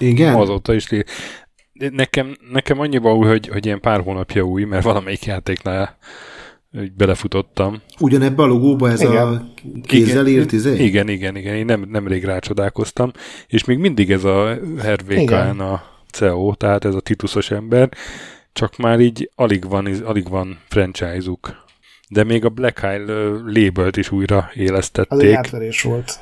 [0.08, 0.36] Igen?
[0.36, 1.42] Azóta is létezik.
[1.74, 5.98] Nekem, nekem annyiba új, hogy, hogy ilyen pár hónapja új, mert valamelyik játéknál
[6.98, 7.82] belefutottam.
[8.00, 9.28] Ugyanebben a logóba ez igen.
[9.28, 9.52] a
[9.82, 10.84] kézzel írt izé?
[10.84, 13.12] Igen, igen, igen, én nem, nemrég rácsodálkoztam,
[13.48, 17.90] és még mindig ez a Hervékán a CEO, tehát ez a tituszos ember,
[18.54, 21.62] csak már így alig van, alig van franchise-uk.
[22.10, 25.12] De még a Black Isle labelt is újra élesztették.
[25.12, 26.20] Az egy átverés volt.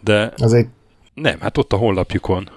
[0.00, 0.66] De az egy...
[1.14, 2.48] nem, hát ott a honlapjukon.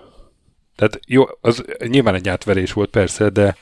[0.75, 3.55] Tehát jó, az nyilván egy átverés volt persze, de,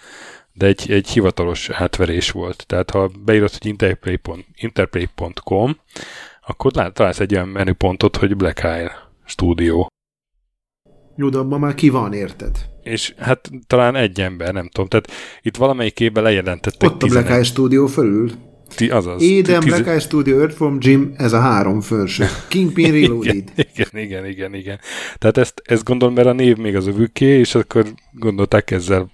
[0.54, 2.66] de egy, egy hivatalos átverés volt.
[2.68, 5.78] Tehát ha beírod, hogy interplay.com, interplay.com
[6.46, 9.86] akkor találsz egy olyan menüpontot, hogy Black Isle Studio.
[11.16, 12.58] Jó, de abban már ki van, érted?
[12.82, 14.88] És hát talán egy ember, nem tudom.
[14.88, 15.12] Tehát
[15.42, 18.32] itt valamelyik évben lejelentettek Ott a Black Isle Studio fölül.
[18.76, 19.22] Ti, azaz.
[19.22, 19.70] Eden, tiz...
[19.74, 22.26] Black Eye Studio, Earthworm Jim, ez a három felső.
[22.48, 23.52] Kingpin Reloaded.
[23.56, 24.80] igen, igen, igen, igen, igen.
[25.18, 29.12] Tehát ezt, ezt gondolom, mert a név még az övüké, és akkor gondolták ezzel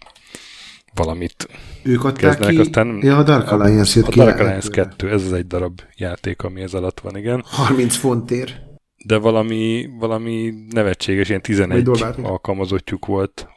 [0.93, 1.47] valamit
[1.83, 4.19] ők adták kezdenek, ki, aztán ja, a Dark Alliance jött a ki.
[4.19, 7.43] A Dark Alliance 2, ez az egy darab játék, ami ez alatt van, igen.
[7.45, 8.67] 30 fontért.
[9.05, 11.89] De valami, valami nevetséges, ilyen 11
[12.21, 13.47] alkalmazottjuk volt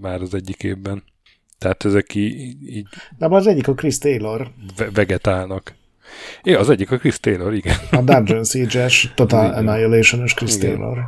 [0.00, 1.04] már az egyik évben.
[1.62, 2.34] Tehát ezek így...
[2.66, 2.86] így
[3.18, 4.50] De az egyik a Chris Taylor.
[4.76, 5.74] Ve- vegetálnak.
[6.42, 7.76] Igen, az egyik a Chris Taylor, igen.
[7.90, 10.70] A Dungeon Siege-es Total Annihilation-es Chris igen.
[10.70, 10.98] Taylor.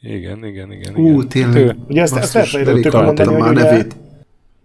[0.00, 0.96] Igen, igen, igen.
[0.96, 1.28] Ú, igen.
[1.28, 1.56] tényleg.
[1.56, 3.96] Ő, ugye ezt, ezt elfelejtettük mondani, hogy nevét.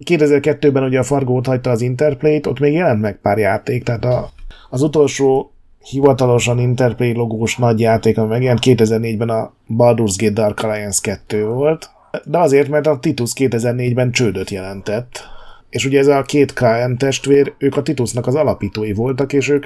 [0.05, 4.05] 2002-ben ugye a Fargo ott hagyta az Interplay-t, ott még jelent meg pár játék, tehát
[4.05, 4.31] a,
[4.69, 10.99] az utolsó hivatalosan Interplay logós nagy játék, ami megjelent 2004-ben a Baldur's Gate Dark Alliance
[11.01, 11.89] 2 volt,
[12.23, 15.23] de azért, mert a Titus 2004-ben csődöt jelentett.
[15.69, 19.65] És ugye ez a két KM testvér, ők a Titusnak az alapítói voltak, és ők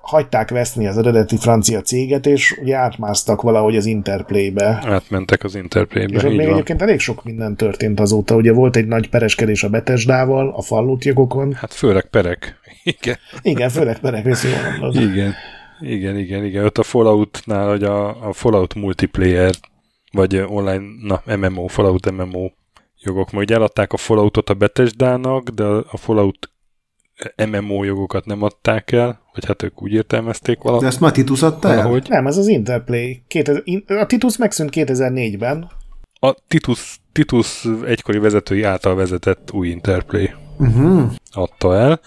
[0.00, 4.82] hagyták veszni az eredeti francia céget, és ugye átmásztak valahogy az Interplay-be.
[4.86, 6.54] Átmentek az Interplay-be, És ott még van.
[6.54, 8.34] egyébként elég sok minden történt azóta.
[8.34, 11.52] Ugye volt egy nagy pereskedés a Betesdával, a Fallout jogokon.
[11.52, 12.58] Hát főleg perek.
[13.00, 13.16] Igen.
[13.42, 14.48] Igen, főleg perek, részű
[14.90, 15.34] Igen.
[15.80, 16.64] Igen, igen, igen.
[16.64, 19.54] Ott a Falloutnál, hogy a, a Fallout multiplayer
[20.12, 22.50] vagy online, na, MMO, Fallout MMO
[23.02, 23.30] jogok.
[23.30, 26.50] Majd eladták a Falloutot a Betesdának, de a Fallout
[27.50, 30.82] MMO jogokat nem adták el, vagy hát ők úgy értelmezték valahogy.
[30.82, 32.02] De ezt már Titus adta el?
[32.08, 33.22] Nem, ez az Interplay.
[33.28, 35.70] 2000, a Titus megszűnt 2004-ben.
[36.20, 41.10] A Titus, Titus egykori vezetői által vezetett új Interplay uh-huh.
[41.32, 42.00] adta el,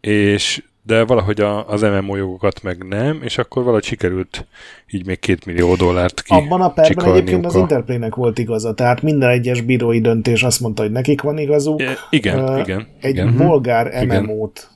[0.00, 4.46] és de valahogy a, az MMO jogokat meg nem, és akkor valahogy sikerült
[4.90, 9.02] így még két millió dollárt ki Abban a perben egyébként az Interplaynek volt igaza, tehát
[9.02, 11.80] minden egyes bírói döntés azt mondta, hogy nekik van igazuk.
[11.82, 12.86] E, igen, uh, igen.
[13.00, 13.36] Egy igen.
[13.36, 14.70] bolgár MMO-t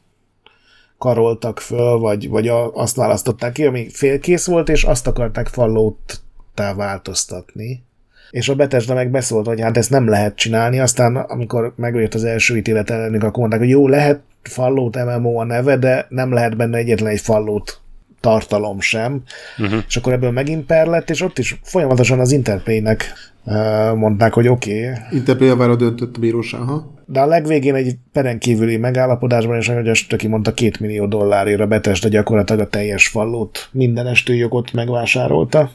[0.98, 6.74] karoltak föl, vagy, vagy a, azt választották ki, ami félkész volt, és azt akarták fallóttá
[6.74, 7.82] változtatni.
[8.30, 12.24] És a Bethesda meg beszólt, hogy hát ezt nem lehet csinálni, aztán amikor megjött az
[12.24, 16.56] első ítélet ellenük, akkor mondták, hogy jó, lehet Fallout MMO a neve, de nem lehet
[16.56, 17.80] benne egyetlen egy Fallout
[18.20, 19.22] tartalom sem.
[19.58, 19.82] Uh-huh.
[19.88, 23.12] És akkor ebből megint per lett, és ott is folyamatosan az Interplay-nek
[23.44, 24.88] uh, mondták, hogy oké.
[24.88, 24.98] Okay.
[25.10, 26.94] Interplay javára döntött a bíróság, ha?
[27.06, 31.66] De a legvégén egy peren kívüli megállapodásban, és ahogy Stöki mondta, két millió dollárért a
[31.66, 35.70] Bethesda gyakorlatilag a teljes Fallout minden estőjogot megvásárolta.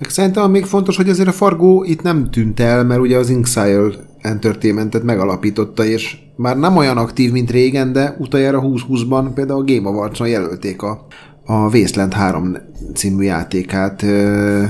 [0.00, 3.90] Szerintem még fontos, hogy azért a Fargo itt nem tűnt el, mert ugye az Inxile
[4.20, 9.88] Entertainmentet megalapította, és már nem olyan aktív, mint régen, de utoljára 2020-ban például a Game
[9.88, 11.06] Awards-on jelölték a,
[11.44, 12.56] a Wasteland 3
[12.94, 14.62] című játékát ö,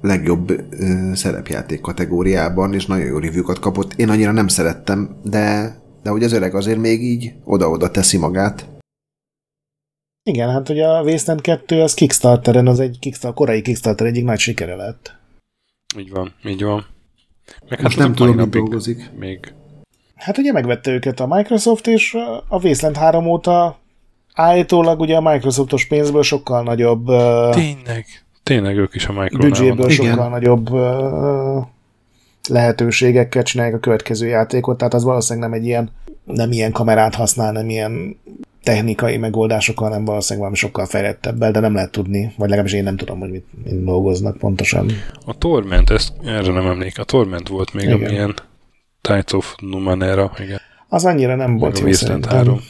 [0.00, 3.92] legjobb ö, szerepjáték kategóriában, és nagyon jó review kapott.
[3.94, 8.79] Én annyira nem szerettem, de, de hogy az öreg azért még így oda-oda teszi magát.
[10.30, 14.38] Igen, hát ugye a Wasteland 2 az Kickstarteren, az egy Kickstarter, korai Kickstarter egyik nagy
[14.38, 15.14] sikere lett.
[15.98, 16.86] Így van, így van.
[17.68, 19.10] Meg Most hát nem tudom, hogy dolgozik.
[19.18, 19.52] Még.
[20.14, 22.14] Hát ugye megvette őket a Microsoft, és
[22.48, 23.78] a Wasteland 3 óta
[24.34, 27.06] állítólag ugye a Microsoftos pénzből sokkal nagyobb...
[27.50, 28.06] Tényleg,
[28.42, 29.58] tényleg ők is a Microsoft.
[29.58, 30.30] Büdzséből sokkal Igen.
[30.30, 30.68] nagyobb
[32.48, 35.90] lehetőségekkel csinálják a következő játékot, tehát az valószínűleg nem egy ilyen,
[36.24, 38.16] nem ilyen kamerát használ, nem ilyen
[38.62, 42.96] technikai megoldásokkal, nem valószínűleg valami sokkal fejlettebbel, de nem lehet tudni, vagy legalábbis én nem
[42.96, 44.90] tudom, hogy mit, mit dolgoznak pontosan.
[45.24, 47.94] A Torment, ezt erre nem emlék, a Torment volt még, igen.
[47.96, 48.34] amilyen
[49.00, 50.60] Tides of Numenera, igen.
[50.88, 52.60] Az annyira nem volt jó Wasteland 3.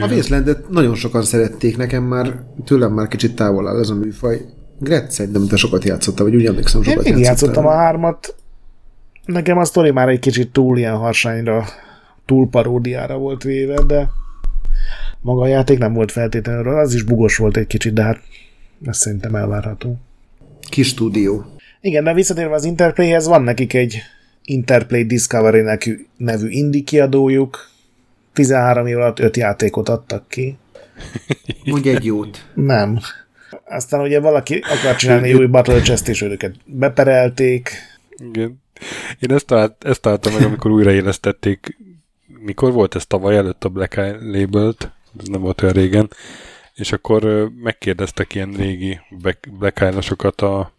[0.00, 4.40] A Wastelandet nagyon sokan szerették, nekem már tőlem már kicsit távol áll ez a műfaj.
[4.78, 8.34] Gretz szerintem, te sokat játszottál, vagy úgy emlékszem, sokat Én játszottam a hármat.
[9.24, 11.64] Nekem a sztori már egy kicsit túl ilyen harsányra,
[12.26, 14.10] túl paródiára volt véve, de
[15.20, 18.20] maga a játék nem volt feltétlenül, az is bugos volt egy kicsit, de hát
[18.84, 19.96] ez szerintem elvárható.
[20.68, 21.44] Kis stúdió.
[21.80, 24.02] Igen, de visszatérve az Interplayhez, van nekik egy
[24.44, 25.62] Interplay Discovery
[26.16, 27.70] nevű indie kiadójuk,
[28.32, 30.56] 13 év alatt 5 játékot adtak ki.
[31.64, 32.46] Mondj egy jót.
[32.54, 32.98] Nem.
[33.64, 37.70] Aztán ugye valaki akar csinálni új Battle Chest, és őket beperelték.
[38.18, 38.62] Igen.
[39.18, 41.76] Én ezt, talált, ezt találtam meg, amikor újraélesztették.
[42.40, 44.92] Mikor volt ez tavaly előtt a Black Eye Label-t?
[45.20, 46.10] Ez nem volt olyan régen.
[46.74, 49.00] És akkor megkérdeztek ilyen régi
[49.58, 50.72] Black Eye-nosokat a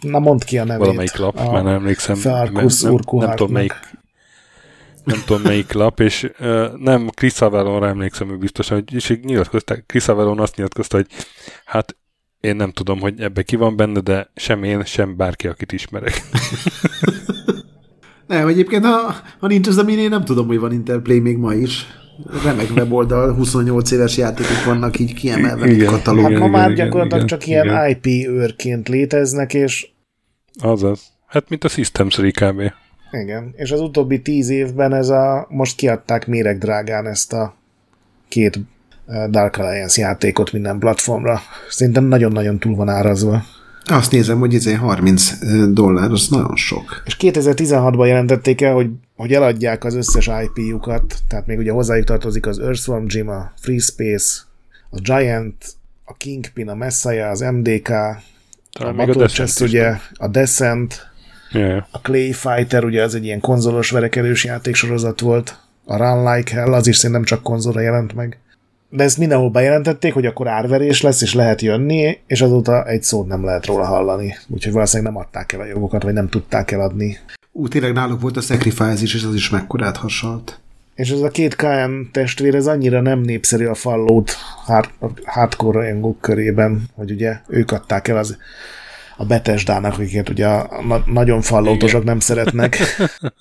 [0.00, 0.80] Na mondd ki a nevét.
[0.80, 2.14] Valamelyik lap, a már nem emlékszem.
[2.14, 3.74] Farkus nem, nem, nem tudom melyik
[5.04, 9.84] nem tudom melyik lap, és uh, nem Chris Avellonra emlékszem, ő biztos, hogy és nyilatkozták,
[9.86, 11.06] Chris Avellon azt nyilatkozta, hogy
[11.64, 11.96] hát
[12.40, 16.22] én nem tudom, hogy ebbe ki van benne, de sem én, sem bárki, akit ismerek.
[18.26, 21.54] nem, egyébként ha, ha nincs az, amin én nem tudom, hogy van Interplay még ma
[21.54, 21.86] is.
[22.44, 26.30] Remek weboldal, 28 éves játékok vannak így kiemelve, igen, katalóg.
[26.30, 27.64] Hát ma már gyakorlatilag igen, csak igen.
[27.64, 29.92] ilyen IP őrként léteznek, és
[30.62, 31.12] Azaz.
[31.26, 32.72] Hát, mint a Systems kb.
[33.10, 37.54] Igen, és az utóbbi tíz évben ez a, most kiadták méreg drágán ezt a
[38.28, 38.58] két
[39.06, 41.40] eh, Dark Alliance játékot minden platformra.
[41.68, 43.42] Szerintem nagyon-nagyon túl van árazva.
[43.84, 47.02] Azt nézem, hogy ez 30 eh, dollár, az nagyon sok.
[47.06, 52.46] És 2016-ban jelentették el, hogy, hogy eladják az összes IP-jukat, tehát még ugye hozzájuk tartozik
[52.46, 54.42] az Earthworm Jim, a Free Space,
[54.90, 55.64] a Giant,
[56.04, 57.88] a Kingpin, a Messiah, az MDK,
[58.72, 61.10] talán a Battle Chest, ugye, a Descent,
[61.52, 61.84] yeah.
[61.90, 66.72] a Clay Fighter, ugye az egy ilyen konzolos verekedős játéksorozat volt, a Run Like Hell,
[66.72, 68.38] az is szerintem csak konzolra jelent meg.
[68.94, 73.26] De ezt mindenhol bejelentették, hogy akkor árverés lesz, és lehet jönni, és azóta egy szót
[73.26, 74.36] nem lehet róla hallani.
[74.48, 77.18] Úgyhogy valószínűleg nem adták el a jogokat, vagy nem tudták eladni.
[77.52, 80.60] Ú, tényleg náluk volt a Sacrifice is, és az is mekkorát hasonlt.
[80.94, 84.36] És ez a két KM testvér, ez annyira nem népszerű a Fallout
[85.24, 88.36] hardcore rajongók körében, hogy ugye ők adták el az
[89.16, 90.60] a Betesdának, akiket ugye a,
[90.92, 92.76] a nagyon falloutosok nem szeretnek.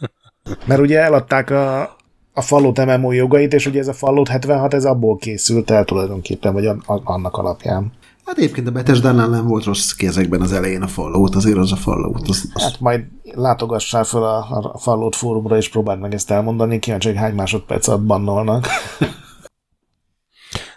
[0.67, 1.95] Mert ugye eladták a,
[2.33, 6.53] a Fallout MMO jogait, és ugye ez a Fallout 76, ez abból készült el tulajdonképpen,
[6.53, 7.91] vagy a, a, annak alapján.
[8.25, 11.75] Hát egyébként a Bethesda-nál nem volt rossz kézekben az elején a Fallout, azért az a
[11.75, 12.27] Fallout.
[12.27, 12.63] Az, az...
[12.63, 17.17] Hát majd látogassál fel a, a Fallout fórumra, és próbáld meg ezt elmondani, kíváncsi, hogy
[17.17, 18.67] hány másodperc alatt bannolnak.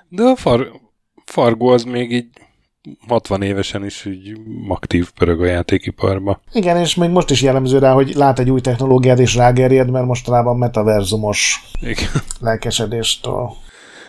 [0.09, 0.71] De a far,
[1.25, 2.29] Fargo az még így
[3.09, 6.41] 60 évesen is így aktív pörög a játékiparba.
[6.53, 10.07] Igen, és még most is jellemző rá, hogy lát egy új technológiát és rágerjed, mert
[10.07, 12.09] mostanában metaverzumos Igen.
[12.41, 13.51] lelkesedéstől.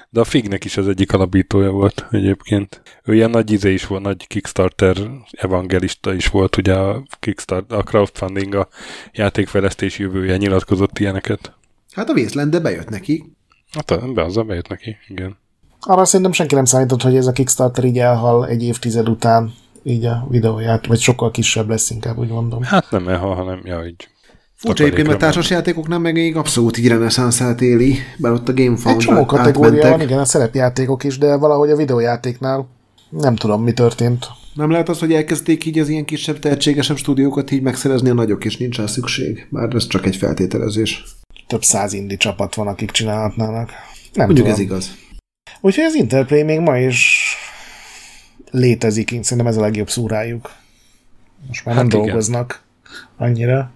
[0.10, 2.82] De a Fignek is az egyik alapítója volt egyébként.
[3.04, 4.98] Ő ilyen nagy izé is volt, nagy Kickstarter
[5.32, 8.68] evangelista is volt, ugye a, Kickstarter, a crowdfunding a
[9.12, 11.54] játékfejlesztés jövője nyilatkozott ilyeneket.
[11.94, 13.36] Hát a vészlen, de bejött neki.
[13.72, 15.38] Hát be az a bejött neki, igen.
[15.88, 19.54] Arra szerintem senki nem számított, hogy ez a Kickstarter így elhal egy évtized után,
[19.84, 22.64] így a videóját, vagy sokkal kisebb lesz, inkább úgy mondom.
[22.64, 24.08] Hát nem elhal, hanem ja, így
[24.56, 28.98] Furcsa egyébként, mert társasjátékoknál meg még abszolút így reneszánszát éli, bár ott a Game Egy
[28.98, 32.68] csomó kategória van, igen, a szerepjátékok is, de valahogy a videójátéknál
[33.10, 34.28] nem tudom, mi történt.
[34.54, 38.46] Nem lehet az, hogy elkezdték így az ilyen kisebb, tehetségesebb stúdiókat így megszerezni a nagyok,
[38.46, 39.48] és nincs rá szükség.
[39.50, 41.04] Bár ez csak egy feltételezés.
[41.48, 43.70] Több száz indi csapat van, akik csinálhatnának.
[44.14, 44.52] Nem Mondjuk tudom.
[44.52, 45.07] ez igaz.
[45.62, 47.36] Úgyhogy az Interplay még ma is
[48.52, 50.52] létezik, én szerintem ez a legjobb szúrájuk.
[51.48, 52.06] Most már hát nem igen.
[52.06, 52.64] dolgoznak
[53.18, 53.72] annyira.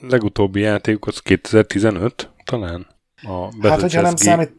[0.00, 2.86] Legutóbbi játék az 2015 talán?
[3.22, 4.52] A hát, hogyha nem számít,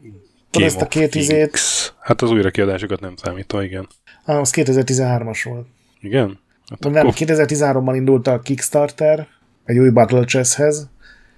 [0.51, 1.59] ezt a két izét...
[1.99, 3.87] Hát az újrakiadásokat nem számítva, igen.
[4.25, 5.67] Ah, az 2013-as volt.
[5.99, 6.39] Igen?
[6.69, 7.13] Hát nem, akkor...
[7.15, 9.27] 2013-ban indult a Kickstarter
[9.63, 10.89] egy új Battle Chess-hez,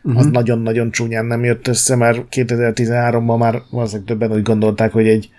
[0.04, 0.20] uh-huh.
[0.20, 5.30] az nagyon-nagyon csúnyán nem jött össze, mert 2013-ban már valószínűleg többen úgy gondolták, hogy egy,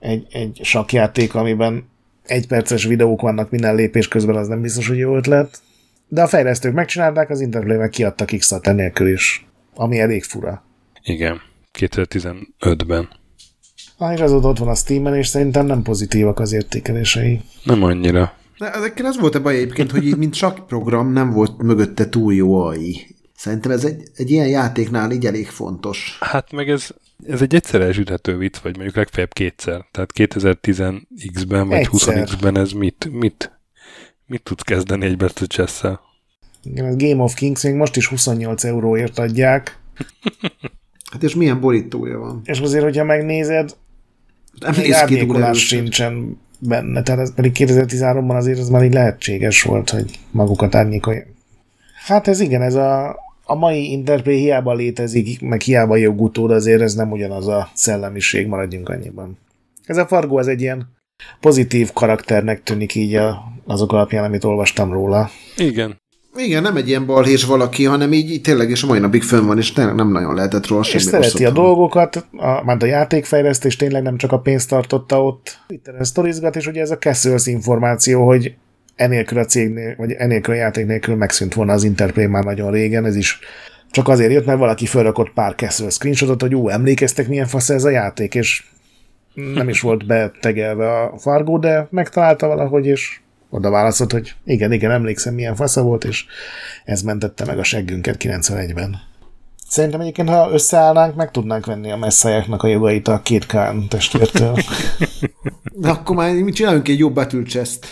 [0.00, 1.90] egy, egy sakjáték, amiben
[2.26, 5.60] egy perces videók vannak minden lépés közben, az nem biztos, hogy jó ötlet.
[6.08, 10.64] De a fejlesztők megcsinálták, az Interplay meg kiadta Kickstarter nélkül is, ami elég fura.
[11.02, 11.40] Igen,
[11.78, 13.08] 2015-ben.
[13.96, 17.40] Ah, és azóta ott van a Steam-en, és szerintem nem pozitívak az értékelései.
[17.64, 18.32] Nem annyira.
[18.58, 22.08] De ezekkel az volt a baj egyébként, hogy így, mint csak program nem volt mögötte
[22.08, 23.06] túl jó AI.
[23.42, 26.18] Szerintem ez egy, egy ilyen játéknál így elég fontos.
[26.20, 26.88] Hát meg ez,
[27.26, 29.86] ez egy egyszerre elzsüthető vicc, vagy mondjuk legfeljebb kétszer.
[29.90, 33.60] Tehát 2010-ben vagy 20-ben ez mit, mit,
[34.26, 35.82] mit tudsz kezdeni egy Battle chess
[36.62, 39.78] Igen, a Game of Kings még most is 28 euróért adják.
[41.12, 42.40] hát és milyen borítója van?
[42.44, 43.76] És azért, hogyha megnézed,
[44.60, 49.90] nem még árnyékolás sincsen benne, tehát ez pedig 2013-ban azért ez már így lehetséges volt,
[49.90, 51.26] hogy magukat árnyékolják.
[52.04, 56.80] Hát ez igen, ez a a mai Interplay hiába létezik, meg hiába jó utód, azért
[56.80, 59.38] ez nem ugyanaz a szellemiség, maradjunk annyiban.
[59.86, 60.88] Ez a Fargo az egy ilyen
[61.40, 65.30] pozitív karakternek tűnik így a, azok alapján, amit olvastam róla.
[65.56, 66.00] Igen.
[66.36, 69.46] Igen, nem egy ilyen balhés valaki, hanem így, így tényleg, és a mai napig fönn
[69.46, 72.86] van, és tényleg nem nagyon lehetett róla semmi És szereti a dolgokat, a, már a
[72.86, 75.58] játékfejlesztés tényleg nem csak a pénzt tartotta ott.
[75.68, 78.54] Itt sztorizgat, és ugye ez a Kessels információ, hogy
[79.02, 83.04] enélkül a cégnél, vagy enélkül a játék nélkül megszűnt volna az Interplay már nagyon régen,
[83.04, 83.38] ez is
[83.90, 87.84] csak azért jött, mert valaki felrakott pár Castle screenshotot, hogy ú, emlékeztek milyen fasz ez
[87.84, 88.64] a játék, és
[89.34, 93.20] nem is volt betegelve a Fargo, de megtalálta valahogy, és
[93.50, 96.24] oda válaszolt, hogy igen, igen, emlékszem, milyen fasza volt, és
[96.84, 98.96] ez mentette meg a seggünket 91-ben.
[99.72, 104.56] Szerintem egyébként, ha összeállnánk, meg tudnánk venni a messzajáknak a jogait a két Kán testvértől.
[105.72, 107.86] De akkor már mi csinálunk egy jobb chest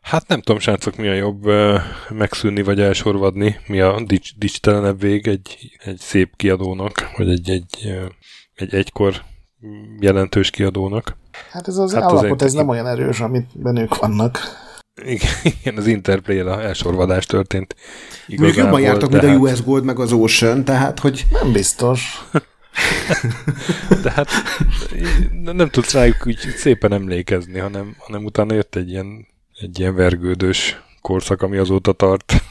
[0.00, 1.44] Hát nem tudom, srácok, mi a jobb
[2.08, 7.94] megszűnni vagy elsorvadni, mi a dics, dicstelenebb vég egy, egy szép kiadónak, vagy egy, egy,
[8.54, 9.22] egy egykor
[10.00, 11.16] jelentős kiadónak.
[11.50, 14.64] Hát ez az hát állapot, az ez nem olyan erős, amit bennük vannak.
[15.60, 17.76] Igen, az Interplay a elsorvadás történt.
[18.26, 19.36] Még jobban jártak, mint hát...
[19.36, 21.26] a US Gold meg az Ocean, tehát hogy...
[21.30, 22.02] Nem biztos.
[24.02, 24.28] Tehát
[25.42, 29.26] nem tudsz rájuk úgy szépen emlékezni, hanem, hanem utána jött egy ilyen,
[29.60, 32.42] egy ilyen vergődős korszak, ami azóta tart.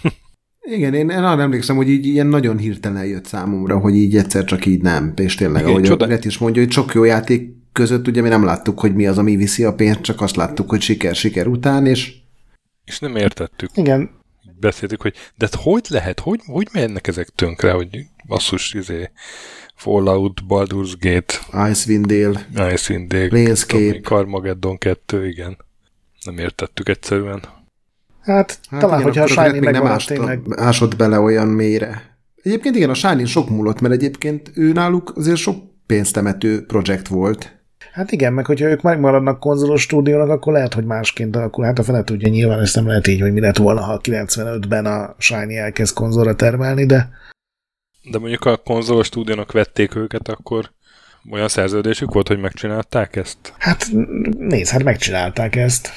[0.61, 4.43] Igen, én, én arra emlékszem, hogy így ilyen nagyon hirtelen jött számomra, hogy így egyszer
[4.43, 5.13] csak így nem.
[5.15, 6.05] És tényleg, Igen, ahogy csoda...
[6.05, 9.17] a is mondja, hogy sok jó játék között ugye mi nem láttuk, hogy mi az,
[9.17, 12.23] ami viszi a pénzt, csak azt láttuk, hogy siker, siker után, és...
[12.85, 13.69] És nem értettük.
[13.73, 14.09] Igen.
[14.59, 19.09] Beszéltük, hogy de hát hogy lehet, hogy, hogy mennek ezek tönkre, hogy basszus, izé,
[19.75, 21.33] Fallout, Baldur's Gate,
[21.69, 25.57] Icewind Dale, Icewind Dale, Planescape, Carmageddon 2, igen.
[26.25, 27.43] Nem értettük egyszerűen.
[28.21, 30.41] Hát, hát talán, igen, hogyha a Shiny meg nem ásta, tényleg...
[30.49, 32.17] ásott bele olyan mélyre.
[32.41, 37.54] Egyébként igen, a Shiny sok múlott, mert egyébként ő náluk azért sok pénztemető projekt volt.
[37.95, 41.65] Hát igen, meg hogyha ők megmaradnak konzolos stúdiónak, akkor lehet, hogy másként alakul.
[41.65, 44.85] Hát a fele tudja, nyilván ezt nem lehet így, hogy mi lett volna, ha 95-ben
[44.85, 47.09] a Shiny elkezd konzolra termelni, de
[48.11, 50.71] de mondjuk a konzolos stúdiónak vették őket, akkor
[51.31, 53.37] olyan szerződésük volt, hogy megcsinálták ezt?
[53.57, 53.87] Hát
[54.37, 55.89] nézd, hát megcsinálták ezt.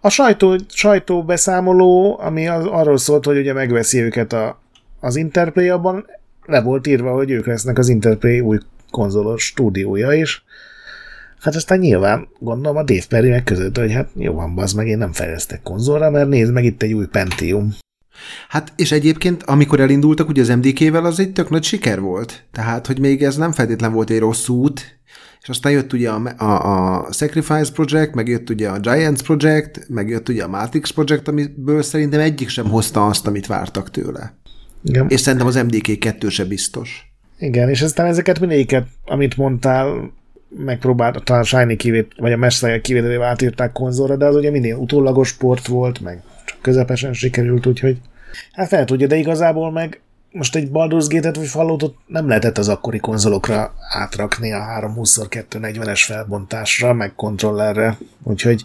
[0.00, 4.60] A sajtó, sajtóbeszámoló, ami az, arról szólt, hogy ugye megveszi őket a,
[5.00, 6.06] az Interplay, abban
[6.42, 8.58] le volt írva, hogy ők lesznek az Interplay új
[8.90, 10.44] konzolos stúdiója is.
[11.44, 14.88] Hát aztán nyilván gondolom a Dave Perry meg között, hogy hát jó van, az meg
[14.88, 17.74] én nem fejlesztek konzolra, mert nézd meg itt egy új Pentium.
[18.48, 22.44] Hát és egyébként, amikor elindultak ugye az MDK-vel, az egy tök nagy siker volt.
[22.52, 24.98] Tehát, hogy még ez nem feltétlen volt egy rossz út,
[25.42, 29.88] és aztán jött ugye a, a, a Sacrifice Project, meg jött ugye a Giants Project,
[29.88, 34.34] meg jött ugye a Matrix Project, amiből szerintem egyik sem hozta azt, amit vártak tőle.
[34.84, 35.06] Igen.
[35.08, 37.12] És szerintem az MDK 2 se biztos.
[37.38, 40.12] Igen, és aztán ezeket mindegyiket, amit mondtál,
[40.56, 44.76] megpróbált, talán a Shiny kivét, vagy a Messiah kivételével átírták konzolra, de az ugye minél
[44.76, 47.98] utólagos sport volt, meg csak közepesen sikerült, úgyhogy
[48.52, 50.00] hát fel tudja, de igazából meg
[50.30, 56.92] most egy Baldur's Gate-et vagy falloutot nem lehetett az akkori konzolokra átrakni a 320x240-es felbontásra,
[56.92, 58.64] meg kontrollerre, úgyhogy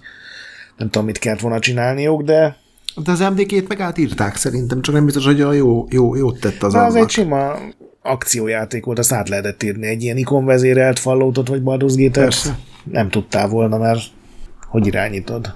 [0.78, 2.58] nem tudom, mit kellett volna csinálniuk, de
[3.04, 6.64] de az MD2 meg átírták szerintem, csak nem biztos, hogy a jó, jó, jót tett
[6.64, 7.56] az Az egy sima
[8.02, 9.88] akciójáték volt, azt át lehetett írni.
[9.88, 12.54] Egy ilyen ikonvezérelt falloutot vagy Baldur's Gate-et
[12.84, 14.02] nem tudtál volna, mert
[14.68, 15.54] hogy irányítod?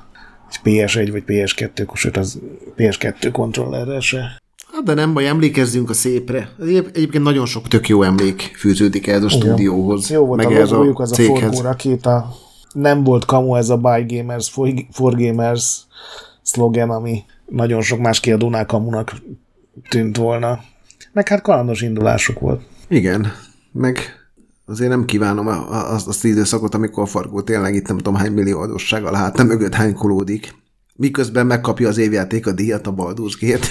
[0.50, 2.40] Egy PS1 vagy PS2, sőt az
[2.78, 4.42] PS2 kontrollerre se.
[4.74, 6.50] Hát de nem baj, emlékezzünk a szépre.
[6.94, 9.40] Egyébként nagyon sok tök jó emlék fűződik ez a Igen.
[9.40, 10.10] stúdióhoz.
[10.10, 12.36] Jó volt meg a logójuk, az a forgó rakéta.
[12.74, 14.52] Nem volt kamu ez a Buy Gamers,
[14.92, 15.82] For Gamers
[16.42, 19.14] szlogen, ami nagyon sok más kiadónál kamunak
[19.90, 20.60] tűnt volna.
[21.14, 22.62] Meg hát kalandos indulásuk volt.
[22.88, 23.32] Igen,
[23.72, 23.98] meg
[24.66, 28.32] azért nem kívánom azt, azt az időszakot, amikor a Fargó tényleg itt nem tudom hány
[28.32, 30.56] millió adóssággal hát nem mögött hánykólódik.
[30.96, 33.68] Miközben megkapja az évjáték a díjat a Baldur's Gate.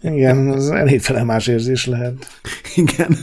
[0.14, 2.26] Igen, az elég fele más érzés lehet.
[2.74, 3.16] Igen.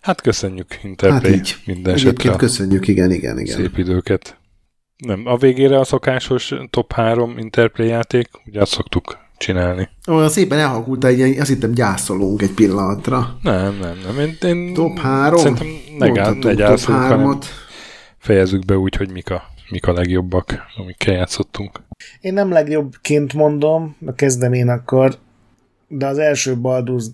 [0.00, 1.56] Hát köszönjük Interplay hát így.
[1.66, 2.36] minden esetre.
[2.36, 3.56] köszönjük, igen, igen, igen.
[3.56, 4.38] Szép időket.
[4.96, 9.88] Nem, a végére a szokásos top 3 Interplay játék, ugye azt szoktuk csinálni.
[10.06, 13.38] Olyan szépen elhalkult egy, azt hittem gyászolunk egy pillanatra.
[13.42, 14.18] Nem, nem, nem.
[14.18, 15.38] Én, én top 3?
[15.38, 15.66] Szerintem
[15.98, 17.38] ne, gá, ne gyászolunk, hanem
[18.18, 21.82] fejezzük be úgy, hogy mik a, mik a legjobbak, amikkel játszottunk.
[22.20, 25.18] Én nem legjobbként mondom, a kezdem én akkor,
[25.88, 27.04] de az első Baldur's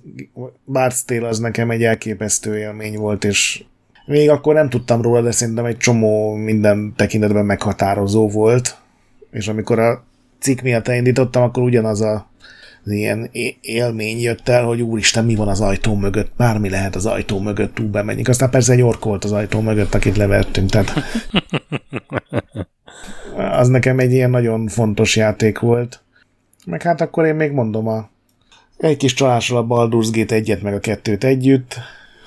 [0.73, 3.65] Bard's Tale az nekem egy elképesztő élmény volt, és
[4.07, 8.77] még akkor nem tudtam róla, de szerintem egy csomó minden tekintetben meghatározó volt,
[9.31, 10.05] és amikor a
[10.41, 12.29] cikk miatt elindítottam, akkor ugyanaz a
[12.85, 13.31] az ilyen
[13.61, 17.75] élmény jött el, hogy úristen, mi van az ajtó mögött, bármi lehet az ajtó mögött,
[17.75, 18.29] túl bemenjünk.
[18.29, 20.93] Aztán persze egy ork volt az ajtó mögött, akit levertünk, tehát
[23.61, 26.03] az nekem egy ilyen nagyon fontos játék volt.
[26.67, 28.09] Meg hát akkor én még mondom a
[28.79, 31.79] egy kis csalással a Baldur's Gate egyet, meg a kettőt együtt,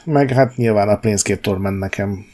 [0.06, 2.26] meg hát nyilván a Planescape Torment nekem.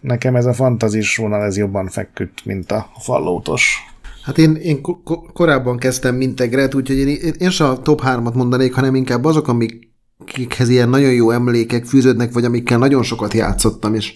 [0.00, 3.76] Nekem ez a fantazis vonal ez jobban feküdt, mint a fallótos.
[4.22, 8.34] Hát én, én ko- korábban kezdtem Mintegret, úgyhogy én, én, én sem a top 3-at
[8.34, 13.94] mondanék, hanem inkább azok, amikhez ilyen nagyon jó emlékek fűződnek, vagy amikkel nagyon sokat játszottam,
[13.94, 14.14] és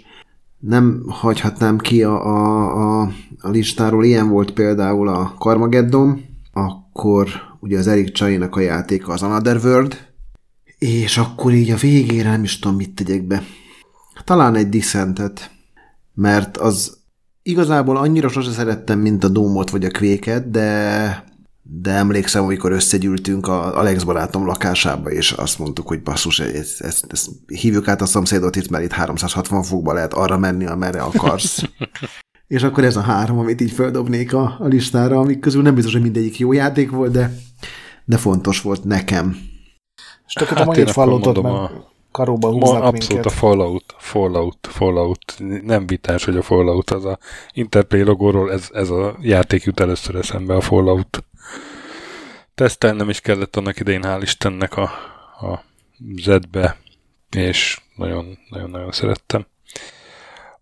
[0.59, 4.05] nem hagyhatnám ki a, a, a, a listáról.
[4.05, 7.29] Ilyen volt például a Carmageddon, akkor
[7.61, 9.97] ugye az Eric Csainak a játéka az Another World,
[10.79, 13.43] és akkor így a végére nem is tudom, mit tegyek be.
[14.25, 15.51] Talán egy Dissentet,
[16.15, 17.02] mert az
[17.43, 21.25] igazából annyira sose szerettem, mint a Dómot vagy a Kvéket, de,
[21.63, 27.07] de emlékszem, amikor összegyűltünk a Alex barátom lakásába, és azt mondtuk, hogy basszus, ezt, ezt,
[27.09, 31.63] ezt hívjuk át a szomszédot itt, mert itt 360 fokba lehet arra menni, amerre akarsz.
[32.49, 35.93] és akkor ez a három, amit így földobnék a, a listára, amik közül nem biztos,
[35.93, 37.35] hogy mindegyik jó játék volt, de,
[38.05, 39.37] de fontos volt nekem.
[40.27, 43.27] És hát egy fallotot, mert a karóba húznak Ma abszolút minket.
[43.27, 47.19] a Fallout, Fallout, Fallout, nem vitás, hogy a Fallout az a
[47.53, 51.25] Interplay logóról, ez, ez a játék jut először eszembe a Fallout.
[52.55, 54.83] Tesztelnem is kellett annak idején, hál' Istennek a,
[55.41, 55.65] a
[56.17, 56.77] Z-be,
[57.37, 59.47] és nagyon-nagyon szerettem.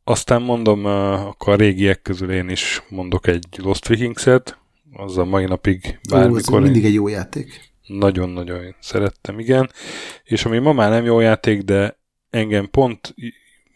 [0.04, 4.58] Aztán mondom, akkor a régiek közül én is mondok egy Lost Vikings-et,
[4.92, 6.58] az a mai napig bármikor...
[6.58, 9.70] Ó, mindig egy jó játék nagyon-nagyon szerettem, igen.
[10.24, 11.98] És ami ma már nem jó játék, de
[12.30, 13.14] engem pont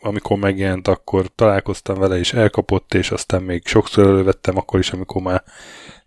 [0.04, 5.22] amikor megjelent, akkor találkoztam vele, és elkapott, és aztán még sokszor elővettem, akkor is, amikor
[5.22, 5.42] már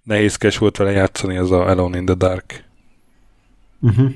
[0.03, 2.63] nehézkes volt vele játszani, az a Alone in the Dark.
[3.81, 4.11] Uh-huh.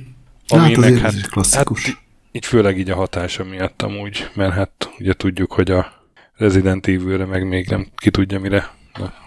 [0.48, 1.86] Aminek, hát, hát, klasszikus.
[1.86, 1.98] hát
[2.32, 5.94] így főleg így a hatása miatt amúgy, mert hát ugye tudjuk, hogy a
[6.34, 8.72] Resident Evil-re meg még nem ki tudja, mire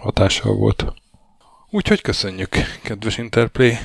[0.01, 0.93] hatással volt.
[1.71, 3.77] Úgyhogy köszönjük, kedves Interplay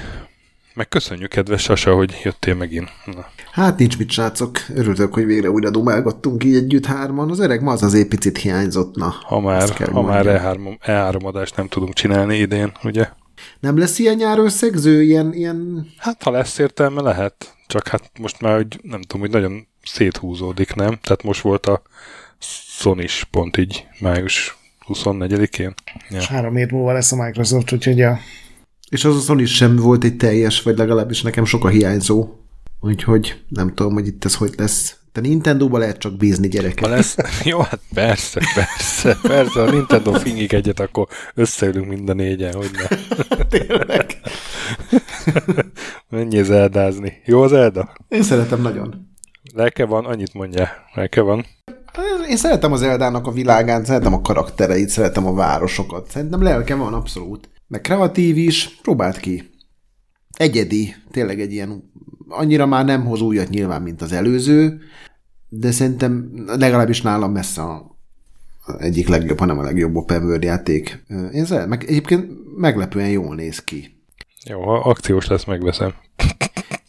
[0.79, 2.89] Meg köszönjük, kedves Sasa, hogy jöttél megint.
[3.05, 3.25] Na.
[3.51, 4.57] Hát nincs mit, srácok.
[4.75, 7.29] Örülök, hogy végre újra dumálgattunk így együtt hárman.
[7.29, 9.15] Az öreg ma az azért picit hiányzott, na.
[9.23, 13.09] Ha már, ha már E3, E3 adást nem tudunk csinálni idén, ugye?
[13.59, 15.87] Nem lesz ilyen nyárösszegző, ilyen, ilyen...
[15.97, 17.55] Hát, ha lesz értelme, lehet.
[17.67, 20.99] Csak hát most már, hogy nem tudom, hogy nagyon széthúzódik, nem?
[21.01, 21.81] Tehát most volt a
[22.79, 24.57] sony pont így május
[24.87, 25.73] 24-én.
[26.09, 26.17] Ja.
[26.17, 28.19] És három hét múlva lesz a Microsoft, úgyhogy a...
[28.89, 32.27] És az a Sony sem volt egy teljes, vagy legalábbis nekem sok a hiányzó.
[32.79, 34.97] Úgyhogy nem tudom, hogy itt ez hogy lesz.
[35.11, 36.85] Te nintendo lehet csak bízni gyerekek.
[36.85, 39.61] Ha lesz, jó, hát persze, persze, persze.
[39.61, 42.97] A Nintendo fingik egyet, akkor összeülünk mind a négyen, hogy ne.
[43.59, 44.17] Tényleg.
[46.09, 47.21] Mennyi zeldázni.
[47.25, 47.93] Jó az Elda?
[48.07, 49.07] Én szeretem nagyon.
[49.53, 50.69] Lelke van, annyit mondja.
[50.93, 51.45] Lelke van.
[52.29, 56.09] Én szeretem az Eldának a világát, szeretem a karaktereit, szeretem a városokat.
[56.09, 57.49] Szerintem lelke van abszolút.
[57.69, 59.49] Meg kreatív is, próbált ki.
[60.37, 61.91] Egyedi, tényleg egy ilyen,
[62.27, 64.79] annyira már nem hoz újat nyilván, mint az előző,
[65.49, 67.97] de szerintem legalábbis nálam messze a
[68.79, 71.03] egyik legjobb, hanem a legjobb open world játék.
[71.31, 72.27] Én meg egyébként
[72.57, 73.97] meglepően jól néz ki.
[74.45, 75.93] Jó, ha akciós lesz, megveszem.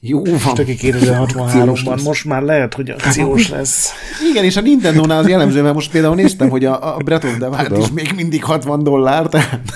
[0.01, 0.33] Jó van.
[0.33, 3.91] Most aki 2063-ban, most már lehet, hogy akciós lesz.
[4.31, 7.37] Igen, és a Nintendo-nál az jellemző, mert most például néztem, hogy a, a Breath of
[7.37, 9.73] the Wild is még mindig 60 dollár, tehát...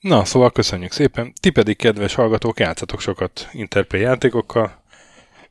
[0.00, 1.32] Na, szóval köszönjük szépen.
[1.40, 4.82] Ti pedig, kedves hallgatók, játszatok sokat Interplay játékokkal,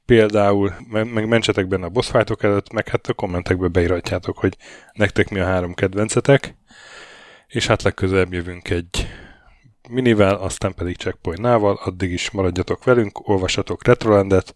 [0.06, 4.58] például, meg mentsetek benne a boss fightok előtt, meg hát a kommentekbe beíratjátok, hogy
[4.94, 6.56] nektek mi a három kedvencetek,
[7.48, 9.08] és hát legközelebb jövünk egy
[9.90, 14.54] minivel, aztán pedig Checkpoint nával, addig is maradjatok velünk, olvassatok Retrolandet,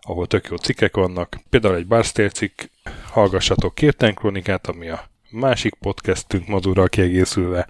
[0.00, 2.62] ahol tök jó cikkek vannak, például egy Barstale cikk,
[3.10, 4.18] hallgassatok Kirten
[4.62, 7.68] ami a másik podcastünk Mazurral kiegészülve,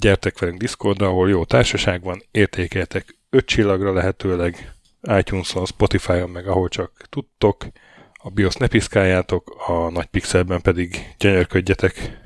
[0.00, 4.72] gyertek velünk Discordra, ahol jó társaság van, értékeltek 5 csillagra lehetőleg,
[5.18, 7.66] iTunes-on, Spotify-on, meg ahol csak tudtok,
[8.12, 12.20] a BIOS ne piszkáljátok, a nagy pixelben pedig gyönyörködjetek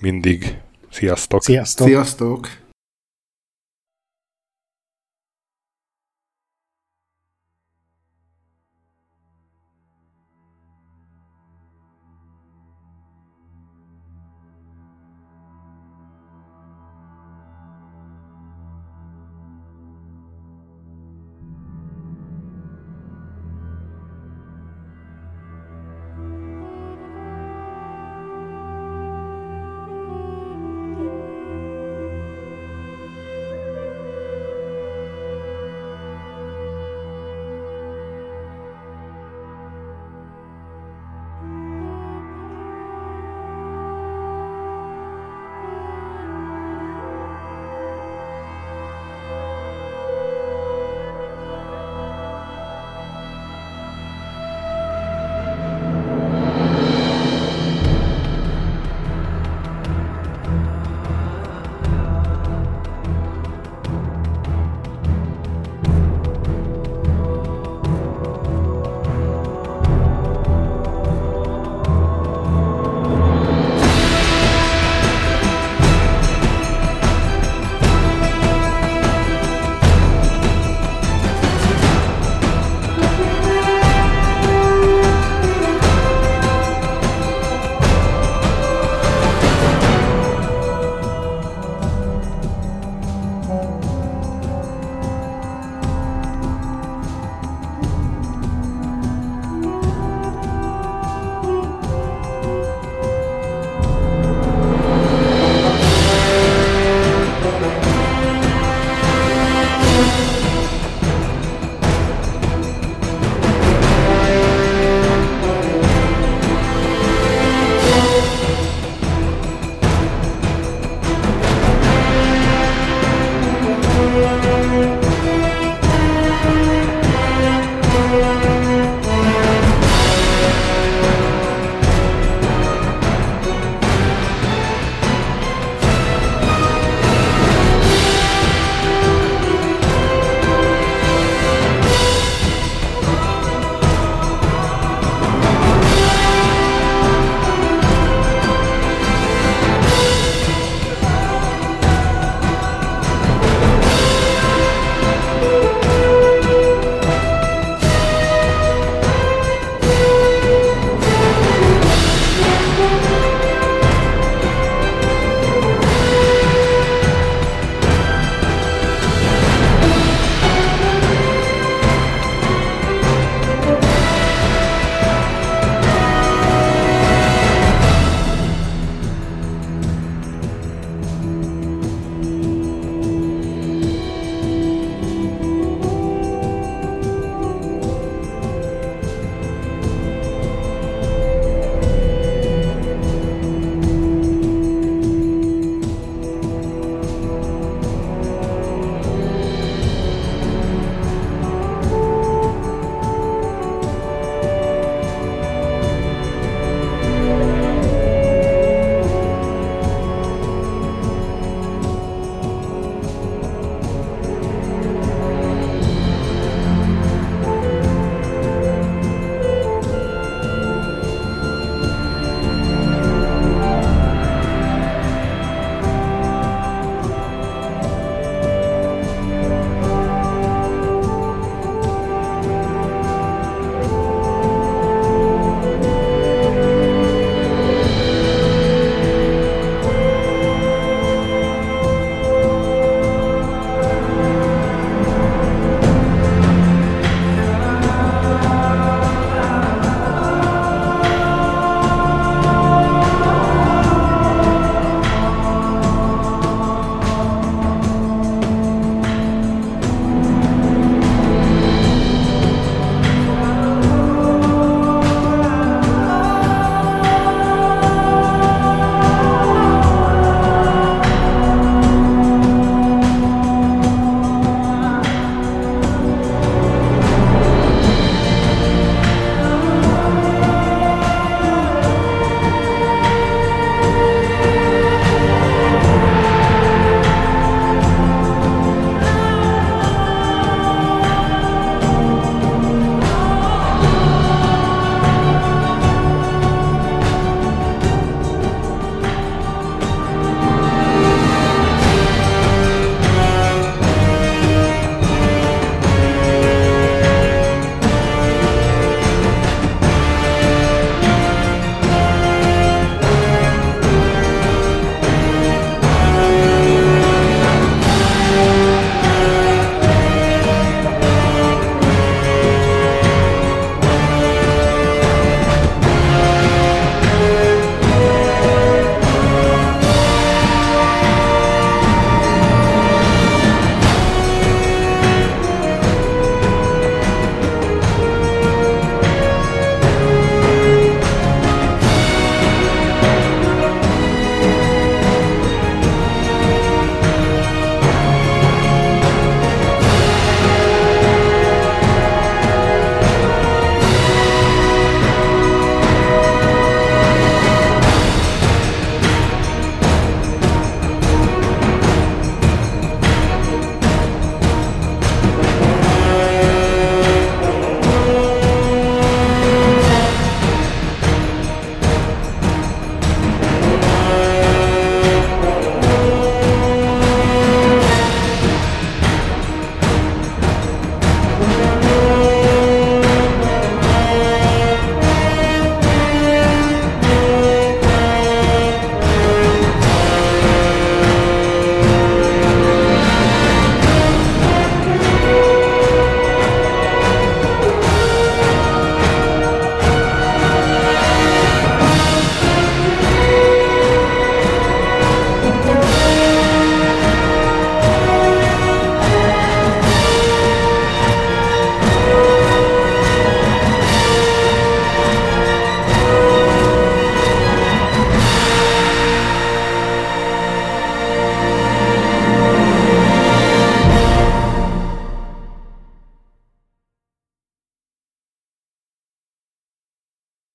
[0.00, 0.58] mindig.
[0.90, 1.42] Sziasztok!
[1.42, 1.86] Sziasztok!
[1.86, 2.63] Sziasztok!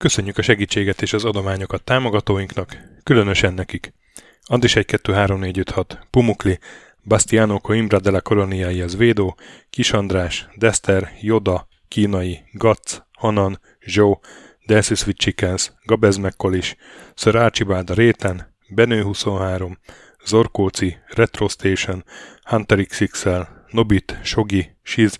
[0.10, 3.94] Köszönjük a segítséget és az adományokat támogatóinknak, különösen nekik.
[4.44, 6.60] Andis 1 2 3 4 5 6, Pumukli,
[7.04, 9.38] Bastiano Coimbra de la Coloniai az Védó,
[9.70, 14.22] Kis András, Dester, Joda, Kínai, Gac, Hanan, Zsó,
[14.66, 16.76] Delsis with Chickens, Gabez Mekkolis,
[17.16, 19.78] Sir Archibald a Réten, Benő 23,
[20.26, 22.04] Zorkóci, Retro Station,
[22.44, 23.42] Hunter XXL,
[23.72, 25.18] Nobit, Sogi, Siz,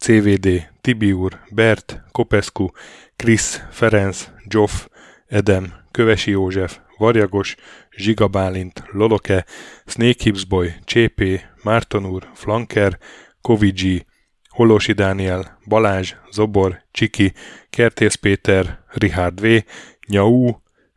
[0.00, 2.68] CVD, Tibiur, Bert, Kopescu,
[3.16, 4.86] Krisz, Ferenc, Joff,
[5.26, 7.56] Edem, Kövesi József, Varjagos,
[7.96, 8.52] Zsiga
[8.92, 9.44] Loloke,
[9.86, 12.98] Snake Hips Boy, Csépé, Márton úr, Flanker,
[13.40, 14.06] Kovicsi,
[14.48, 17.32] Holosi Dániel, Balázs, Zobor, Csiki,
[17.70, 19.64] Kertész Péter, Richard V,
[20.06, 20.50] Nyau,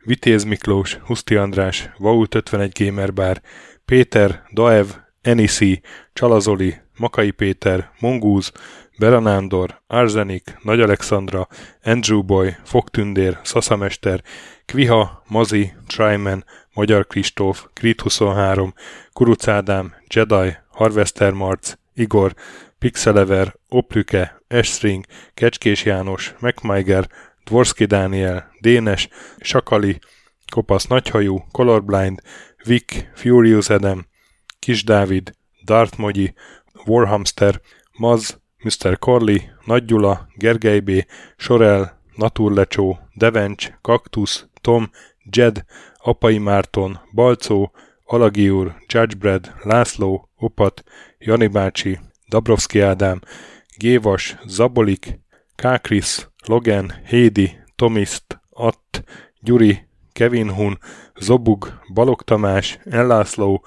[0.04, 3.40] Vitéz Miklós, Huszti András, Vault 51 Gamer Bar,
[3.84, 4.86] Péter, Daev,
[5.20, 5.80] Enisi,
[6.12, 8.52] Csalazoli, Makai Péter, Mongúz,
[8.98, 11.48] Beranándor, Arzenik, Nagy Alexandra,
[11.82, 14.22] Andrew Boy, Fogtündér, Szaszamester,
[14.64, 16.44] Kviha, Mazi, Tryman,
[16.74, 18.74] Magyar Kristóf, Krit 23,
[19.12, 22.34] Kuruc Ádám, Jedi, Harvester Marc, Igor,
[22.78, 25.04] Pixelever, Oplüke, Estring,
[25.34, 27.08] Kecskés János, MacMiger,
[27.44, 29.08] Dvorski Dániel, Dénes,
[29.38, 29.98] Sakali,
[30.52, 32.20] Kopasz Nagyhajú, Colorblind,
[32.64, 34.06] Vic, Furious Adam,
[34.58, 35.32] Kis Dávid,
[35.64, 36.34] Dart Mogyi,
[36.84, 37.60] Warhamster,
[37.98, 38.98] Maz, Mr.
[38.98, 40.90] Corley, Nagy Gyula, Gergely B.,
[41.36, 44.90] Sorel, Naturlecsó, Devencs, Kaktusz, Tom,
[45.30, 45.64] Jed,
[45.96, 47.72] Apai Márton, Balcó,
[48.04, 50.82] Alagi úr, Judgebred, László, Opat,
[51.18, 53.20] Jani bácsi, Dabrowski Ádám,
[53.76, 55.20] Gévas, Zabolik,
[55.54, 59.04] Kákris, Logan, Hédi, Tomiszt, Att,
[59.40, 60.78] Gyuri, Kevin Hun,
[61.14, 63.64] Zobug, Balog Tamás, Ellászló,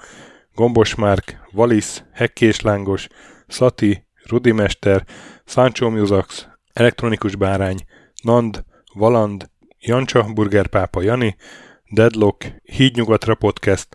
[0.54, 3.08] Gombos Márk, Valisz, Hekkés Lángos,
[3.46, 5.04] Szati, Rudimester,
[5.44, 7.76] Sancho Musax, Elektronikus Bárány,
[8.22, 8.64] Nand,
[8.94, 11.36] Valand, Jancsa, Burgerpápa Jani,
[11.90, 13.88] Deadlock, Hídnyugatra Podcast,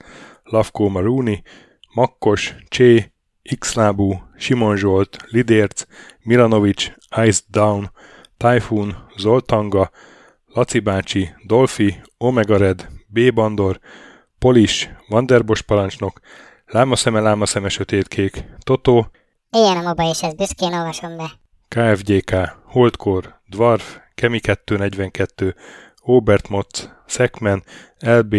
[0.43, 1.43] Lavkó Maruni,
[1.93, 3.11] Makkos, Csé,
[3.59, 5.85] Xlábú, Simon Zsolt, Lidérc,
[6.23, 6.91] Milanovic,
[7.25, 7.91] Ice Down,
[8.37, 9.91] Typhoon, Zoltanga,
[10.45, 13.33] Laci bácsi, Dolfi, Omega Red, B.
[13.33, 13.79] Bandor,
[14.39, 16.19] Polis, Vanderbos parancsnok,
[16.65, 19.11] Lámaszeme, Lámaszeme sötétkék, Totó,
[19.55, 21.31] Ilyen a moba, és ezt büszkén olvasom be.
[21.67, 22.35] KFGK,
[22.65, 25.55] Holdkor, Dwarf, Kemi 242,
[26.01, 27.63] Obert Motz, Szekmen,
[27.99, 28.35] LB,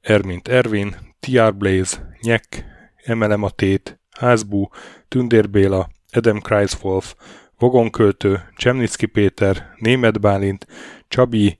[0.00, 2.64] Ermint Ervin, TR Blaze, Nyek,
[3.04, 4.68] Emelem a Tét, Házbú,
[5.08, 7.14] Tündér Béla, Edem Kreiswolf,
[7.58, 10.66] Vogonköltő, Csemnicki Péter, Német Bálint,
[11.08, 11.58] Csabi,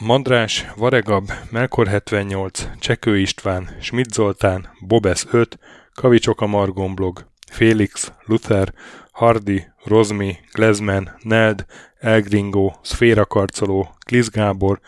[0.00, 5.58] Mandrás, Varegab, Melkor 78, Csekő István, Schmidt Zoltán, Bobesz 5,
[5.94, 8.72] Kavicsok a Margon blog, Félix, Luther,
[9.12, 11.66] Hardy, Rozmi, Glezman, Neld,
[11.98, 14.80] Elgringo, Szféra Karcoló, Glisz Gábor,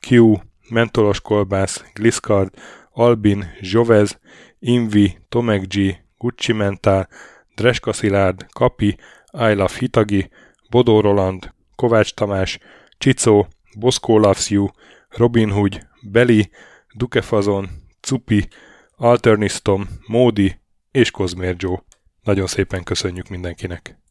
[0.00, 0.34] Q,
[0.68, 2.54] Mentolos Kolbász, Gliszkard,
[2.90, 4.18] Albin, Zsovez,
[4.58, 7.08] Invi, Tomek G, Gucci Mentál,
[7.54, 8.88] Dreska Szilárd, Kapi,
[9.32, 10.30] I Love Hitagi,
[10.70, 12.58] Bodó Roland, Kovács Tamás,
[12.98, 13.46] Csicó,
[13.78, 14.66] Boszkó Loves You,
[15.08, 16.50] Robin Hood, Beli,
[16.94, 17.68] Dukefazon,
[18.00, 18.48] Cupi,
[18.96, 21.82] Alternistom, Módi és Kozmér Joe.
[22.22, 23.96] Nagyon szépen köszönjük mindenkinek!